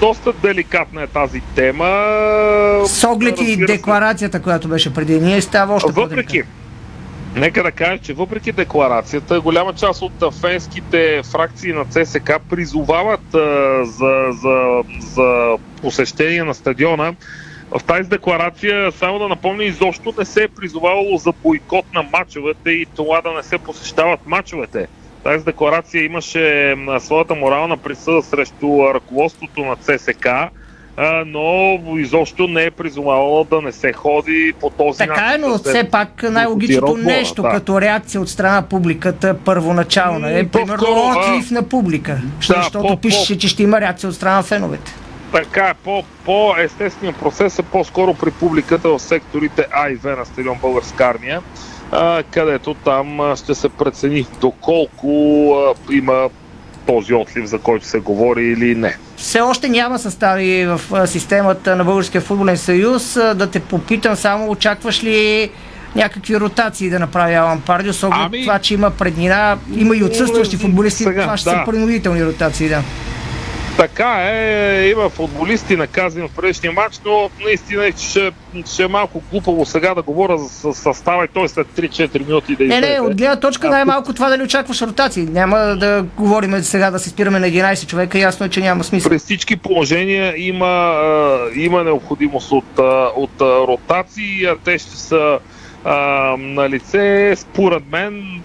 доста 0.00 0.32
деликатна 0.32 1.02
е 1.02 1.06
тази 1.06 1.40
тема. 1.54 1.86
С 2.86 3.04
оглед 3.04 3.40
и 3.40 3.56
декларацията, 3.56 4.42
която 4.42 4.68
беше 4.68 4.94
преди 4.94 5.20
ние, 5.20 5.40
става 5.40 5.74
още 5.74 5.92
Въпреки, 5.92 6.42
Нека 7.34 7.62
да 7.62 7.72
кажа, 7.72 7.98
че 7.98 8.12
въпреки 8.12 8.52
декларацията, 8.52 9.40
голяма 9.40 9.72
част 9.72 10.02
от 10.02 10.34
фенските 10.40 11.22
фракции 11.32 11.72
на 11.72 11.84
ЦСК 11.84 12.32
призовават 12.50 13.34
а, 13.34 13.38
за, 13.84 14.32
за, 14.42 14.82
за 15.00 15.56
посещение 15.82 16.44
на 16.44 16.54
стадиона 16.54 17.14
в 17.70 17.84
тази 17.84 18.08
декларация, 18.08 18.92
само 18.92 19.18
да 19.18 19.28
напомня, 19.28 19.64
изобщо 19.64 20.14
не 20.18 20.24
се 20.24 20.42
е 20.42 20.48
призовавало 20.48 21.16
за 21.16 21.32
бойкот 21.32 21.84
на 21.94 22.02
мачовете 22.02 22.70
и 22.70 22.86
това 22.96 23.20
да 23.20 23.32
не 23.32 23.42
се 23.42 23.58
посещават 23.58 24.20
мачовете. 24.26 24.86
Тази 25.24 25.44
декларация 25.44 26.04
имаше 26.04 26.74
на 26.78 27.00
своята 27.00 27.34
морална 27.34 27.76
присъда 27.76 28.22
срещу 28.22 28.94
ръководството 28.94 29.60
на 29.60 29.76
ЦСК, 29.76 30.28
но 31.26 31.78
изобщо 31.98 32.48
не 32.48 32.64
е 32.64 32.70
призовавала 32.70 33.44
да 33.44 33.62
не 33.62 33.72
се 33.72 33.92
ходи 33.92 34.52
по 34.60 34.70
този 34.70 35.02
начин. 35.02 35.14
Така 35.14 35.34
е, 35.34 35.38
но 35.38 35.48
да 35.48 35.58
се 35.58 35.68
все 35.68 35.90
пак 35.90 36.22
най-логичното 36.22 36.96
нещо 36.96 37.42
да. 37.42 37.50
като 37.50 37.80
реакция 37.80 38.20
от 38.20 38.28
страна 38.28 38.54
на 38.54 38.62
публиката 38.62 39.36
първоначална 39.44 40.38
е, 40.38 40.48
примерно, 40.48 41.14
отлив 41.16 41.50
на 41.50 41.62
публика. 41.62 42.20
да, 42.48 42.62
защото 42.62 42.88
по- 42.88 42.96
пишеше, 42.96 43.38
че 43.38 43.48
ще 43.48 43.62
има 43.62 43.80
реакция 43.80 44.08
от 44.08 44.16
страна 44.16 44.36
на 44.36 44.42
феновете. 44.42 44.94
Така 45.32 45.66
е, 45.66 45.74
по, 45.74 46.04
по-естественият 46.24 47.16
процес 47.16 47.58
е 47.58 47.62
по-скоро 47.62 48.14
при 48.14 48.30
публиката 48.30 48.88
в 48.88 48.98
секторите 48.98 49.66
А 49.72 49.90
и 49.90 49.96
В 49.96 50.16
на 50.16 50.24
стадион 50.24 50.58
Българска 50.58 51.04
армия, 51.04 51.42
а, 51.92 52.22
където 52.22 52.74
там 52.74 53.36
ще 53.36 53.54
се 53.54 53.68
прецени 53.68 54.26
доколко 54.40 55.52
а, 55.52 55.94
има 55.94 56.28
този 56.86 57.14
отлив, 57.14 57.44
за 57.44 57.58
който 57.58 57.86
се 57.86 57.98
говори 57.98 58.44
или 58.44 58.74
не. 58.74 58.96
Все 59.16 59.40
още 59.40 59.68
няма 59.68 59.98
състави 59.98 60.66
в 60.66 60.80
системата 61.06 61.76
на 61.76 61.84
Българския 61.84 62.20
футболен 62.20 62.56
съюз. 62.56 63.14
Да 63.14 63.50
те 63.50 63.60
попитам 63.60 64.16
само, 64.16 64.50
очакваш 64.50 65.04
ли 65.04 65.50
някакви 65.96 66.40
ротации 66.40 66.90
да 66.90 66.98
направи 66.98 67.34
Алан 67.34 67.60
Пардио, 67.60 67.92
с 67.92 68.02
оглед 68.02 68.20
Ами- 68.22 68.42
това, 68.42 68.58
че 68.58 68.74
има 68.74 68.90
преднина, 68.90 69.58
има 69.76 69.96
и 69.96 70.04
отсъстващи 70.04 70.56
футболисти, 70.56 71.04
Сега, 71.04 71.22
това 71.22 71.36
ще 71.36 71.50
да. 71.50 71.56
са 71.56 71.70
принудителни 71.70 72.24
ротации, 72.24 72.68
да. 72.68 72.82
Така 73.76 74.18
е, 74.22 74.88
има 74.88 75.08
футболисти 75.08 75.76
наказани 75.76 76.28
в 76.28 76.36
предишния 76.36 76.72
матч, 76.72 77.00
но 77.06 77.30
наистина 77.44 77.92
ще, 77.98 78.32
ще 78.66 78.82
е 78.82 78.88
малко 78.88 79.22
глупаво 79.30 79.66
сега 79.66 79.94
да 79.94 80.02
говоря 80.02 80.38
за 80.38 80.48
съ- 80.48 80.72
състава 80.72 81.24
и 81.24 81.28
той 81.28 81.48
след 81.48 81.66
3-4 81.68 82.26
минути 82.26 82.56
да 82.56 82.64
Не, 82.64 82.74
излезе. 82.74 82.92
не, 82.92 83.00
от 83.00 83.16
гледна 83.16 83.40
точка 83.40 83.70
най-малко 83.70 84.12
това 84.12 84.28
да 84.28 84.36
не 84.36 84.44
очакваш 84.44 84.82
ротации. 84.82 85.22
Няма 85.22 85.58
да 85.58 86.04
говорим 86.16 86.62
сега 86.62 86.90
да 86.90 86.98
се 86.98 87.10
спираме 87.10 87.38
на 87.38 87.46
11 87.46 87.86
човека, 87.86 88.18
ясно 88.18 88.46
е, 88.46 88.48
че 88.48 88.60
няма 88.60 88.84
смисъл. 88.84 89.10
При 89.10 89.18
всички 89.18 89.56
положения 89.56 90.34
има, 90.38 90.66
а, 90.66 91.38
има 91.54 91.84
необходимост 91.84 92.52
от, 92.52 92.78
а, 92.78 92.82
от 93.16 93.40
а, 93.40 93.44
ротации, 93.44 94.44
а 94.44 94.56
те 94.64 94.78
ще 94.78 94.96
са 94.96 95.38
а, 95.84 95.94
на 96.38 96.68
лице, 96.68 97.34
според 97.36 97.82
мен, 97.92 98.40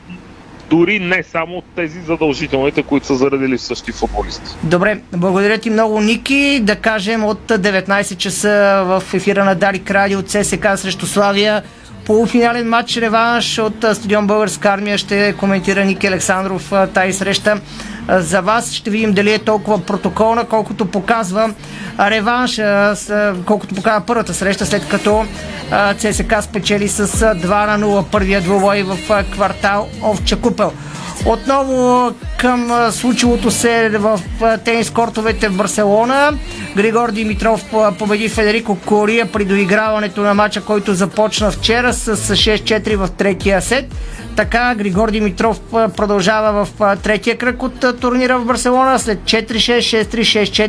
дори 0.69 0.99
не 0.99 1.23
само 1.23 1.61
тези 1.75 2.01
задължителните, 2.01 2.83
които 2.83 3.05
са 3.05 3.15
заредили 3.15 3.57
същи 3.57 3.91
футболисти. 3.91 4.55
Добре, 4.63 5.01
благодаря 5.11 5.57
ти 5.57 5.69
много, 5.69 6.01
Ники. 6.01 6.59
Да 6.63 6.75
кажем 6.75 7.25
от 7.25 7.41
19 7.47 8.17
часа 8.17 8.83
в 8.85 9.03
ефира 9.13 9.45
на 9.45 9.55
Дарик 9.55 9.91
Радио 9.91 10.21
ЦСК 10.21 10.67
срещу 10.75 11.05
Славия. 11.05 11.63
Полуфинален 12.05 12.69
матч, 12.69 12.97
реванш 12.97 13.59
от 13.59 13.85
стадион 13.93 14.27
Българска 14.27 14.69
армия 14.69 14.97
ще 14.97 15.33
коментира 15.33 15.85
Ники 15.85 16.07
Александров 16.07 16.73
тази 16.93 17.13
среща. 17.13 17.61
За 18.09 18.41
вас 18.41 18.71
ще 18.71 18.89
видим 18.89 19.13
дали 19.13 19.33
е 19.33 19.39
толкова 19.39 19.85
протоколна, 19.85 20.45
колкото 20.45 20.85
показва 20.85 21.53
реванш, 21.99 22.61
колкото 23.45 23.75
показва 23.75 24.05
първата 24.05 24.33
среща, 24.33 24.65
след 24.65 24.87
като 24.87 25.25
ЦСК 25.97 26.33
спечели 26.41 26.87
с 26.87 26.99
а, 26.99 27.05
2 27.05 27.77
на 27.77 27.85
0 27.85 28.05
първия 28.11 28.41
двубой 28.41 28.83
в 28.83 29.23
квартал 29.31 29.87
Овча 30.03 30.35
Купел. 30.41 30.71
Отново 31.25 32.11
към 32.37 32.91
случилото 32.91 33.51
се 33.51 33.89
в 33.89 34.19
тенис 34.65 34.89
кортовете 34.89 35.49
в 35.49 35.57
Барселона. 35.57 36.37
Григор 36.75 37.11
Димитров 37.11 37.65
победи 37.99 38.29
Федерико 38.29 38.77
Кория 38.85 39.31
при 39.31 39.45
доиграването 39.45 40.21
на 40.21 40.33
матча, 40.33 40.61
който 40.61 40.93
започна 40.93 41.51
вчера 41.51 41.93
с 41.93 42.15
6-4 42.17 42.95
в 42.95 43.09
третия 43.11 43.61
сет. 43.61 43.85
Така 44.35 44.75
Григор 44.75 45.11
Димитров 45.11 45.59
продължава 45.71 46.65
в 46.65 46.97
третия 47.03 47.37
кръг 47.37 47.63
от 47.63 47.99
турнира 47.99 48.39
в 48.39 48.45
Барселона 48.45 48.99
след 48.99 49.19
4-6, 49.19 49.79
6-3, 49.79 50.19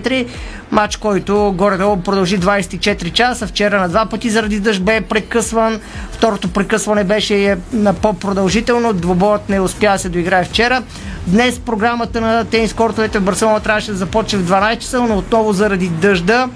6-4. 0.00 0.26
Матч, 0.70 0.96
който 0.96 1.54
горе-долу 1.56 1.96
продължи 1.96 2.40
24 2.40 3.12
часа. 3.12 3.46
Вчера 3.46 3.80
на 3.80 3.88
два 3.88 4.06
пъти 4.06 4.30
заради 4.30 4.60
дъжд 4.60 4.82
бе 4.82 5.00
прекъсван. 5.00 5.80
Второто 6.12 6.48
прекъсване 6.48 7.04
беше 7.04 7.44
е, 7.44 7.56
на 7.72 7.94
по-продължително. 7.94 8.92
Двобоят 8.92 9.48
не 9.48 9.60
успя 9.60 9.92
да 9.92 9.98
се 9.98 10.08
доиграе 10.08 10.44
вчера. 10.44 10.82
Днес 11.26 11.58
програмата 11.58 12.20
на 12.20 12.44
тенис 12.44 12.72
кортовете 12.72 13.18
в 13.18 13.22
Барселона 13.22 13.60
трябваше 13.60 13.90
да 13.90 13.96
започне 13.96 14.38
в 14.38 14.50
12 14.50 14.78
часа, 14.78 15.00
но 15.00 15.18
отново 15.18 15.52
заради 15.52 15.88
дъжда 15.88 16.48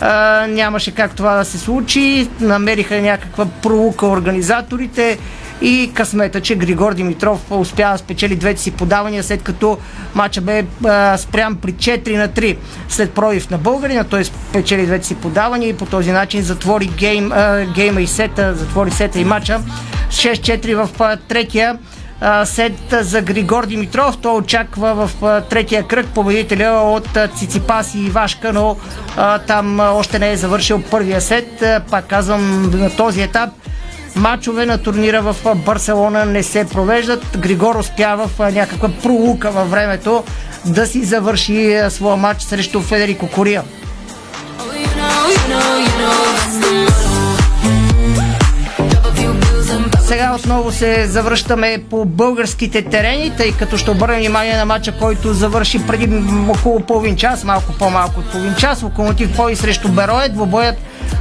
а, 0.00 0.46
нямаше 0.46 0.94
как 0.94 1.14
това 1.14 1.34
да 1.36 1.44
се 1.44 1.58
случи. 1.58 2.28
Намериха 2.40 3.00
някаква 3.00 3.46
пролука 3.46 4.06
организаторите 4.06 5.18
и 5.64 5.90
късмета, 5.94 6.40
че 6.40 6.54
Григор 6.54 6.94
Димитров 6.94 7.50
успя 7.50 7.92
да 7.92 7.98
спечели 7.98 8.36
двете 8.36 8.60
си 8.60 8.70
подавания, 8.70 9.22
след 9.22 9.42
като 9.42 9.78
матча 10.14 10.40
бе 10.40 10.64
а, 10.84 11.18
спрям 11.18 11.56
при 11.56 11.72
4 11.72 12.16
на 12.16 12.28
3 12.28 12.56
след 12.88 13.12
пробив 13.12 13.50
на 13.50 13.58
българина. 13.58 14.04
Той 14.04 14.24
спечели 14.24 14.86
двете 14.86 15.06
си 15.06 15.14
подавания 15.14 15.68
и 15.68 15.76
по 15.76 15.86
този 15.86 16.12
начин 16.12 16.42
затвори 16.42 16.86
гейм, 16.86 17.32
а, 17.32 17.64
гейма 17.74 18.00
и 18.00 18.06
сета, 18.06 18.54
затвори 18.54 18.90
сета 18.90 19.18
и 19.18 19.24
матча. 19.24 19.60
6-4 20.08 20.74
в 20.74 21.00
а, 21.00 21.16
третия 21.16 21.78
сет 22.44 22.94
за 23.00 23.22
Григор 23.22 23.66
Димитров. 23.66 24.18
Той 24.22 24.38
очаква 24.38 24.94
в 24.94 25.42
третия 25.50 25.82
кръг 25.82 26.06
победителя 26.06 26.70
от 26.70 27.18
Циципас 27.36 27.94
и 27.94 28.06
Ивашка, 28.06 28.52
но 28.52 28.76
а, 29.16 29.38
там 29.38 29.80
още 29.80 30.18
не 30.18 30.32
е 30.32 30.36
завършил 30.36 30.82
първия 30.90 31.20
сет. 31.20 31.64
Пак 31.90 32.06
казвам, 32.06 32.70
на 32.70 32.96
този 32.96 33.22
етап 33.22 33.50
Мачове 34.16 34.66
на 34.66 34.78
турнира 34.78 35.22
в 35.22 35.36
Барселона 35.54 36.24
не 36.24 36.42
се 36.42 36.64
провеждат. 36.64 37.38
Григор 37.38 37.74
успя 37.74 38.16
в 38.16 38.52
някаква 38.52 38.88
пролука 39.02 39.50
във 39.50 39.70
времето 39.70 40.24
да 40.64 40.86
си 40.86 41.04
завърши 41.04 41.80
своя 41.88 42.16
матч 42.16 42.42
срещу 42.42 42.80
Федерико 42.80 43.28
Кория. 43.28 43.62
Сега 50.00 50.34
отново 50.34 50.72
се 50.72 51.06
завръщаме 51.06 51.82
по 51.90 52.04
българските 52.04 52.82
терени, 52.82 53.32
тъй 53.36 53.52
като 53.52 53.76
ще 53.76 53.90
обърнем 53.90 54.18
внимание 54.18 54.56
на 54.56 54.64
матча, 54.64 54.98
който 54.98 55.34
завърши 55.34 55.86
преди 55.86 56.22
около 56.48 56.80
половин 56.80 57.16
час, 57.16 57.44
малко 57.44 57.72
по-малко 57.78 58.20
от 58.20 58.32
половин 58.32 58.54
час. 58.54 58.82
Локомотив 58.82 59.36
Пои 59.36 59.56
срещу 59.56 59.88
Берое. 59.88 60.28
Двобоят 60.28 60.76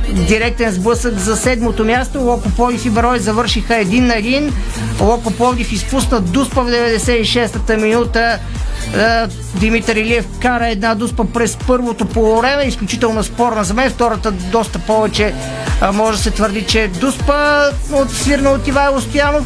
директен 0.09 0.71
сблъсък 0.71 1.13
за 1.13 1.37
седмото 1.37 1.85
място. 1.85 2.21
Локо 2.21 2.49
Пловдив 2.49 2.85
и 2.85 2.89
Берой 2.89 3.19
завършиха 3.19 3.75
един 3.75 4.07
на 4.07 4.15
един. 4.15 4.53
Локо 5.01 5.31
Пловдив 5.31 5.71
изпусна 5.71 6.19
Дуспа 6.19 6.61
в 6.61 6.69
96-та 6.69 7.77
минута. 7.77 8.39
Е, 8.97 9.27
Димитър 9.55 9.95
Илиев 9.95 10.25
кара 10.41 10.67
една 10.67 10.95
дуспа 10.95 11.23
през 11.33 11.57
първото 11.67 12.05
полувреме, 12.05 12.63
изключително 12.63 13.23
спорна 13.23 13.63
за 13.63 13.73
мен. 13.73 13.89
Втората 13.89 14.31
доста 14.31 14.79
повече 14.79 15.33
може 15.93 16.17
да 16.17 16.23
се 16.23 16.31
твърди, 16.31 16.65
че 16.65 16.83
е 16.83 16.87
дуспа 16.87 17.69
от 17.91 18.11
свирна 18.11 18.49
от 18.49 18.67
Ивайло 18.67 19.01
Стоянов. 19.01 19.45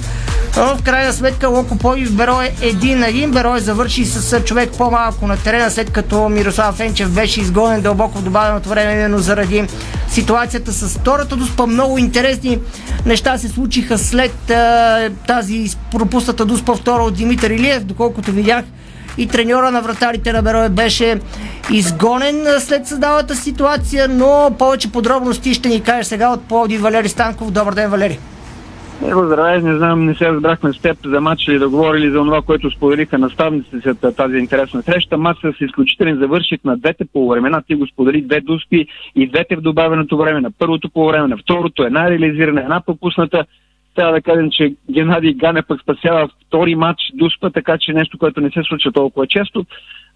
В 0.57 0.79
крайна 0.83 1.13
сметка 1.13 1.47
Локо 1.47 1.77
Пловдив 1.77 2.13
Берой 2.13 2.49
един 2.61 2.99
на 2.99 3.07
един. 3.07 3.31
Берой 3.31 3.59
завърши 3.59 4.05
с 4.05 4.41
човек 4.41 4.69
по-малко 4.77 5.27
на 5.27 5.37
терена, 5.37 5.71
след 5.71 5.91
като 5.91 6.29
Мирослав 6.29 6.75
Фенчев 6.75 7.11
беше 7.11 7.41
изгонен 7.41 7.81
дълбоко 7.81 8.17
в 8.17 8.23
добавеното 8.23 8.69
време, 8.69 8.93
именно 8.93 9.19
заради 9.19 9.67
ситуацията 10.09 10.71
с 10.71 10.97
втората 10.97 11.35
дуспа. 11.35 11.65
Много 11.65 11.97
интересни 11.97 12.59
неща 13.05 13.37
се 13.37 13.47
случиха 13.47 13.97
след 13.97 14.49
а, 14.49 15.09
тази 15.27 15.69
пропусната 15.91 16.45
дуспа 16.45 16.75
втора 16.75 17.03
от 17.03 17.13
Димитър 17.13 17.49
Илиев, 17.49 17.83
доколкото 17.83 18.31
видях 18.31 18.65
и 19.17 19.27
треньора 19.27 19.71
на 19.71 19.81
вратарите 19.81 20.33
на 20.33 20.41
Берое 20.41 20.69
беше 20.69 21.19
изгонен 21.71 22.45
след 22.59 22.87
създалата 22.87 23.35
ситуация, 23.35 24.07
но 24.07 24.51
повече 24.59 24.91
подробности 24.91 25.53
ще 25.53 25.69
ни 25.69 25.83
каже 25.83 26.03
сега 26.03 26.29
от 26.29 26.41
Пловди 26.41 26.77
Валери 26.77 27.09
Станков. 27.09 27.51
Добър 27.51 27.73
ден, 27.73 27.89
Валери. 27.89 28.19
Его 29.05 29.25
здравей, 29.25 29.61
не 29.61 29.77
знам, 29.77 30.05
не 30.05 30.15
се 30.15 30.29
разбрахме 30.29 30.73
с 30.73 30.79
теб 30.81 30.97
за 31.05 31.21
матч 31.21 31.47
или 31.47 31.59
да 31.59 31.69
говорили 31.69 32.11
за 32.11 32.17
това, 32.17 32.41
което 32.41 32.71
споделиха 32.71 33.17
наставниците 33.17 33.81
след 33.81 34.15
тази 34.15 34.37
интересна 34.37 34.83
среща. 34.83 35.17
Матч 35.17 35.39
с 35.39 35.61
изключителен 35.61 36.17
завършик 36.17 36.65
на 36.65 36.77
двете 36.77 37.05
полувремена. 37.13 37.63
Ти 37.67 37.75
го 37.75 37.87
сподели 37.87 38.21
две 38.21 38.41
дуспи 38.41 38.87
и 39.15 39.27
двете 39.27 39.55
в 39.55 39.61
добавеното 39.61 40.17
време. 40.17 40.41
На 40.41 40.51
първото 40.51 40.89
полувреме, 40.89 41.27
на 41.27 41.37
второто 41.37 41.83
една 41.83 42.09
реализирана, 42.09 42.61
една 42.61 42.81
пропусната. 42.85 43.45
Трябва 43.97 44.13
да 44.13 44.21
кажем, 44.21 44.49
че 44.51 44.75
Геннадий 44.91 45.33
Гане 45.33 45.61
пък 45.61 45.81
спасява 45.81 46.29
втори 46.47 46.75
матч 46.75 47.01
дуспа, 47.13 47.49
така 47.49 47.77
че 47.77 47.93
нещо, 47.93 48.17
което 48.17 48.41
не 48.41 48.49
се 48.49 48.63
случва 48.63 48.91
толкова 48.91 49.27
често. 49.27 49.65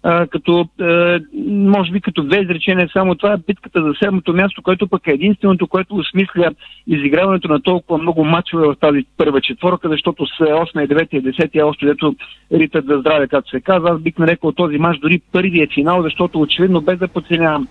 А, 0.02 0.26
като, 0.26 0.68
а, 0.80 1.20
може 1.48 1.92
би 1.92 2.00
като 2.00 2.22
две 2.22 2.40
изречения, 2.40 2.88
само 2.92 3.14
това 3.14 3.32
е 3.32 3.44
битката 3.46 3.82
за 3.82 3.92
седмото 4.02 4.32
място, 4.32 4.62
което 4.62 4.88
пък 4.88 5.06
е 5.06 5.10
единственото, 5.10 5.66
което 5.66 5.94
осмисля 5.94 6.50
изиграването 6.86 7.48
на 7.48 7.62
толкова 7.62 7.98
много 7.98 8.24
мачове 8.24 8.66
в 8.66 8.76
тази 8.80 9.04
първа 9.16 9.40
четворка, 9.40 9.88
защото 9.88 10.26
с 10.26 10.38
8, 10.38 10.86
9 10.86 11.08
и 11.12 11.22
10 11.22 11.50
е 11.60 11.62
още 11.62 11.86
дето 11.86 12.14
ритът 12.52 12.86
за 12.86 12.98
здраве, 12.98 13.28
както 13.28 13.50
се 13.50 13.60
казва. 13.60 13.90
Аз 13.90 14.00
бих 14.00 14.18
нарекал 14.18 14.52
този 14.52 14.78
мач 14.78 14.98
дори 14.98 15.20
първият 15.32 15.74
финал, 15.74 16.02
защото 16.02 16.40
очевидно 16.40 16.80
без 16.80 16.98
да 16.98 17.08
подценявам 17.08 17.68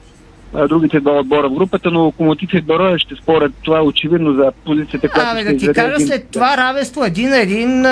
другите 0.70 1.00
два 1.00 1.12
отбора 1.12 1.50
в 1.50 1.54
групата, 1.54 1.92
но 1.92 2.00
Локомотив 2.00 2.50
и 2.54 2.62
Бероя 2.62 3.00
ще 3.00 3.16
спорят. 3.16 3.52
Това 3.64 3.78
е 3.78 3.82
очевидно 3.82 4.34
за 4.34 4.52
позицията, 4.66 5.10
която 5.10 5.30
Абе, 5.32 5.42
ще 5.42 5.52
да 5.54 5.58
ти 5.58 5.68
кажа 5.68 5.94
един- 5.94 6.08
след 6.08 6.28
това 6.28 6.58
равенство 6.58 7.04
един 7.04 7.30
на 7.30 7.38
един 7.38 7.84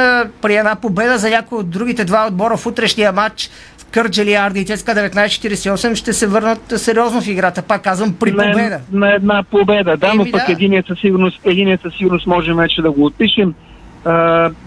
при 0.42 0.56
една 0.56 0.76
победа 0.76 1.18
за 1.18 1.30
някой 1.30 1.60
от 1.60 1.70
другите 1.70 2.06
два 2.06 2.28
отбора 2.28 2.58
в 2.58 2.66
утрешния 2.66 3.12
матч 3.12 3.50
Кърджали, 3.92 4.34
Арди 4.34 4.60
и 4.60 4.66
Цеска 4.66 4.92
1948 4.92 5.96
ще 5.96 6.14
се 6.14 6.28
върнат 6.28 6.74
сериозно 6.78 7.22
в 7.22 7.28
играта. 7.28 7.62
Пак 7.62 7.84
казвам, 7.84 8.16
при 8.20 8.32
на, 8.32 8.44
победа. 8.44 8.80
на 8.92 9.14
една 9.14 9.44
победа, 9.44 9.98
да, 9.98 10.14
но 10.14 10.22
Еми, 10.22 10.32
пък 10.32 10.46
да. 10.46 10.52
единият 10.52 10.88
със 10.88 11.00
сигурност, 11.00 11.40
единият 11.46 11.82
със 11.82 11.94
сигурност 11.94 12.28
можем 12.28 12.58
вече 12.58 12.82
да 12.82 12.92
го 12.92 13.06
отпишем. 13.06 13.54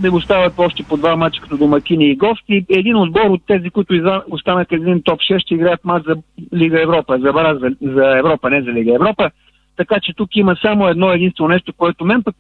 Не 0.03 0.11
го 0.11 0.20
стават 0.20 0.59
още 0.59 0.83
по 0.83 0.97
два 0.97 1.16
мача 1.16 1.43
като 1.43 1.57
домакини 1.57 2.07
и 2.07 2.16
гости. 2.16 2.66
Един 2.68 2.97
отбор 2.97 3.30
от 3.30 3.43
тези, 3.47 3.70
които 3.70 4.22
останаха 4.30 4.74
един 4.76 5.03
топ 5.03 5.20
6, 5.20 5.39
ще 5.39 5.55
играят 5.55 5.85
мач 5.85 6.05
за 6.07 6.14
Лига 6.55 6.83
Европа, 6.83 7.18
за, 7.18 7.33
бара, 7.33 7.59
за, 7.59 7.93
за 7.93 8.18
Европа, 8.18 8.51
не 8.51 8.62
за 8.62 8.72
Лига 8.72 8.95
Европа. 8.95 9.30
Така 9.76 10.01
че 10.03 10.14
тук 10.16 10.37
има 10.37 10.57
само 10.62 10.89
едно 10.89 11.12
единствено 11.12 11.49
нещо, 11.49 11.72
което 11.72 12.05
мен 12.05 12.22
пък, 12.22 12.37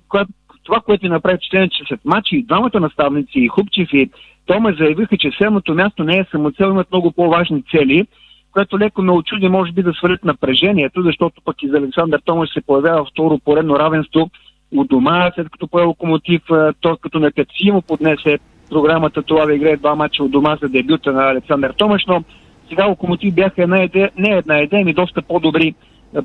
това, 0.64 0.80
което 0.80 1.06
ми 1.06 1.10
направи 1.10 1.36
впечатление, 1.36 1.68
че 1.68 1.84
след 1.88 2.00
матча 2.04 2.36
и 2.36 2.46
двамата 2.46 2.80
наставници, 2.80 3.32
и 3.38 3.48
Хупчев 3.48 3.88
и 3.92 4.10
Тома 4.46 4.72
заявиха, 4.78 5.16
че 5.16 5.30
седмото 5.38 5.74
място 5.74 6.04
не 6.04 6.18
е 6.18 6.26
самоцел, 6.30 6.66
имат 6.66 6.90
много 6.90 7.12
по-важни 7.12 7.62
цели 7.70 8.06
което 8.52 8.78
леко 8.78 9.02
ме 9.02 9.12
очуди, 9.12 9.48
може 9.48 9.72
би 9.72 9.82
да 9.82 9.92
свалят 9.92 10.24
напрежението, 10.24 11.02
защото 11.02 11.42
пък 11.44 11.62
и 11.62 11.68
за 11.68 11.76
Александър 11.76 12.20
Томаш 12.24 12.52
се 12.52 12.60
появява 12.60 13.04
второ 13.04 13.38
поредно 13.38 13.78
равенство 13.78 14.30
у 14.76 14.84
дома, 14.84 15.30
след 15.34 15.50
като 15.50 15.68
пое 15.68 15.84
локомотив, 15.84 16.42
а, 16.50 16.72
той 16.80 16.96
като 17.00 17.18
на 17.18 17.32
Каци 17.32 17.72
поднесе 17.86 18.38
програмата 18.70 19.22
това 19.22 19.46
да 19.46 19.54
играе 19.54 19.76
два 19.76 19.94
мача 19.94 20.24
у 20.24 20.28
дома 20.28 20.56
за 20.62 20.68
дебюта 20.68 21.12
на 21.12 21.30
Александър 21.30 21.72
Томаш, 21.72 22.04
но 22.08 22.24
сега 22.68 22.86
локомотив 22.86 23.34
бяха 23.34 23.62
една 23.62 23.82
идея, 23.82 24.10
не 24.18 24.28
една 24.28 24.58
идея, 24.58 24.84
ми 24.84 24.94
доста 24.94 25.22
по-добри 25.22 25.74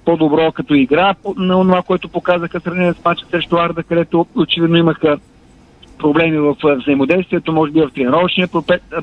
по-добро 0.06 0.52
като 0.52 0.74
игра. 0.74 1.16
На 1.38 1.54
това, 1.54 1.82
което 1.82 2.10
показаха 2.10 2.60
сравнение 2.60 2.94
с 2.94 3.06
мача 3.06 3.26
срещу 3.32 3.58
Арда, 3.58 3.84
където 3.84 4.26
очевидно 4.36 4.78
имаха 4.78 5.18
проблеми 6.00 6.38
в 6.38 6.56
взаимодействието, 6.64 7.54
може 7.54 7.72
би 7.72 7.82
в 7.82 7.92
тренировъчния 7.96 8.48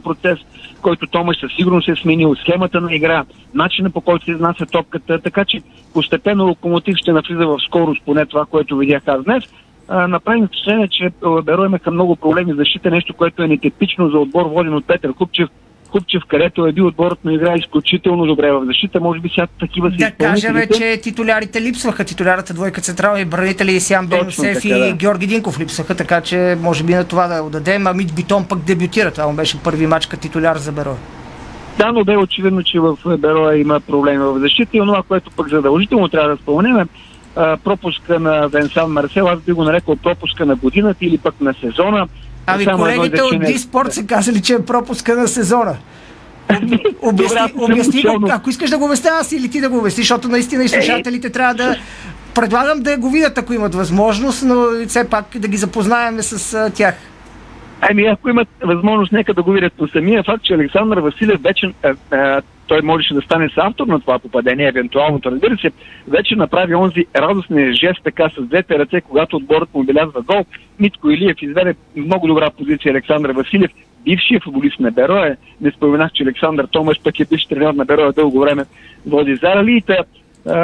процес, 0.05 0.39
който 0.83 1.07
Томаш 1.07 1.41
със 1.41 1.53
сигурност 1.53 1.89
е 1.89 1.97
сменил 1.97 2.35
схемата 2.35 2.81
на 2.81 2.95
игра, 2.95 3.25
начина 3.55 3.91
по 3.91 4.01
който 4.01 4.25
се 4.25 4.31
изнася 4.31 4.67
топката, 4.67 5.21
така 5.21 5.45
че 5.45 5.63
постепенно 5.95 6.47
локомотив 6.47 6.97
ще 6.97 7.13
навлиза 7.13 7.47
в 7.47 7.59
скорост, 7.67 8.03
поне 8.05 8.27
това, 8.27 8.47
което 8.47 8.77
видях 8.77 9.03
аз 9.07 9.25
днес. 9.25 9.45
Направи 9.89 10.47
впечатление, 10.47 10.89
че 10.89 11.11
Беро 11.45 11.65
имаха 11.65 11.91
много 11.91 12.17
проблеми 12.17 12.53
в 12.53 12.57
защита, 12.57 12.91
нещо, 12.91 13.15
което 13.15 13.43
е 13.43 13.49
нетипично 13.49 14.09
за 14.09 14.19
отбор, 14.19 14.47
воден 14.47 14.75
от 14.75 14.87
Петър 14.87 15.15
Купчев. 15.15 15.49
Купчев, 15.95 16.23
където 16.29 16.67
е 16.67 16.73
бил 16.73 16.87
отборът, 16.87 17.19
но 17.25 17.31
играе 17.31 17.57
изключително 17.57 18.27
добре 18.27 18.53
в 18.53 18.65
защита. 18.67 19.01
Може 19.01 19.21
би 19.21 19.29
сега 19.29 19.47
такива 19.61 19.91
са 19.91 19.97
Да 19.97 20.11
кажем, 20.11 20.57
че 20.77 21.01
титулярите 21.03 21.63
липсваха. 21.63 22.05
Титулярата 22.05 22.55
двойка 22.55 22.81
централни 22.81 23.25
бранители 23.25 23.81
Сян 23.81 24.07
Бенусев 24.07 24.63
така, 24.63 24.69
и 24.69 24.81
да. 24.81 24.93
Георги 24.93 25.27
Динков 25.27 25.61
липсваха, 25.61 25.95
така 25.95 26.21
че 26.21 26.57
може 26.61 26.85
би 26.85 26.95
на 26.95 27.05
това 27.05 27.27
да 27.27 27.43
отдадем. 27.43 27.87
А 27.87 27.95
Мич 27.95 28.13
Битон 28.13 28.45
пък 28.49 28.59
дебютира. 28.59 29.11
Това 29.11 29.27
му 29.27 29.33
беше 29.33 29.63
първи 29.63 29.87
матч 29.87 30.07
като 30.07 30.23
титуляр 30.23 30.57
за 30.57 30.73
Берой. 30.73 30.95
Да, 31.79 31.93
но 31.93 32.05
бе 32.05 32.17
очевидно, 32.17 32.63
че 32.63 32.81
в 32.81 32.97
Бероя 33.19 33.61
има 33.61 33.81
проблеми 33.81 34.19
в 34.19 34.39
защита 34.39 34.77
и 34.77 34.81
онова, 34.81 35.03
което 35.09 35.31
пък 35.31 35.49
задължително 35.49 36.09
трябва 36.09 36.29
да 36.29 36.37
споменем 36.37 36.79
е 36.79 36.87
пропуска 37.65 38.21
на 38.21 38.49
Венсан 38.49 38.93
Марсел. 38.93 39.29
Аз 39.29 39.41
би 39.41 39.53
го 39.53 39.65
нарекал 39.65 39.97
пропуска 39.97 40.47
на 40.47 40.57
годината 40.57 41.05
или 41.05 41.19
пък 41.19 41.41
на 41.41 41.55
сезона. 41.55 42.09
Ами 42.47 42.65
Само 42.65 42.79
колегите 42.79 43.23
от. 43.23 43.45
Диспорт 43.45 43.93
са 43.93 44.05
казали, 44.05 44.43
че 44.43 44.55
е 44.55 44.59
пропуска 44.59 45.17
на 45.17 45.29
сезона. 45.29 45.77
Обясни, 47.03 47.39
съм 47.39 47.51
обясни 47.57 48.03
го, 48.03 48.09
начално- 48.09 48.27
ако 48.31 48.51
искаш 48.51 48.71
да 48.71 48.79
го 48.79 48.85
обясня 48.85 49.11
аз 49.21 49.33
или 49.33 49.49
ти 49.51 49.61
да 49.61 49.69
го 49.69 49.79
обясниш, 49.79 50.05
защото 50.07 50.29
наистина 50.29 50.65
и 50.65 50.69
слушателите 50.69 51.31
трябва 51.31 51.55
да... 51.55 51.77
Предлагам 52.35 52.81
да 52.81 52.97
го 52.97 53.11
видят, 53.11 53.39
ако 53.39 53.53
имат 53.53 53.75
възможност, 53.75 54.43
но 54.43 54.67
все 54.89 55.05
пак 55.05 55.25
да 55.39 55.49
ги 55.49 55.57
запознаем 55.57 56.23
с 56.23 56.71
тях. 56.71 56.95
Ами, 57.91 58.07
ако 58.07 58.29
имат 58.29 58.49
възможност, 58.63 59.13
нека 59.13 59.35
да 59.35 59.43
го 59.43 59.53
видят. 59.53 59.73
Но 59.81 59.89
самия 59.89 60.23
факт, 60.23 60.45
че 60.45 60.55
Александър 60.55 60.99
Василев 60.99 61.43
вече, 61.43 61.73
а, 61.83 61.95
а, 62.11 62.43
той 62.67 62.83
можеше 62.83 63.15
да 63.15 63.21
стане 63.23 63.49
с 63.49 63.53
автор 63.57 63.87
на 63.87 64.01
това 64.01 64.19
попадение, 64.19 64.69
евентуалното, 64.69 65.31
разбира 65.31 65.57
се, 65.57 65.71
вече 66.09 66.37
направи 66.37 66.75
онзи 66.75 67.07
радостния 67.17 67.73
жест 67.73 68.01
така 68.05 68.31
с 68.39 68.43
двете 68.43 68.79
ръце, 68.79 69.01
когато 69.01 69.37
отборът 69.37 69.75
му 69.75 69.85
белязва 69.85 70.23
гол. 70.23 70.45
Митко 70.81 71.11
Илиев 71.11 71.43
изведе 71.43 71.75
много 71.97 72.27
добра 72.27 72.51
позиция 72.51 72.93
Александър 72.93 73.31
Василев, 73.31 73.71
бившия 74.05 74.41
футболист 74.41 74.81
на 74.81 74.91
Бероя. 74.91 75.37
Не 75.61 75.71
споменах, 75.71 76.13
че 76.13 76.23
Александър 76.23 76.67
Томаш 76.67 77.01
пък 77.05 77.21
е 77.21 77.25
бивш 77.25 77.47
тренер 77.47 77.75
на 77.75 77.85
Бероя 77.85 78.13
дълго 78.13 78.41
време 78.41 78.65
води 79.07 79.37
за 79.37 79.65
лита. 79.65 80.05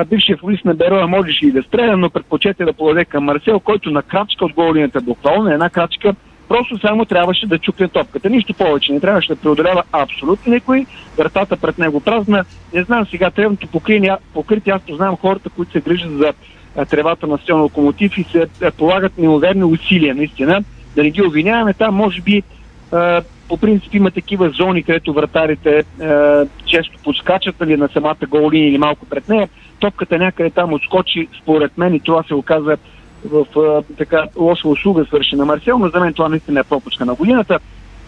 Бившия 0.07 0.37
футболист 0.37 0.65
на 0.65 0.75
Бероя 0.75 1.07
можеше 1.07 1.47
и 1.47 1.53
да 1.53 1.63
стреля, 1.63 1.97
но 1.97 2.11
предпочете 2.11 2.65
да 2.65 2.73
подаде 2.73 3.05
към 3.05 3.25
Марсел, 3.25 3.61
който 3.61 3.91
на 3.91 4.03
крачка 4.03 4.45
от 4.45 4.53
гол 4.53 4.75
линията, 4.75 5.01
буквално 5.01 5.43
на 5.45 5.53
една 5.55 5.71
крачка, 5.71 6.15
Просто 6.51 6.79
само 6.79 7.05
трябваше 7.05 7.47
да 7.47 7.59
чукне 7.59 7.89
топката. 7.89 8.31
Нищо 8.31 8.55
повече. 8.55 8.93
Не 8.93 9.01
трябваше 9.01 9.29
да 9.29 9.37
преодолява 9.37 9.83
абсолютно 9.93 10.53
никой. 10.53 10.87
Вратата 11.19 11.57
пред 11.57 11.79
него 11.79 12.01
празна. 12.01 12.45
Не 12.75 12.83
знам 12.83 13.07
сега 13.11 13.31
тревното 13.31 13.67
покритие. 14.35 14.73
Аз 14.73 14.83
познавам 14.83 15.17
хората, 15.17 15.51
които 15.51 15.73
се 15.73 15.81
грижат 15.81 16.13
за 16.19 16.33
тревата 16.87 17.27
на 17.27 17.39
стил 17.39 17.63
локомотив 17.63 18.19
и 18.19 18.25
се 18.25 18.47
а, 18.63 18.71
полагат 18.71 19.19
неуверни 19.19 19.65
усилия, 19.65 20.15
наистина. 20.15 20.65
Да 20.97 21.03
не 21.03 21.11
ги 21.11 21.23
обвиняваме. 21.23 21.75
Там 21.75 21.95
може 21.95 22.21
би 22.21 22.43
по 23.49 23.57
принцип 23.57 23.95
има 23.95 24.11
такива 24.11 24.51
зони, 24.51 24.83
където 24.83 25.13
вратарите 25.13 25.85
често 26.67 26.99
подскачат 27.05 27.61
нали, 27.61 27.77
на 27.77 27.89
самата 27.89 28.27
гол 28.29 28.51
линия 28.51 28.69
или 28.69 28.79
малко 28.79 29.07
пред 29.07 29.29
нея. 29.29 29.49
Топката 29.79 30.19
някъде 30.19 30.51
там 30.51 30.73
отскочи, 30.73 31.29
според 31.43 31.79
мен, 31.79 31.95
и 31.95 32.01
това 32.01 32.23
се 32.23 32.35
оказа 32.35 32.77
в 33.25 33.47
а, 33.59 33.83
така 33.99 34.25
лоша 34.37 34.69
услуга 34.69 35.05
свърши 35.05 35.37
на 35.37 35.45
Марсел, 35.45 35.79
но 35.79 35.89
за 35.89 36.01
мен 36.01 36.15
това 36.15 36.29
наистина 36.29 36.61
е 36.61 36.65
пропуска 36.65 37.05
на 37.05 37.15
годината. 37.15 37.59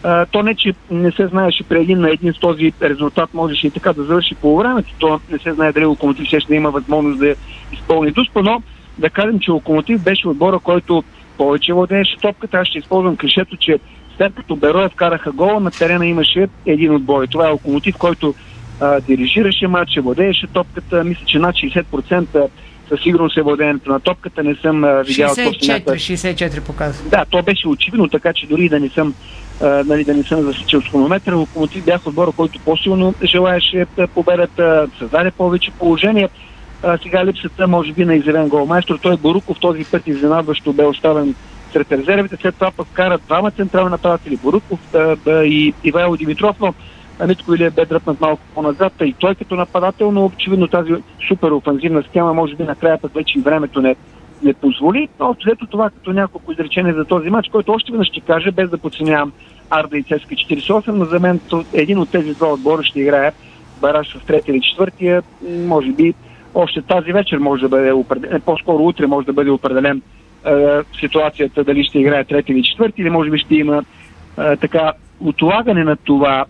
А, 0.03 0.27
то 0.27 0.43
не, 0.43 0.55
че 0.55 0.75
не 0.91 1.13
се 1.13 1.27
знаеше 1.27 1.65
при 1.65 1.81
един 1.81 2.01
на 2.01 2.11
един 2.11 2.33
с 2.33 2.39
този 2.39 2.73
резултат 2.83 3.35
можеше 3.35 3.67
и 3.67 3.71
така 3.71 3.93
да 3.93 4.05
завърши 4.05 4.35
по 4.35 4.57
времето, 4.57 4.95
то 4.99 5.21
не 5.31 5.39
се 5.39 5.53
знае 5.53 5.73
дали 5.73 5.85
Локомотив 5.85 6.27
ще 6.27 6.39
да 6.49 6.55
има 6.55 6.71
възможност 6.71 7.19
да 7.19 7.35
изпълни 7.73 8.11
дуспа, 8.11 8.43
но 8.43 8.63
да 8.99 9.11
кажем, 9.11 9.41
че 9.41 9.51
Локомотив 9.51 10.03
беше 10.03 10.29
отбора, 10.29 10.59
който 10.59 11.05
повече 11.37 11.73
владееше 11.73 12.17
топката. 12.17 12.57
Аз 12.57 12.69
ще 12.69 12.79
използвам 12.79 13.17
клишето, 13.17 13.57
че 13.57 13.79
след 14.17 14.35
като 14.35 14.57
Бероя 14.57 14.89
вкараха 14.89 15.33
гола, 15.33 15.61
на 15.61 15.71
терена 15.71 16.07
имаше 16.07 16.49
един 16.67 16.95
отбой. 16.95 17.27
Това 17.27 17.49
е 17.49 17.51
Локомотив, 17.51 17.97
който 17.99 18.35
а, 18.81 19.01
дирижираше 19.01 19.67
матча, 19.67 20.03
владееше 20.03 20.47
топката. 20.47 21.05
Мисля, 21.05 21.25
че 21.27 21.39
над 21.39 21.55
60% 21.55 22.49
със 22.93 23.03
сигурност 23.03 23.37
е 23.37 23.43
владеенето 23.43 23.91
на 23.91 24.01
топката. 24.01 24.43
Не 24.43 24.55
съм 24.55 24.85
а, 24.85 25.03
видял 25.03 25.29
точно 25.29 25.53
64, 25.53 25.69
някаква 25.69 25.95
64 25.95 26.61
показва. 26.61 27.11
да, 27.11 27.25
то 27.31 27.43
беше 27.43 27.69
очевидно, 27.69 28.09
така 28.09 28.33
че 28.33 28.47
дори 28.47 28.69
да 28.69 28.81
не 28.81 28.89
съм, 28.89 29.15
а, 29.63 29.67
нали, 29.67 30.05
да 30.05 30.15
не 30.15 30.23
съм 30.23 30.43
засичал 30.43 30.81
с 30.81 30.89
хронометъра, 30.89 31.37
Локомотив 31.37 31.85
бях 31.85 32.07
отбора, 32.07 32.31
който 32.37 32.61
по-силно 32.65 33.15
желаеше 33.25 33.87
да 33.97 34.07
победата, 34.07 34.89
създаде 34.99 35.31
повече 35.31 35.71
положение. 35.71 36.29
А, 36.83 36.99
сега 37.03 37.25
липсата, 37.25 37.69
може 37.69 37.93
би, 37.93 38.05
на 38.05 38.15
изявен 38.15 38.49
голмайстор. 38.49 38.99
Той 39.03 39.17
Боруков 39.17 39.57
този 39.61 39.85
път 39.85 40.07
изненадващо 40.07 40.73
бе 40.73 40.85
оставен 40.85 41.35
сред 41.73 41.93
резервите. 41.93 42.37
След 42.41 42.55
това 42.55 42.71
пък 42.71 42.89
карат 42.93 43.23
двама 43.27 43.51
централни 43.51 43.91
нападатели, 43.91 44.37
Боруков 44.37 44.81
а, 44.95 45.17
а, 45.27 45.45
и 45.45 45.75
Ивайло 45.85 46.17
Димитров, 46.17 46.57
но 46.61 46.75
Митко 47.27 47.55
Илия 47.55 47.71
бе 47.71 47.85
дръпнат 47.85 48.21
малко 48.21 48.43
по-назад, 48.55 48.93
и 49.01 49.13
той 49.13 49.35
като 49.35 49.55
нападател, 49.55 50.11
но 50.11 50.25
очевидно 50.25 50.69
тази 50.69 50.93
супер 51.29 51.51
офанзивна 51.51 52.03
схема, 52.03 52.35
може 52.35 52.55
би 52.55 52.63
накрая 52.63 52.99
пък 52.99 53.15
вече 53.15 53.39
и 53.39 53.43
времето 53.43 53.83
не, 53.83 53.97
не 54.43 54.55
позволи. 54.55 55.09
Но 55.21 55.37
взето 55.45 55.67
това 55.67 55.91
като 55.91 56.13
няколко 56.13 56.53
изречения 56.53 56.95
за 56.95 57.05
този 57.05 57.31
матч, 57.31 57.49
който 57.49 57.73
още 57.73 57.93
веднъж 57.93 58.09
ще 58.09 58.21
кажа, 58.21 58.53
без 58.53 58.71
да 58.71 58.79
подценявам 58.79 59.33
Арда 59.71 59.99
и 59.99 60.03
Цеска 60.03 60.35
48, 60.35 60.89
но 60.89 61.05
за 61.05 61.21
мен 61.21 61.41
един 61.73 61.99
от 61.99 62.11
тези 62.11 62.35
два 62.35 62.53
отбора 62.53 62.83
ще 62.83 63.01
играе 63.01 63.33
бараж 63.81 64.17
в 64.17 64.27
третия 64.27 64.53
или 64.53 64.63
четвъртия, 64.63 65.23
може 65.67 65.93
би 65.93 66.15
още 66.55 66.83
тази 66.83 67.13
вечер 67.13 67.39
може 67.39 67.63
да 67.63 67.69
бъде 67.69 67.93
определен, 67.93 68.41
по-скоро 68.41 68.83
утре 68.83 69.07
може 69.07 69.27
да 69.27 69.33
бъде 69.33 69.51
определен 69.51 70.03
е, 70.47 70.53
ситуацията 71.01 71.65
дали 71.65 71.85
ще 71.85 71.99
играе 71.99 72.25
трети 72.25 72.53
или 72.53 72.63
четвърти, 72.63 73.03
или 73.03 73.11
може 73.11 73.31
би 73.31 73.39
ще 73.39 73.55
има 73.55 73.83
е, 74.39 74.57
така 74.57 74.93
отлагане 75.21 75.85
на 75.85 75.97
това 75.97 76.45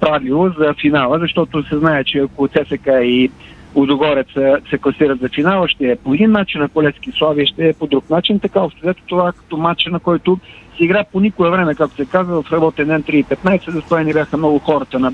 правило 0.00 0.50
за 0.58 0.74
финала, 0.80 1.18
защото 1.18 1.68
се 1.68 1.78
знае, 1.78 2.04
че 2.04 2.18
ако 2.18 2.48
ЦСК 2.48 2.88
и 3.02 3.30
Удогорец 3.74 4.26
се, 4.70 4.78
класират 4.78 5.20
за 5.20 5.28
финала, 5.28 5.68
ще 5.68 5.90
е 5.90 5.96
по 5.96 6.14
един 6.14 6.30
начин, 6.30 6.62
ако 6.62 6.82
Левски 6.82 7.12
Славия 7.12 7.46
ще 7.46 7.68
е 7.68 7.72
по 7.72 7.86
друг 7.86 8.10
начин. 8.10 8.40
Така, 8.40 8.60
взето 8.82 9.02
това 9.06 9.32
като 9.32 9.56
матча, 9.56 9.90
на 9.90 10.00
който 10.00 10.38
се 10.76 10.84
игра 10.84 11.04
по 11.12 11.20
никое 11.20 11.50
време, 11.50 11.74
както 11.74 11.96
се 11.96 12.06
казва, 12.06 12.42
в 12.42 12.52
работен 12.52 12.86
ден 12.86 13.02
3.15, 13.02 13.70
застояни 13.70 14.12
бяха 14.12 14.36
много 14.36 14.58
хората 14.58 14.98
на 14.98 15.12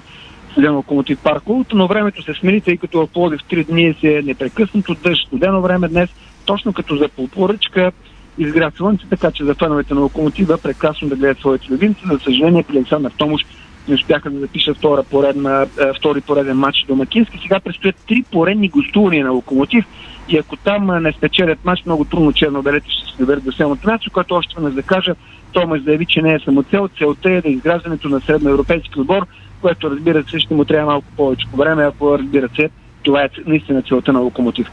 студено 0.50 0.76
локомотив 0.76 1.18
парк. 1.22 1.42
Но 1.72 1.86
времето 1.86 2.22
се 2.22 2.34
смени, 2.34 2.60
тъй 2.60 2.76
като 2.76 3.06
в 3.06 3.08
Плодив 3.12 3.40
3 3.40 3.66
дни 3.66 3.94
се 4.00 4.18
е 4.18 4.22
непрекъснато 4.22 4.94
дъжд, 4.94 5.26
студено 5.26 5.60
време 5.60 5.88
днес, 5.88 6.10
точно 6.44 6.72
като 6.72 6.96
за 6.96 7.08
по 7.08 7.28
поръчка 7.28 7.92
изгря 8.38 8.70
слънце, 8.76 9.06
така 9.10 9.30
че 9.30 9.44
за 9.44 9.54
феновете 9.54 9.94
на 9.94 10.00
локомотива 10.00 10.58
прекрасно 10.58 11.08
да 11.08 11.16
гледат 11.16 11.38
своите 11.38 11.66
любимци. 11.70 12.02
За 12.12 12.18
съжаление, 12.18 12.62
при 12.62 12.76
Александър 12.76 13.12
Томуш 13.16 13.42
не 13.88 13.94
успяха 13.94 14.30
да 14.30 14.40
запишат 14.40 14.76
втора 14.76 15.02
поредна, 15.02 15.66
втори 15.96 16.20
пореден 16.20 16.56
матч 16.56 16.84
домакински. 16.88 17.38
Сега 17.42 17.60
предстоят 17.60 17.96
три 18.08 18.24
поредни 18.32 18.68
гостувания 18.68 19.24
на 19.24 19.30
Локомотив 19.30 19.84
и 20.28 20.38
ако 20.38 20.56
там 20.56 21.02
не 21.02 21.12
спечелят 21.12 21.64
матч, 21.64 21.84
много 21.86 22.04
трудно 22.04 22.32
черно-белите 22.32 22.90
ще 22.90 23.12
се 23.12 23.18
доберат 23.18 23.44
до 23.44 23.52
селната 23.52 23.90
място, 23.90 24.10
което 24.10 24.34
още 24.34 24.54
веднъж 24.54 24.74
да 24.74 24.82
кажа, 24.82 25.14
Томас 25.52 25.82
заяви, 25.82 26.06
че 26.06 26.22
не 26.22 26.34
е 26.34 26.38
самоцел. 26.38 26.88
Целта 26.98 27.30
е 27.30 27.40
да 27.40 27.48
изграждането 27.48 28.08
на 28.08 28.20
средноевропейски 28.20 29.00
отбор, 29.00 29.26
което 29.60 29.90
разбира 29.90 30.24
се 30.24 30.38
ще 30.38 30.54
му 30.54 30.64
трябва 30.64 30.92
малко 30.92 31.06
повече 31.16 31.46
по 31.50 31.56
време, 31.56 31.84
ако 31.84 32.18
разбира 32.18 32.48
се, 32.56 32.70
това 33.02 33.22
е 33.22 33.28
наистина 33.46 33.82
целта 33.82 34.12
на 34.12 34.20
Локомотив. 34.20 34.70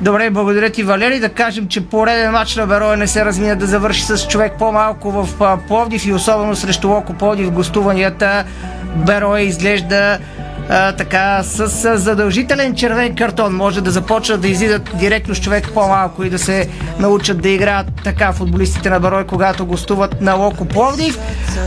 Добре, 0.00 0.30
благодаря 0.30 0.70
ти, 0.70 0.82
Валери. 0.82 1.20
Да 1.20 1.28
кажем, 1.28 1.68
че 1.68 1.86
пореден 1.86 2.32
матч 2.32 2.56
на 2.56 2.66
Бероя 2.66 2.96
не 2.96 3.06
се 3.06 3.24
размина 3.24 3.56
да 3.56 3.66
завърши 3.66 4.02
с 4.02 4.28
човек 4.28 4.52
по-малко 4.58 5.10
в 5.10 5.58
Пловдив 5.68 6.06
и 6.06 6.12
особено 6.12 6.56
срещу 6.56 6.88
Локо 6.88 7.12
Пловдив 7.12 7.50
гостуванията. 7.50 8.44
Бероя 8.96 9.42
изглежда 9.42 10.18
а, 10.68 10.92
така 10.92 11.42
с 11.42 11.84
а, 11.84 11.98
задължителен 11.98 12.74
червен 12.74 13.14
картон. 13.14 13.56
Може 13.56 13.80
да 13.80 13.90
започнат 13.90 14.40
да 14.40 14.48
излизат 14.48 14.90
директно 14.94 15.34
с 15.34 15.40
човек 15.40 15.68
по-малко 15.74 16.24
и 16.24 16.30
да 16.30 16.38
се 16.38 16.68
научат 16.98 17.42
да 17.42 17.48
играят 17.48 17.86
така 18.04 18.32
футболистите 18.32 18.90
на 18.90 19.00
Барой, 19.00 19.24
когато 19.24 19.66
гостуват 19.66 20.20
на 20.20 20.34
Локо 20.34 20.64
Пловдив. 20.64 21.18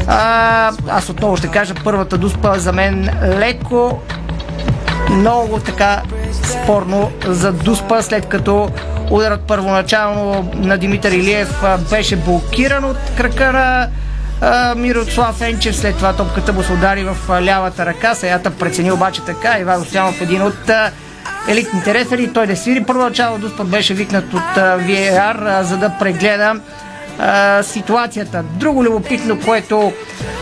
А, 0.08 0.72
аз 0.90 1.10
отново 1.10 1.38
ще 1.38 1.48
кажа, 1.48 1.74
първата 1.84 2.18
дуспа 2.18 2.60
за 2.60 2.74
мен 2.74 3.10
леко 3.24 4.02
много 5.10 5.60
така 5.60 6.02
спорно 6.44 7.12
за 7.28 7.54
Дуспа, 7.54 8.02
след 8.02 8.26
като 8.26 8.70
ударът 9.12 9.42
първоначално 9.42 10.52
на 10.56 10.78
Димитър 10.78 11.12
Илиев 11.12 11.64
беше 11.90 12.16
блокиран 12.16 12.84
от 12.84 12.98
крака 13.18 13.52
на 13.52 13.88
Мирослав 14.76 15.42
Енчев. 15.42 15.76
След 15.76 15.96
това 15.96 16.14
топката 16.14 16.54
му 16.54 16.64
се 16.64 16.74
удари 16.74 17.04
в 17.04 17.42
лявата 17.42 17.86
ръка. 17.86 18.16
Сеята 18.16 18.52
прецени 18.52 18.92
обаче 18.92 19.26
така. 19.26 19.60
Ивайло 19.60 19.86
Стоянов 19.86 20.22
един 20.22 20.42
от 20.42 20.72
елитните 21.48 21.94
рефери. 21.94 22.34
Той 22.34 22.48
не 22.48 22.56
свири 22.56 22.84
първоначално. 22.84 23.40
Дуспа 23.40 23.64
беше 23.64 23.94
викнат 23.94 24.34
от 24.34 24.56
VAR, 24.56 25.62
за 25.62 25.78
да 25.78 25.90
прегледа 26.00 26.56
ситуацията. 27.62 28.44
Друго 28.44 28.84
любопитно, 28.84 29.40
което 29.46 29.94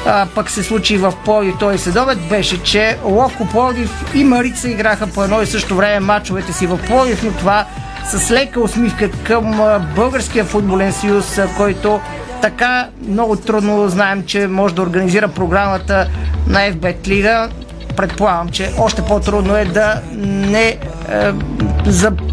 а, 0.06 0.28
пък 0.36 0.50
се 0.50 0.64
случи 0.64 0.98
в 0.98 1.14
Пловдив 1.26 1.56
този 1.60 1.78
следобед, 1.78 2.20
беше, 2.30 2.64
че 2.64 2.98
Локо 3.04 3.48
Пловдив 3.48 4.06
и 4.16 4.24
Марица 4.24 4.70
играха 4.70 5.08
по 5.08 5.24
едно 5.24 5.42
и 5.42 5.46
също 5.46 5.76
време 5.76 6.00
матчовете 6.00 6.54
си 6.54 6.68
в 6.68 6.80
Пловдив, 6.88 7.24
но 7.24 7.32
това 7.32 7.66
с 8.06 8.32
лека 8.32 8.60
усмивка 8.60 9.12
към 9.24 9.62
Българския 9.96 10.46
футболен 10.46 10.94
съюз, 10.94 11.40
който 11.58 12.00
така 12.42 12.88
много 13.08 13.36
трудно 13.36 13.90
знаем, 13.90 14.24
че 14.26 14.48
може 14.48 14.76
да 14.76 14.82
организира 14.82 15.28
програмата 15.28 16.10
на 16.48 16.60
FBET 16.60 17.08
Лига. 17.08 17.50
Предполагам, 17.96 18.50
че 18.50 18.72
още 18.78 19.02
по-трудно 19.02 19.58
е 19.58 19.66
да 19.66 20.02
не 20.16 20.68
е, 20.68 20.78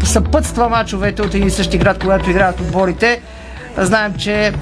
съпътства 0.03 0.69
мачовете 0.69 1.21
от 1.21 1.33
един 1.33 1.47
и 1.47 1.51
същи 1.51 1.77
град, 1.77 1.99
когато 1.99 2.29
играят 2.29 2.59
отборите. 2.59 3.21
Знаем, 3.77 4.13
че 4.17 4.53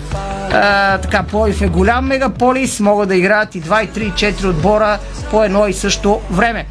а, 0.53 0.97
така, 0.97 1.23
Пловдив 1.23 1.61
е 1.61 1.67
голям 1.67 2.07
мегаполис, 2.07 2.79
могат 2.79 3.07
да 3.07 3.15
играят 3.15 3.55
и 3.55 3.61
2, 3.61 3.83
и 3.83 3.89
3, 3.89 3.99
и 3.99 4.33
4 4.33 4.49
отбора 4.49 4.99
по 5.31 5.43
едно 5.43 5.67
и 5.67 5.73
също 5.73 6.21
време. 6.31 6.65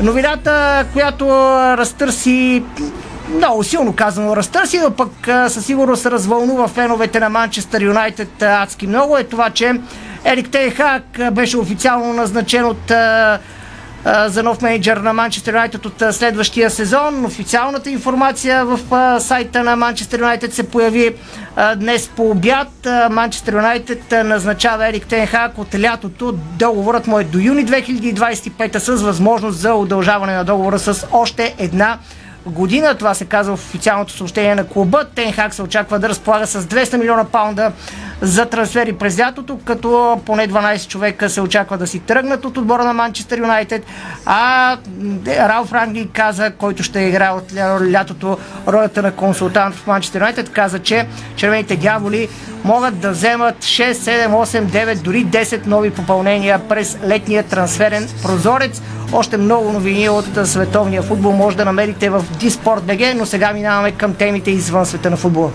Новината, 0.00 0.84
която 0.92 1.26
разтърси 1.78 2.62
много 3.34 3.64
силно 3.64 3.92
казано 3.92 4.36
разтърси, 4.36 4.78
но 4.78 4.90
пък 4.90 5.10
със 5.48 5.66
сигурност 5.66 6.06
развълнува 6.06 6.68
феновете 6.68 7.20
на 7.20 7.28
Манчестър 7.28 7.82
Юнайтед 7.82 8.42
адски 8.42 8.86
много 8.86 9.16
е 9.16 9.24
това, 9.24 9.50
че 9.50 9.80
Ерик 10.24 10.50
Тейхак 10.50 11.18
беше 11.32 11.58
официално 11.58 12.12
назначен 12.12 12.64
от 12.64 12.92
за 14.26 14.42
нов 14.42 14.62
менеджер 14.62 14.96
на 14.96 15.12
Манчестър 15.12 15.52
Юнайтед 15.52 15.86
от 15.86 16.02
следващия 16.10 16.70
сезон. 16.70 17.24
Официалната 17.24 17.90
информация 17.90 18.64
в 18.64 18.78
сайта 19.20 19.64
на 19.64 19.76
Манчестър 19.76 20.20
Юнайтед 20.20 20.54
се 20.54 20.70
появи 20.70 21.14
днес 21.76 22.08
по 22.08 22.30
обяд. 22.30 22.68
Манчестър 23.10 23.52
Юнайтед 23.52 24.12
назначава 24.24 24.88
Ерик 24.88 25.06
Тенхак 25.06 25.58
от 25.58 25.80
лятото. 25.80 26.32
Договорът 26.58 27.06
му 27.06 27.18
е 27.18 27.24
до 27.24 27.38
юни 27.38 27.66
2025 27.66 28.78
с 28.78 29.02
възможност 29.02 29.58
за 29.58 29.74
удължаване 29.74 30.34
на 30.34 30.44
договора 30.44 30.78
с 30.78 31.06
още 31.12 31.54
една 31.58 31.98
година. 32.46 32.94
Това 32.94 33.14
се 33.14 33.24
казва 33.24 33.56
в 33.56 33.64
официалното 33.64 34.12
съобщение 34.12 34.54
на 34.54 34.66
клуба. 34.66 35.04
Тенхак 35.14 35.54
се 35.54 35.62
очаква 35.62 35.98
да 35.98 36.08
разполага 36.08 36.46
с 36.46 36.62
200 36.62 36.96
милиона 36.96 37.24
паунда 37.24 37.72
за 38.20 38.46
трансфери 38.46 38.92
през 38.92 39.18
лятото, 39.18 39.58
като 39.64 40.20
поне 40.26 40.48
12 40.48 40.88
човека 40.88 41.30
се 41.30 41.40
очаква 41.40 41.78
да 41.78 41.86
си 41.86 41.98
тръгнат 41.98 42.44
от 42.44 42.56
отбора 42.56 42.84
на 42.84 42.92
Манчестър 42.92 43.38
Юнайтед, 43.38 43.86
а 44.26 44.76
Ралф 45.26 45.72
Ранги 45.72 46.08
каза, 46.12 46.50
който 46.50 46.82
ще 46.82 47.00
играе 47.00 47.30
от 47.30 47.54
лятото 47.92 48.38
ролята 48.68 49.02
на 49.02 49.12
консултант 49.12 49.74
в 49.74 49.86
Манчестър 49.86 50.20
Юнайтед, 50.20 50.52
каза, 50.52 50.78
че 50.78 51.06
червените 51.36 51.76
дяволи 51.76 52.28
могат 52.64 52.98
да 52.98 53.10
вземат 53.10 53.56
6, 53.58 53.92
7, 53.92 54.28
8, 54.28 54.64
9, 54.64 55.02
дори 55.02 55.26
10 55.26 55.66
нови 55.66 55.90
попълнения 55.90 56.68
през 56.68 56.98
летния 57.04 57.42
трансферен 57.42 58.08
прозорец. 58.22 58.82
Още 59.12 59.36
много 59.36 59.72
новини 59.72 60.08
от 60.08 60.24
световния 60.44 61.02
футбол 61.02 61.32
може 61.32 61.56
да 61.56 61.64
намерите 61.64 62.10
в 62.10 62.24
Диспорт.bg, 62.40 63.14
но 63.14 63.26
сега 63.26 63.52
минаваме 63.52 63.92
към 63.92 64.14
темите 64.14 64.50
извън 64.50 64.86
света 64.86 65.10
на 65.10 65.16
футбола. 65.16 65.50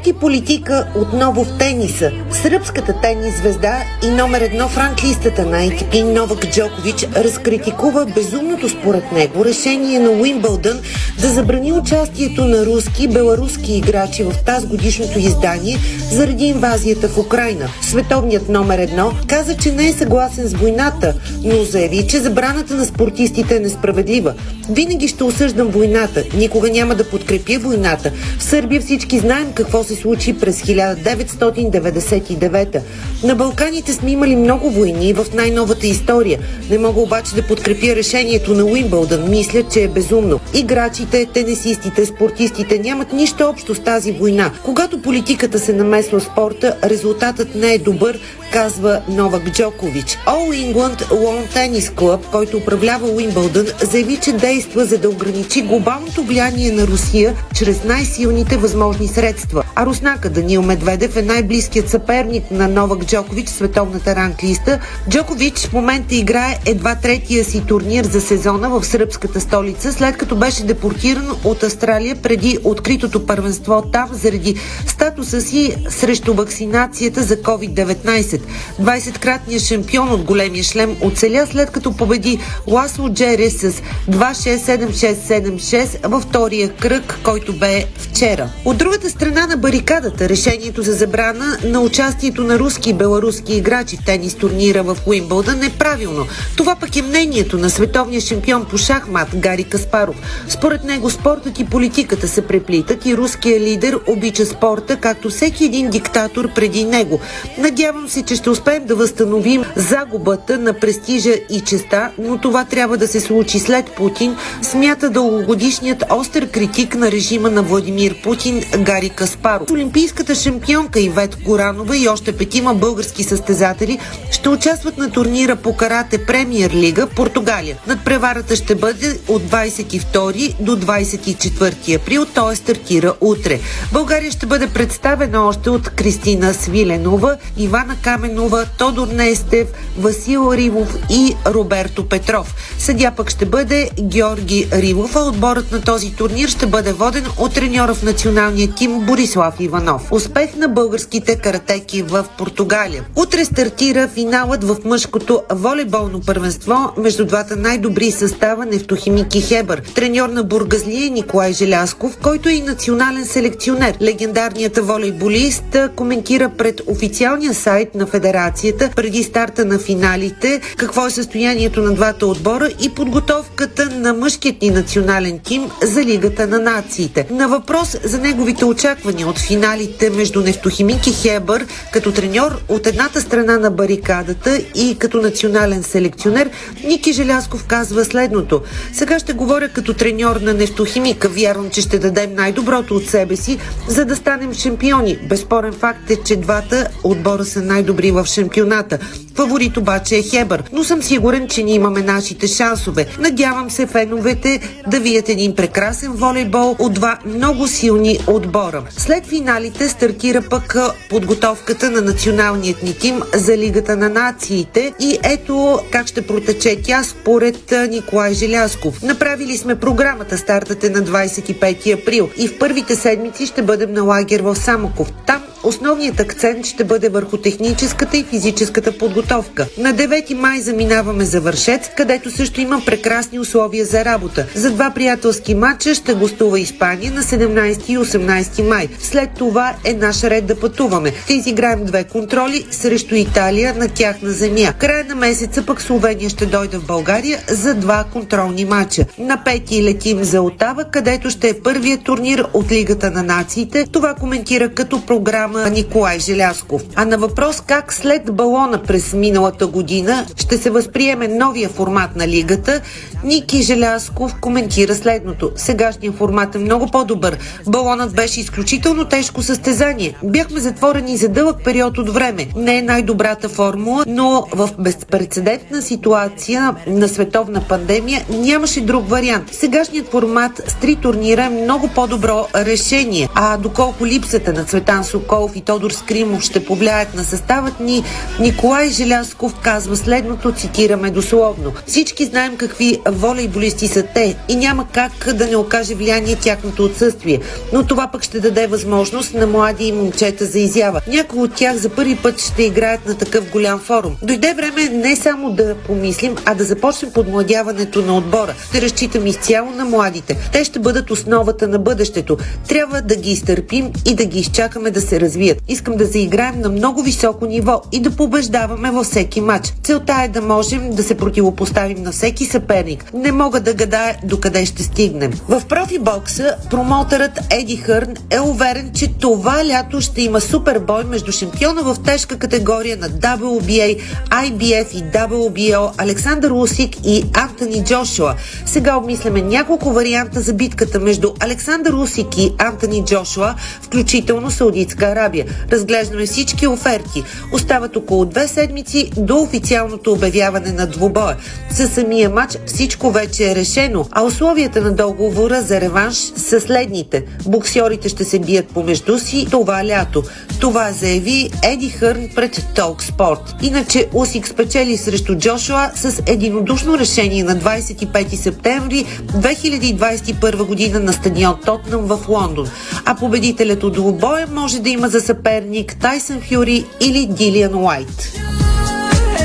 Спорт 0.00 0.06
и 0.06 0.12
политика 0.20 0.86
отново 0.96 1.44
в 1.44 1.58
тениса. 1.58 2.12
Сръбската 2.30 2.94
тенис 3.02 3.36
звезда 3.36 3.78
и 4.04 4.10
номер 4.10 4.40
едно 4.40 4.68
в 4.68 4.78
ранглистата 4.78 5.46
на 5.46 5.56
ATP 5.56 6.02
Новак 6.02 6.50
Джокович 6.50 7.06
разкритикува 7.16 8.06
безумното 8.14 8.68
според 8.68 9.12
него 9.12 9.44
решение 9.44 9.98
на 9.98 10.10
Уимбълдън 10.10 10.80
да 11.20 11.28
забрани 11.28 11.72
участието 11.72 12.44
на 12.44 12.66
руски, 12.66 13.08
беларуски 13.08 13.76
играчи 13.76 14.22
в 14.22 14.32
тази 14.46 14.66
годишното 14.66 15.18
издание 15.18 15.78
заради 16.10 16.44
инвазията 16.44 17.08
в 17.08 17.18
Украина. 17.18 17.68
Световният 17.82 18.48
номер 18.48 18.78
едно 18.78 19.12
каза, 19.26 19.56
че 19.56 19.72
не 19.72 19.88
е 19.88 19.92
съгласен 19.92 20.48
с 20.48 20.54
войната, 20.54 21.14
но 21.44 21.64
заяви, 21.64 22.06
че 22.06 22.20
забраната 22.20 22.74
на 22.74 22.86
спортистите 22.86 23.56
е 23.56 23.60
несправедлива. 23.60 24.34
Винаги 24.70 25.08
ще 25.08 25.24
осъждам 25.24 25.68
войната, 25.68 26.24
никога 26.34 26.70
няма 26.70 26.94
да 26.94 27.08
подкрепя 27.08 27.58
войната. 27.58 28.12
В 28.38 28.42
Сърбия 28.42 28.80
всички 28.80 29.18
знаем 29.18 29.52
какво 29.54 29.84
се 29.84 29.89
случи 29.96 30.38
през 30.38 30.62
1999. 30.62 32.80
На 33.24 33.34
Балканите 33.34 33.92
сме 33.92 34.10
имали 34.10 34.36
много 34.36 34.70
войни 34.70 35.12
в 35.12 35.26
най-новата 35.34 35.86
история. 35.86 36.38
Не 36.70 36.78
мога 36.78 37.00
обаче 37.00 37.34
да 37.34 37.46
подкрепя 37.46 37.96
решението 37.96 38.54
на 38.54 38.64
Уимбълдън. 38.64 39.30
Мисля, 39.30 39.62
че 39.72 39.82
е 39.82 39.88
безумно. 39.88 40.40
Играчите, 40.54 41.26
тенесистите, 41.26 42.06
спортистите 42.06 42.78
нямат 42.78 43.12
нищо 43.12 43.48
общо 43.48 43.74
с 43.74 43.78
тази 43.78 44.12
война. 44.12 44.52
Когато 44.64 45.02
политиката 45.02 45.58
се 45.58 45.72
намесва 45.72 46.20
в 46.20 46.24
спорта, 46.24 46.76
резултатът 46.84 47.54
не 47.54 47.74
е 47.74 47.78
добър, 47.78 48.18
казва 48.52 49.02
Новак 49.08 49.50
Джокович. 49.52 50.18
All 50.26 50.74
England 50.74 51.04
Lawn 51.04 51.54
Tennis 51.54 51.90
Club, 51.90 52.30
който 52.30 52.56
управлява 52.56 53.08
Уимбълдън, 53.08 53.66
заяви, 53.82 54.16
че 54.16 54.32
действа 54.32 54.84
за 54.84 54.98
да 54.98 55.10
ограничи 55.10 55.62
глобалното 55.62 56.22
влияние 56.22 56.72
на 56.72 56.86
Русия 56.86 57.34
чрез 57.54 57.84
най-силните 57.84 58.56
възможни 58.56 59.08
средства. 59.08 59.62
А 59.74 59.86
руснака 59.86 60.30
Даниил 60.30 60.62
Медведев 60.62 61.16
е 61.16 61.22
най-близкият 61.22 61.88
съперник 61.88 62.50
на 62.50 62.68
Новак 62.68 63.04
Джокович 63.04 63.48
в 63.48 63.52
световната 63.52 64.16
ранглиста. 64.16 64.78
Джокович 65.08 65.58
в 65.58 65.72
момента 65.72 66.14
играе 66.14 66.58
едва 66.66 66.94
третия 66.94 67.44
си 67.44 67.66
турнир 67.66 68.04
за 68.04 68.20
сезона 68.20 68.68
в 68.70 68.84
сръбската 68.84 69.40
столица, 69.40 69.92
след 69.92 70.16
като 70.16 70.36
беше 70.36 70.64
депортиран 70.64 71.36
от 71.44 71.62
Австралия 71.62 72.16
преди 72.16 72.58
откритото 72.64 73.26
първенство 73.26 73.82
там 73.92 74.08
заради 74.12 74.54
статуса 74.86 75.40
си 75.40 75.76
срещу 75.88 76.34
вакцинацията 76.34 77.22
за 77.22 77.36
COVID-19. 77.36 78.39
20-кратният 78.80 79.68
шампион 79.68 80.12
от 80.12 80.22
големия 80.22 80.64
шлем 80.64 80.96
оцеля 81.00 81.46
след 81.50 81.70
като 81.70 81.92
победи 81.92 82.38
Ласло 82.66 83.10
Джери 83.10 83.50
с 83.50 83.72
2-6-7-6-7-6 84.10 86.08
във 86.08 86.22
втория 86.22 86.68
кръг, 86.68 87.18
който 87.24 87.52
бе 87.52 87.84
вчера. 87.96 88.50
От 88.64 88.76
другата 88.78 89.10
страна 89.10 89.46
на 89.46 89.56
барикадата 89.56 90.28
решението 90.28 90.82
за 90.82 90.92
забрана 90.92 91.58
на 91.64 91.80
участието 91.80 92.44
на 92.44 92.58
руски 92.58 92.90
и 92.90 92.94
беларуски 92.94 93.54
играчи 93.54 93.96
в 93.96 94.04
тенис 94.04 94.34
турнира 94.34 94.82
в 94.82 94.96
Уимбълдън 95.06 95.62
е 95.62 95.70
правилно. 95.78 96.26
Това 96.56 96.76
пък 96.76 96.96
е 96.96 97.02
мнението 97.02 97.58
на 97.58 97.70
световния 97.70 98.20
шампион 98.20 98.64
по 98.64 98.78
шахмат 98.78 99.28
Гари 99.36 99.64
Каспаров. 99.64 100.16
Според 100.48 100.84
него 100.84 101.10
спортът 101.10 101.58
и 101.58 101.64
политиката 101.64 102.28
се 102.28 102.46
преплитат 102.46 103.06
и 103.06 103.16
руският 103.16 103.62
лидер 103.62 103.98
обича 104.06 104.46
спорта, 104.46 104.96
както 104.96 105.30
всеки 105.30 105.64
един 105.64 105.90
диктатор 105.90 106.54
преди 106.54 106.84
него. 106.84 107.20
Надявам 107.58 108.08
се, 108.08 108.22
че 108.30 108.36
ще 108.36 108.50
успеем 108.50 108.84
да 108.84 108.94
възстановим 108.94 109.64
загубата 109.76 110.58
на 110.58 110.72
престижа 110.72 111.34
и 111.50 111.60
честа, 111.60 112.10
но 112.18 112.38
това 112.38 112.64
трябва 112.64 112.96
да 112.96 113.08
се 113.08 113.20
случи 113.20 113.58
след 113.58 113.90
Путин, 113.96 114.36
смята 114.62 115.10
дългогодишният 115.10 116.04
остър 116.10 116.48
критик 116.48 116.94
на 116.94 117.12
режима 117.12 117.50
на 117.50 117.62
Владимир 117.62 118.22
Путин 118.22 118.62
Гари 118.78 119.08
Каспаров. 119.08 119.70
Олимпийската 119.70 120.34
шампионка 120.34 121.00
Ивет 121.00 121.44
Коранова 121.44 121.96
и 121.96 122.08
още 122.08 122.36
петима 122.36 122.74
български 122.74 123.24
състезатели 123.24 123.98
ще 124.30 124.48
участват 124.48 124.98
на 124.98 125.10
турнира 125.10 125.56
по 125.56 125.76
карате 125.76 126.26
Премиер 126.26 126.70
Лига 126.70 127.06
Португалия. 127.06 127.76
Надпреварата 127.86 128.56
ще 128.56 128.74
бъде 128.74 129.18
от 129.28 129.42
22 129.42 130.54
до 130.60 130.76
24 130.76 131.96
април, 131.96 132.24
т.е. 132.24 132.56
стартира 132.56 133.14
утре. 133.20 133.60
България 133.92 134.30
ще 134.30 134.46
бъде 134.46 134.66
представена 134.66 135.42
още 135.42 135.70
от 135.70 135.88
Кристина 135.88 136.54
Свиленова, 136.54 137.36
Ивана 137.56 137.96
Каменова, 138.20 138.66
Тодор 138.78 139.08
Нестев, 139.08 139.68
Васил 139.98 140.52
Ривов 140.54 140.96
и 141.10 141.36
Роберто 141.46 142.08
Петров. 142.08 142.54
Съдя 142.78 143.12
пък 143.16 143.30
ще 143.30 143.46
бъде 143.46 143.90
Георги 144.00 144.68
Ривов, 144.72 145.16
а 145.16 145.20
отборът 145.20 145.72
на 145.72 145.80
този 145.80 146.12
турнир 146.12 146.48
ще 146.48 146.66
бъде 146.66 146.92
воден 146.92 147.24
от 147.38 147.54
треньора 147.54 147.94
в 147.94 148.02
националния 148.02 148.68
тим 148.76 149.00
Борислав 149.00 149.54
Иванов. 149.60 150.12
Успех 150.12 150.56
на 150.56 150.68
българските 150.68 151.36
каратеки 151.36 152.02
в 152.02 152.26
Португалия. 152.38 153.04
Утре 153.16 153.44
стартира 153.44 154.08
финалът 154.08 154.64
в 154.64 154.76
мъжкото 154.84 155.42
волейболно 155.52 156.20
първенство 156.20 156.92
между 156.96 157.24
двата 157.24 157.56
най-добри 157.56 158.10
състава 158.10 158.66
Нефтохимик 158.66 159.34
и 159.34 159.40
Хебър. 159.40 159.82
Треньор 159.94 160.28
на 160.28 160.44
Бургазлия 160.44 161.06
е 161.06 161.10
Николай 161.10 161.52
Желясков, 161.52 162.18
който 162.22 162.48
е 162.48 162.52
и 162.52 162.62
национален 162.62 163.26
селекционер. 163.26 163.96
Легендарният 164.02 164.78
волейболист 164.78 165.76
коментира 165.96 166.50
пред 166.58 166.80
официалния 166.86 167.54
сайт 167.54 167.94
на 167.94 168.06
федерацията 168.10 168.90
преди 168.96 169.22
старта 169.22 169.64
на 169.64 169.78
финалите 169.78 170.60
какво 170.76 171.06
е 171.06 171.10
състоянието 171.10 171.80
на 171.80 171.94
двата 171.94 172.26
отбора 172.26 172.68
и 172.80 172.88
подготовката 172.94 173.90
на 173.90 174.14
мъжкият 174.14 174.62
ни 174.62 174.70
национален 174.70 175.38
тим 175.38 175.70
за 175.82 176.04
Лигата 176.04 176.46
на 176.46 176.58
нациите. 176.58 177.26
На 177.30 177.48
въпрос 177.48 177.96
за 178.04 178.18
неговите 178.18 178.64
очаквания 178.64 179.28
от 179.28 179.38
финалите 179.38 180.10
между 180.10 180.40
Нефтохимик 180.40 181.06
и 181.06 181.12
Хебър 181.12 181.66
като 181.92 182.12
треньор 182.12 182.60
от 182.68 182.86
едната 182.86 183.20
страна 183.20 183.58
на 183.58 183.70
барикадата 183.70 184.56
и 184.74 184.96
като 184.98 185.20
национален 185.20 185.82
селекционер, 185.82 186.50
Ники 186.84 187.12
Желясков 187.12 187.64
казва 187.64 188.04
следното. 188.04 188.62
Сега 188.92 189.18
ще 189.18 189.32
говоря 189.32 189.68
като 189.68 189.94
треньор 189.94 190.36
на 190.36 190.54
Нефтохимика. 190.54 191.28
Вярвам, 191.28 191.70
че 191.70 191.80
ще 191.80 191.98
дадем 191.98 192.34
най-доброто 192.34 192.94
от 192.94 193.06
себе 193.06 193.36
си, 193.36 193.58
за 193.88 194.04
да 194.04 194.16
станем 194.16 194.54
шампиони. 194.54 195.18
Безспорен 195.28 195.72
факт 195.72 196.10
е, 196.10 196.16
че 196.16 196.36
двата 196.36 196.88
отбора 197.04 197.44
са 197.44 197.62
най-добри 197.62 197.99
в 198.22 198.26
шампионата. 198.26 199.00
Фаворит 199.40 199.76
обаче 199.76 200.16
е 200.16 200.22
Хебър, 200.22 200.62
но 200.72 200.84
съм 200.84 201.02
сигурен, 201.02 201.48
че 201.48 201.62
ние 201.62 201.74
имаме 201.74 202.02
нашите 202.02 202.46
шансове. 202.46 203.06
Надявам 203.18 203.70
се 203.70 203.86
феновете 203.86 204.60
да 204.86 205.00
вият 205.00 205.28
един 205.28 205.54
прекрасен 205.54 206.12
волейбол 206.12 206.76
от 206.78 206.94
два 206.94 207.18
много 207.26 207.68
силни 207.68 208.18
отбора. 208.26 208.82
След 208.90 209.26
финалите 209.26 209.88
стартира 209.88 210.42
пък 210.50 210.76
подготовката 211.10 211.90
на 211.90 212.00
националният 212.00 212.82
ни 212.82 212.98
тим 212.98 213.20
за 213.34 213.56
Лигата 213.56 213.96
на 213.96 214.08
нациите 214.08 214.92
и 215.00 215.18
ето 215.24 215.80
как 215.92 216.06
ще 216.06 216.26
протече 216.26 216.82
тя 216.82 217.02
според 217.04 217.74
Николай 217.90 218.34
Желясков. 218.34 219.02
Направили 219.02 219.56
сме 219.56 219.74
програмата, 219.74 220.38
стартът 220.38 220.84
е 220.84 220.90
на 220.90 221.02
25 221.02 222.02
април 222.02 222.28
и 222.36 222.48
в 222.48 222.58
първите 222.58 222.96
седмици 222.96 223.46
ще 223.46 223.62
бъдем 223.62 223.92
на 223.92 224.02
лагер 224.02 224.40
в 224.40 224.56
Самоков. 224.56 225.12
Там 225.26 225.42
Основният 225.62 226.20
акцент 226.20 226.66
ще 226.66 226.84
бъде 226.84 227.08
върху 227.08 227.36
техническата 227.36 228.16
и 228.16 228.24
физическата 228.24 228.98
подготовка. 228.98 229.29
На 229.30 229.94
9 229.94 230.34
май 230.34 230.60
заминаваме 230.60 231.24
за 231.24 231.40
Вършец, 231.40 231.90
където 231.96 232.30
също 232.30 232.60
има 232.60 232.82
прекрасни 232.86 233.38
условия 233.38 233.84
за 233.84 234.04
работа. 234.04 234.46
За 234.54 234.70
два 234.70 234.90
приятелски 234.94 235.54
матча 235.54 235.94
ще 235.94 236.14
гостува 236.14 236.60
Испания 236.60 237.12
на 237.12 237.22
17 237.22 237.88
и 237.88 237.98
18 237.98 238.68
май. 238.68 238.88
След 238.98 239.30
това 239.38 239.74
е 239.84 239.94
наш 239.94 240.22
ред 240.22 240.46
да 240.46 240.60
пътуваме. 240.60 241.12
Ще 241.24 241.34
изиграем 241.34 241.84
две 241.84 242.04
контроли 242.04 242.66
срещу 242.70 243.14
Италия 243.14 243.74
на 243.74 243.88
тяхна 243.88 244.30
земя. 244.30 244.72
Края 244.78 245.04
на 245.04 245.14
месеца 245.14 245.66
пък 245.66 245.82
Словения 245.82 246.30
ще 246.30 246.46
дойде 246.46 246.78
в 246.78 246.86
България 246.86 247.38
за 247.48 247.74
два 247.74 248.04
контролни 248.12 248.64
матча. 248.64 249.04
На 249.18 249.38
5 249.46 249.82
летим 249.82 250.24
за 250.24 250.42
Отава, 250.42 250.84
където 250.84 251.30
ще 251.30 251.48
е 251.48 251.60
първият 251.60 252.04
турнир 252.04 252.46
от 252.52 252.72
Лигата 252.72 253.10
на 253.10 253.22
нациите. 253.22 253.86
Това 253.92 254.14
коментира 254.14 254.68
като 254.68 255.06
програма 255.06 255.70
Николай 255.70 256.18
Желясков. 256.18 256.82
А 256.94 257.04
на 257.04 257.18
въпрос 257.18 257.60
как 257.66 257.92
след 257.92 258.34
балона 258.34 258.82
през 258.82 259.09
миналата 259.12 259.66
година 259.66 260.26
ще 260.36 260.58
се 260.58 260.70
възприеме 260.70 261.28
новия 261.28 261.68
формат 261.68 262.16
на 262.16 262.28
лигата, 262.28 262.80
Ники 263.24 263.62
Желясков 263.62 264.34
коментира 264.40 264.94
следното. 264.94 265.50
Сегашният 265.56 266.16
формат 266.16 266.54
е 266.54 266.58
много 266.58 266.86
по-добър. 266.86 267.38
Балонът 267.66 268.14
беше 268.14 268.40
изключително 268.40 269.04
тежко 269.04 269.42
състезание. 269.42 270.14
Бяхме 270.24 270.60
затворени 270.60 271.16
за 271.16 271.28
дълъг 271.28 271.56
период 271.64 271.98
от 271.98 272.08
време. 272.08 272.46
Не 272.56 272.78
е 272.78 272.82
най-добрата 272.82 273.48
формула, 273.48 274.04
но 274.06 274.46
в 274.52 274.70
безпредседентна 274.78 275.82
ситуация 275.82 276.74
на 276.86 277.08
световна 277.08 277.62
пандемия 277.68 278.24
нямаше 278.30 278.80
друг 278.80 279.08
вариант. 279.08 279.54
Сегашният 279.54 280.10
формат 280.10 280.62
с 280.68 280.74
три 280.74 280.96
турнира 280.96 281.44
е 281.44 281.48
много 281.48 281.88
по-добро 281.88 282.46
решение. 282.54 283.28
А 283.34 283.56
доколко 283.56 284.06
липсата 284.06 284.52
на 284.52 284.64
Цветан 284.64 285.04
Соколов 285.04 285.56
и 285.56 285.60
Тодор 285.60 285.90
Скримов 285.90 286.42
ще 286.42 286.64
повлияят 286.64 287.14
на 287.14 287.24
съставът 287.24 287.80
ни, 287.80 288.04
Николай 288.40 288.88
Желясков 289.00 289.54
казва 289.62 289.96
следното, 289.96 290.52
цитираме 290.52 291.10
дословно. 291.10 291.72
Всички 291.86 292.24
знаем 292.24 292.56
какви 292.56 292.98
волейболисти 293.08 293.88
са 293.88 294.02
те 294.14 294.36
и 294.48 294.56
няма 294.56 294.86
как 294.92 295.34
да 295.34 295.46
не 295.46 295.56
окаже 295.56 295.94
влияние 295.94 296.36
тяхното 296.36 296.84
отсъствие. 296.84 297.40
Но 297.72 297.86
това 297.86 298.08
пък 298.12 298.22
ще 298.22 298.40
даде 298.40 298.66
възможност 298.66 299.34
на 299.34 299.46
млади 299.46 299.92
момчета 299.92 300.46
за 300.46 300.58
изява. 300.58 301.00
Някои 301.08 301.40
от 301.40 301.54
тях 301.54 301.76
за 301.76 301.88
първи 301.88 302.16
път 302.16 302.40
ще 302.40 302.62
играят 302.62 303.06
на 303.06 303.14
такъв 303.14 303.50
голям 303.50 303.78
форум. 303.78 304.16
Дойде 304.22 304.54
време 304.54 304.88
не 304.88 305.16
само 305.16 305.50
да 305.50 305.74
помислим, 305.74 306.36
а 306.44 306.54
да 306.54 306.64
започнем 306.64 307.12
подмладяването 307.12 308.02
на 308.02 308.16
отбора. 308.16 308.54
Ще 308.68 308.82
разчитам 308.82 309.26
изцяло 309.26 309.70
на 309.70 309.84
младите. 309.84 310.36
Те 310.52 310.64
ще 310.64 310.78
бъдат 310.78 311.10
основата 311.10 311.68
на 311.68 311.78
бъдещето. 311.78 312.36
Трябва 312.68 313.02
да 313.02 313.16
ги 313.16 313.30
изтърпим 313.30 313.90
и 314.06 314.14
да 314.14 314.24
ги 314.24 314.38
изчакаме 314.38 314.90
да 314.90 315.00
се 315.00 315.20
развият. 315.20 315.62
Искам 315.68 315.96
да 315.96 316.06
заиграем 316.06 316.60
на 316.60 316.68
много 316.68 317.02
високо 317.02 317.46
ниво 317.46 317.82
и 317.92 318.00
да 318.00 318.10
побеждаваме 318.10 318.89
във 318.90 319.06
всеки 319.06 319.40
матч. 319.40 319.74
Целта 319.82 320.22
е 320.24 320.28
да 320.28 320.42
можем 320.42 320.90
да 320.90 321.02
се 321.02 321.16
противопоставим 321.16 322.02
на 322.02 322.12
всеки 322.12 322.44
съперник. 322.44 323.04
Не 323.14 323.32
мога 323.32 323.60
да 323.60 323.74
гадая 323.74 324.16
докъде 324.24 324.66
ще 324.66 324.82
стигнем. 324.82 325.32
В 325.48 325.62
профибокса 325.68 326.56
промоутерът 326.70 327.40
Еди 327.50 327.76
Хърн 327.76 328.14
е 328.30 328.40
уверен, 328.40 328.90
че 328.94 329.12
това 329.12 329.64
лято 329.66 330.00
ще 330.00 330.22
има 330.22 330.40
супербой 330.40 331.04
между 331.04 331.32
шампиона 331.32 331.82
в 331.82 331.96
тежка 332.04 332.38
категория 332.38 332.96
на 332.96 333.10
WBA, 333.10 334.00
IBF 334.30 334.94
и 334.94 335.04
WBO 335.04 335.92
Александър 335.98 336.50
Усик 336.50 336.96
и 337.04 337.24
Антони 337.34 337.84
Джошуа. 337.84 338.34
Сега 338.66 338.96
обмисляме 338.96 339.42
няколко 339.42 339.92
варианта 339.92 340.40
за 340.40 340.52
битката 340.52 341.00
между 341.00 341.32
Александър 341.40 341.92
Усик 341.92 342.38
и 342.38 342.52
Антони 342.58 343.04
Джошуа, 343.04 343.54
включително 343.82 344.50
Саудитска 344.50 345.06
Арабия. 345.06 345.46
Разглеждаме 345.72 346.26
всички 346.26 346.66
оферти. 346.66 347.24
Остават 347.52 347.96
около 347.96 348.24
две 348.24 348.48
седмици 348.48 348.79
до 349.16 349.36
официалното 349.36 350.12
обявяване 350.12 350.72
на 350.72 350.86
двубоя. 350.86 351.36
Със 351.70 351.92
самия 351.92 352.30
матч 352.30 352.58
всичко 352.66 353.10
вече 353.10 353.50
е 353.50 353.54
решено, 353.54 354.06
а 354.10 354.22
условията 354.22 354.80
на 354.80 354.92
договора 354.92 355.62
за 355.62 355.80
реванш 355.80 356.16
са 356.16 356.60
следните. 356.60 357.24
Боксьорите 357.46 358.08
ще 358.08 358.24
се 358.24 358.38
бият 358.38 358.66
помежду 358.68 359.18
си 359.18 359.46
това 359.50 359.84
лято. 359.84 360.22
Това 360.60 360.92
заяви 360.92 361.50
Еди 361.62 361.88
Хърн 361.88 362.28
пред 362.34 362.56
Talk 362.56 363.02
Sport. 363.02 363.62
Иначе 363.62 364.08
Усик 364.12 364.48
спечели 364.48 364.96
срещу 364.96 365.34
Джошуа 365.34 365.90
с 365.94 366.22
единодушно 366.26 366.98
решение 366.98 367.44
на 367.44 367.56
25 367.56 368.34
септември 368.34 369.06
2021 369.26 370.64
година 370.64 371.00
на 371.00 371.12
стадион 371.12 371.56
Тотнам 371.64 372.00
в 372.00 372.28
Лондон. 372.28 372.68
А 373.04 373.14
победителят 373.14 373.84
от 373.84 373.92
двубоя 373.92 374.46
може 374.46 374.80
да 374.80 374.90
има 374.90 375.08
за 375.08 375.20
съперник 375.20 375.96
Тайсън 376.00 376.40
Фюри 376.40 376.84
или 377.00 377.26
Дилиан 377.26 377.74
Уайт. 377.74 378.49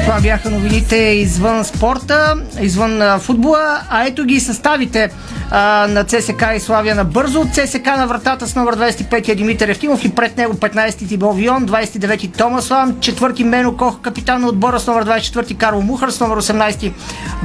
Това 0.06 0.22
бяха 0.22 0.50
новините 0.50 0.96
извън 0.96 1.66
спорта, 1.66 2.36
извън 2.62 3.20
футбола, 3.20 3.82
а 3.90 4.06
ето 4.06 4.26
ги 4.26 4.40
съставите 4.40 5.10
а, 5.52 5.88
на 5.90 6.04
ЦСК 6.04 6.44
и 6.56 6.60
Славия 6.60 6.96
на 6.96 7.04
бързо. 7.04 7.46
ЦСК 7.54 7.86
на 7.86 8.08
вратата 8.08 8.48
с 8.48 8.56
номер 8.56 8.76
25 8.76 9.30
е 9.30 9.36
Димитър 9.36 9.68
Евтимов 9.68 10.06
и 10.06 10.10
пред 10.10 10.38
него 10.38 10.54
15-ти 10.54 11.08
Тибо 11.08 11.34
Вион, 11.34 11.66
29-ти 11.66 12.32
Томас 12.32 12.70
Лам, 12.72 12.94
4-ти 12.94 13.44
Мено 13.44 13.78
Кох, 13.78 14.02
капитан 14.02 14.42
на 14.42 14.48
отбора 14.48 14.80
с 14.80 14.88
номер 14.88 15.06
24-ти 15.06 15.56
Карл 15.56 15.82
Мухър, 15.82 16.10
с 16.10 16.20
номер 16.20 16.38
18-ти 16.38 16.94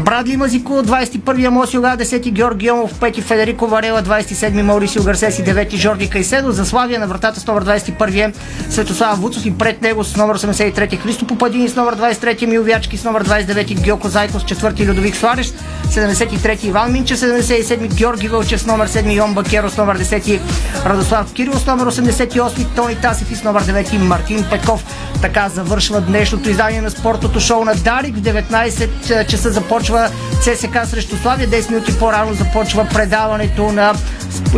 Брадли 0.04 0.36
Мазико, 0.36 0.72
21-ти 0.72 1.44
Амос 1.44 1.74
Юга, 1.74 1.96
10-ти 1.96 2.30
Георги 2.30 2.66
Йомов, 2.66 2.94
5-ти 2.94 3.22
Федерико 3.22 3.66
Варела, 3.66 4.02
27-ми 4.02 4.62
Маурисио 4.62 5.02
Гарсес 5.02 5.38
и 5.38 5.44
9-ти 5.44 5.76
Жорди 5.76 6.10
Кайседо. 6.10 6.52
За 6.52 6.66
Славия 6.66 7.00
на 7.00 7.06
вратата 7.06 7.40
с 7.40 7.46
номер 7.46 7.64
21 7.64 8.28
е 8.28 8.32
Светослав 8.70 9.18
Вуцов 9.18 9.46
и 9.46 9.58
пред 9.58 9.82
него 9.82 10.04
с 10.04 10.16
номер 10.16 10.38
83 10.38 11.02
Христо 11.02 11.26
Попадини, 11.26 11.68
с 11.68 11.76
номер 11.76 11.96
23 11.96 12.46
Милвячки, 12.46 12.96
с 12.96 13.04
номер 13.04 13.24
29 13.24 13.82
Геоко 13.82 14.08
Зайкос, 14.08 14.42
4 14.42 14.84
Людовик 14.84 15.16
Слареш, 15.16 15.52
73 15.88 16.64
Иван 16.64 16.92
Минче, 16.92 17.16
77 17.16 17.89
Георги 17.94 18.28
Вълчев, 18.28 18.60
с 18.60 18.66
номер 18.66 18.88
7 18.88 19.16
Йон 19.16 19.34
Бакеро, 19.34 19.70
с 19.70 19.76
номер 19.76 19.98
10 19.98 20.40
Радослав 20.86 21.32
Кирил, 21.32 21.52
с 21.52 21.66
номер 21.66 21.86
88 21.86 22.66
Тони 22.76 22.96
Тасев 22.96 23.38
с 23.38 23.44
номер 23.44 23.62
9 23.62 23.98
Мартин 23.98 24.44
Петков. 24.50 24.84
Така 25.22 25.48
завършва 25.48 26.00
днешното 26.00 26.50
издание 26.50 26.80
на 26.80 26.90
спортното 26.90 27.40
шоу 27.40 27.64
на 27.64 27.74
Дарик. 27.74 28.16
В 28.16 28.20
19 28.20 29.26
часа 29.26 29.50
започва 29.50 30.08
ЦСК 30.42 30.78
срещу 30.84 31.16
Славия. 31.16 31.48
10 31.48 31.70
минути 31.70 31.98
по-рано 31.98 32.34
започва 32.34 32.86
предаването 32.94 33.72
на 33.72 33.94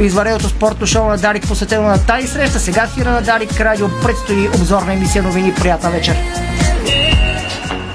извареното 0.01 0.49
спортно 0.49 0.87
шоу 0.87 1.05
на 1.05 1.19
Дарик, 1.19 1.49
посветено 1.49 1.83
на 1.83 1.99
тази 1.99 2.29
среща. 2.29 2.61
Сега 2.61 2.87
в 2.87 2.97
на 2.97 3.23
Дарик 3.23 3.61
Радио 3.61 3.89
предстои 4.03 4.49
обзорна 4.49 4.93
емисия 4.93 5.23
новини. 5.23 5.55
Приятна 5.55 5.91
вечер! 5.91 6.17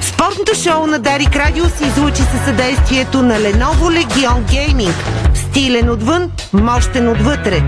Спортното 0.02 0.56
шоу 0.64 0.88
на 0.88 1.00
Дарик 1.00 1.36
Радио 1.36 1.66
се 1.66 1.86
излучи 1.86 2.22
със 2.22 2.46
съдействието 2.46 3.22
на 3.22 3.40
Lenovo 3.40 4.06
Legion 4.06 4.42
Gaming. 4.42 5.27
Стилен 5.58 5.90
отвън, 5.90 6.32
мощен 6.54 7.08
отвътре. 7.10 7.64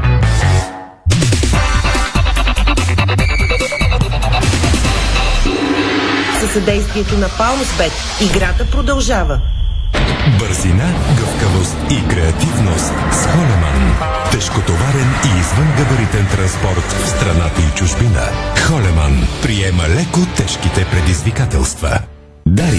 Със 6.40 6.52
съдействието 6.52 7.18
на 7.18 7.30
Palmsbet 7.30 7.92
играта 8.22 8.66
продължава. 8.72 9.42
Бързина, 10.40 10.94
гъвкавост 11.18 11.78
и 11.90 12.08
креативност 12.08 12.94
с 13.12 13.26
Холеман. 13.26 13.96
Тежкотоварен 14.32 15.10
и 15.26 15.40
извънгабаритен 15.40 16.28
транспорт 16.36 16.92
в 16.92 17.10
страната 17.10 17.62
и 17.62 17.78
чужбина. 17.78 18.24
Холеман 18.68 19.28
приема 19.42 19.84
леко 19.84 20.20
тежките 20.38 20.86
предизвикателства. 20.92 22.00
Дарик. 22.48 22.70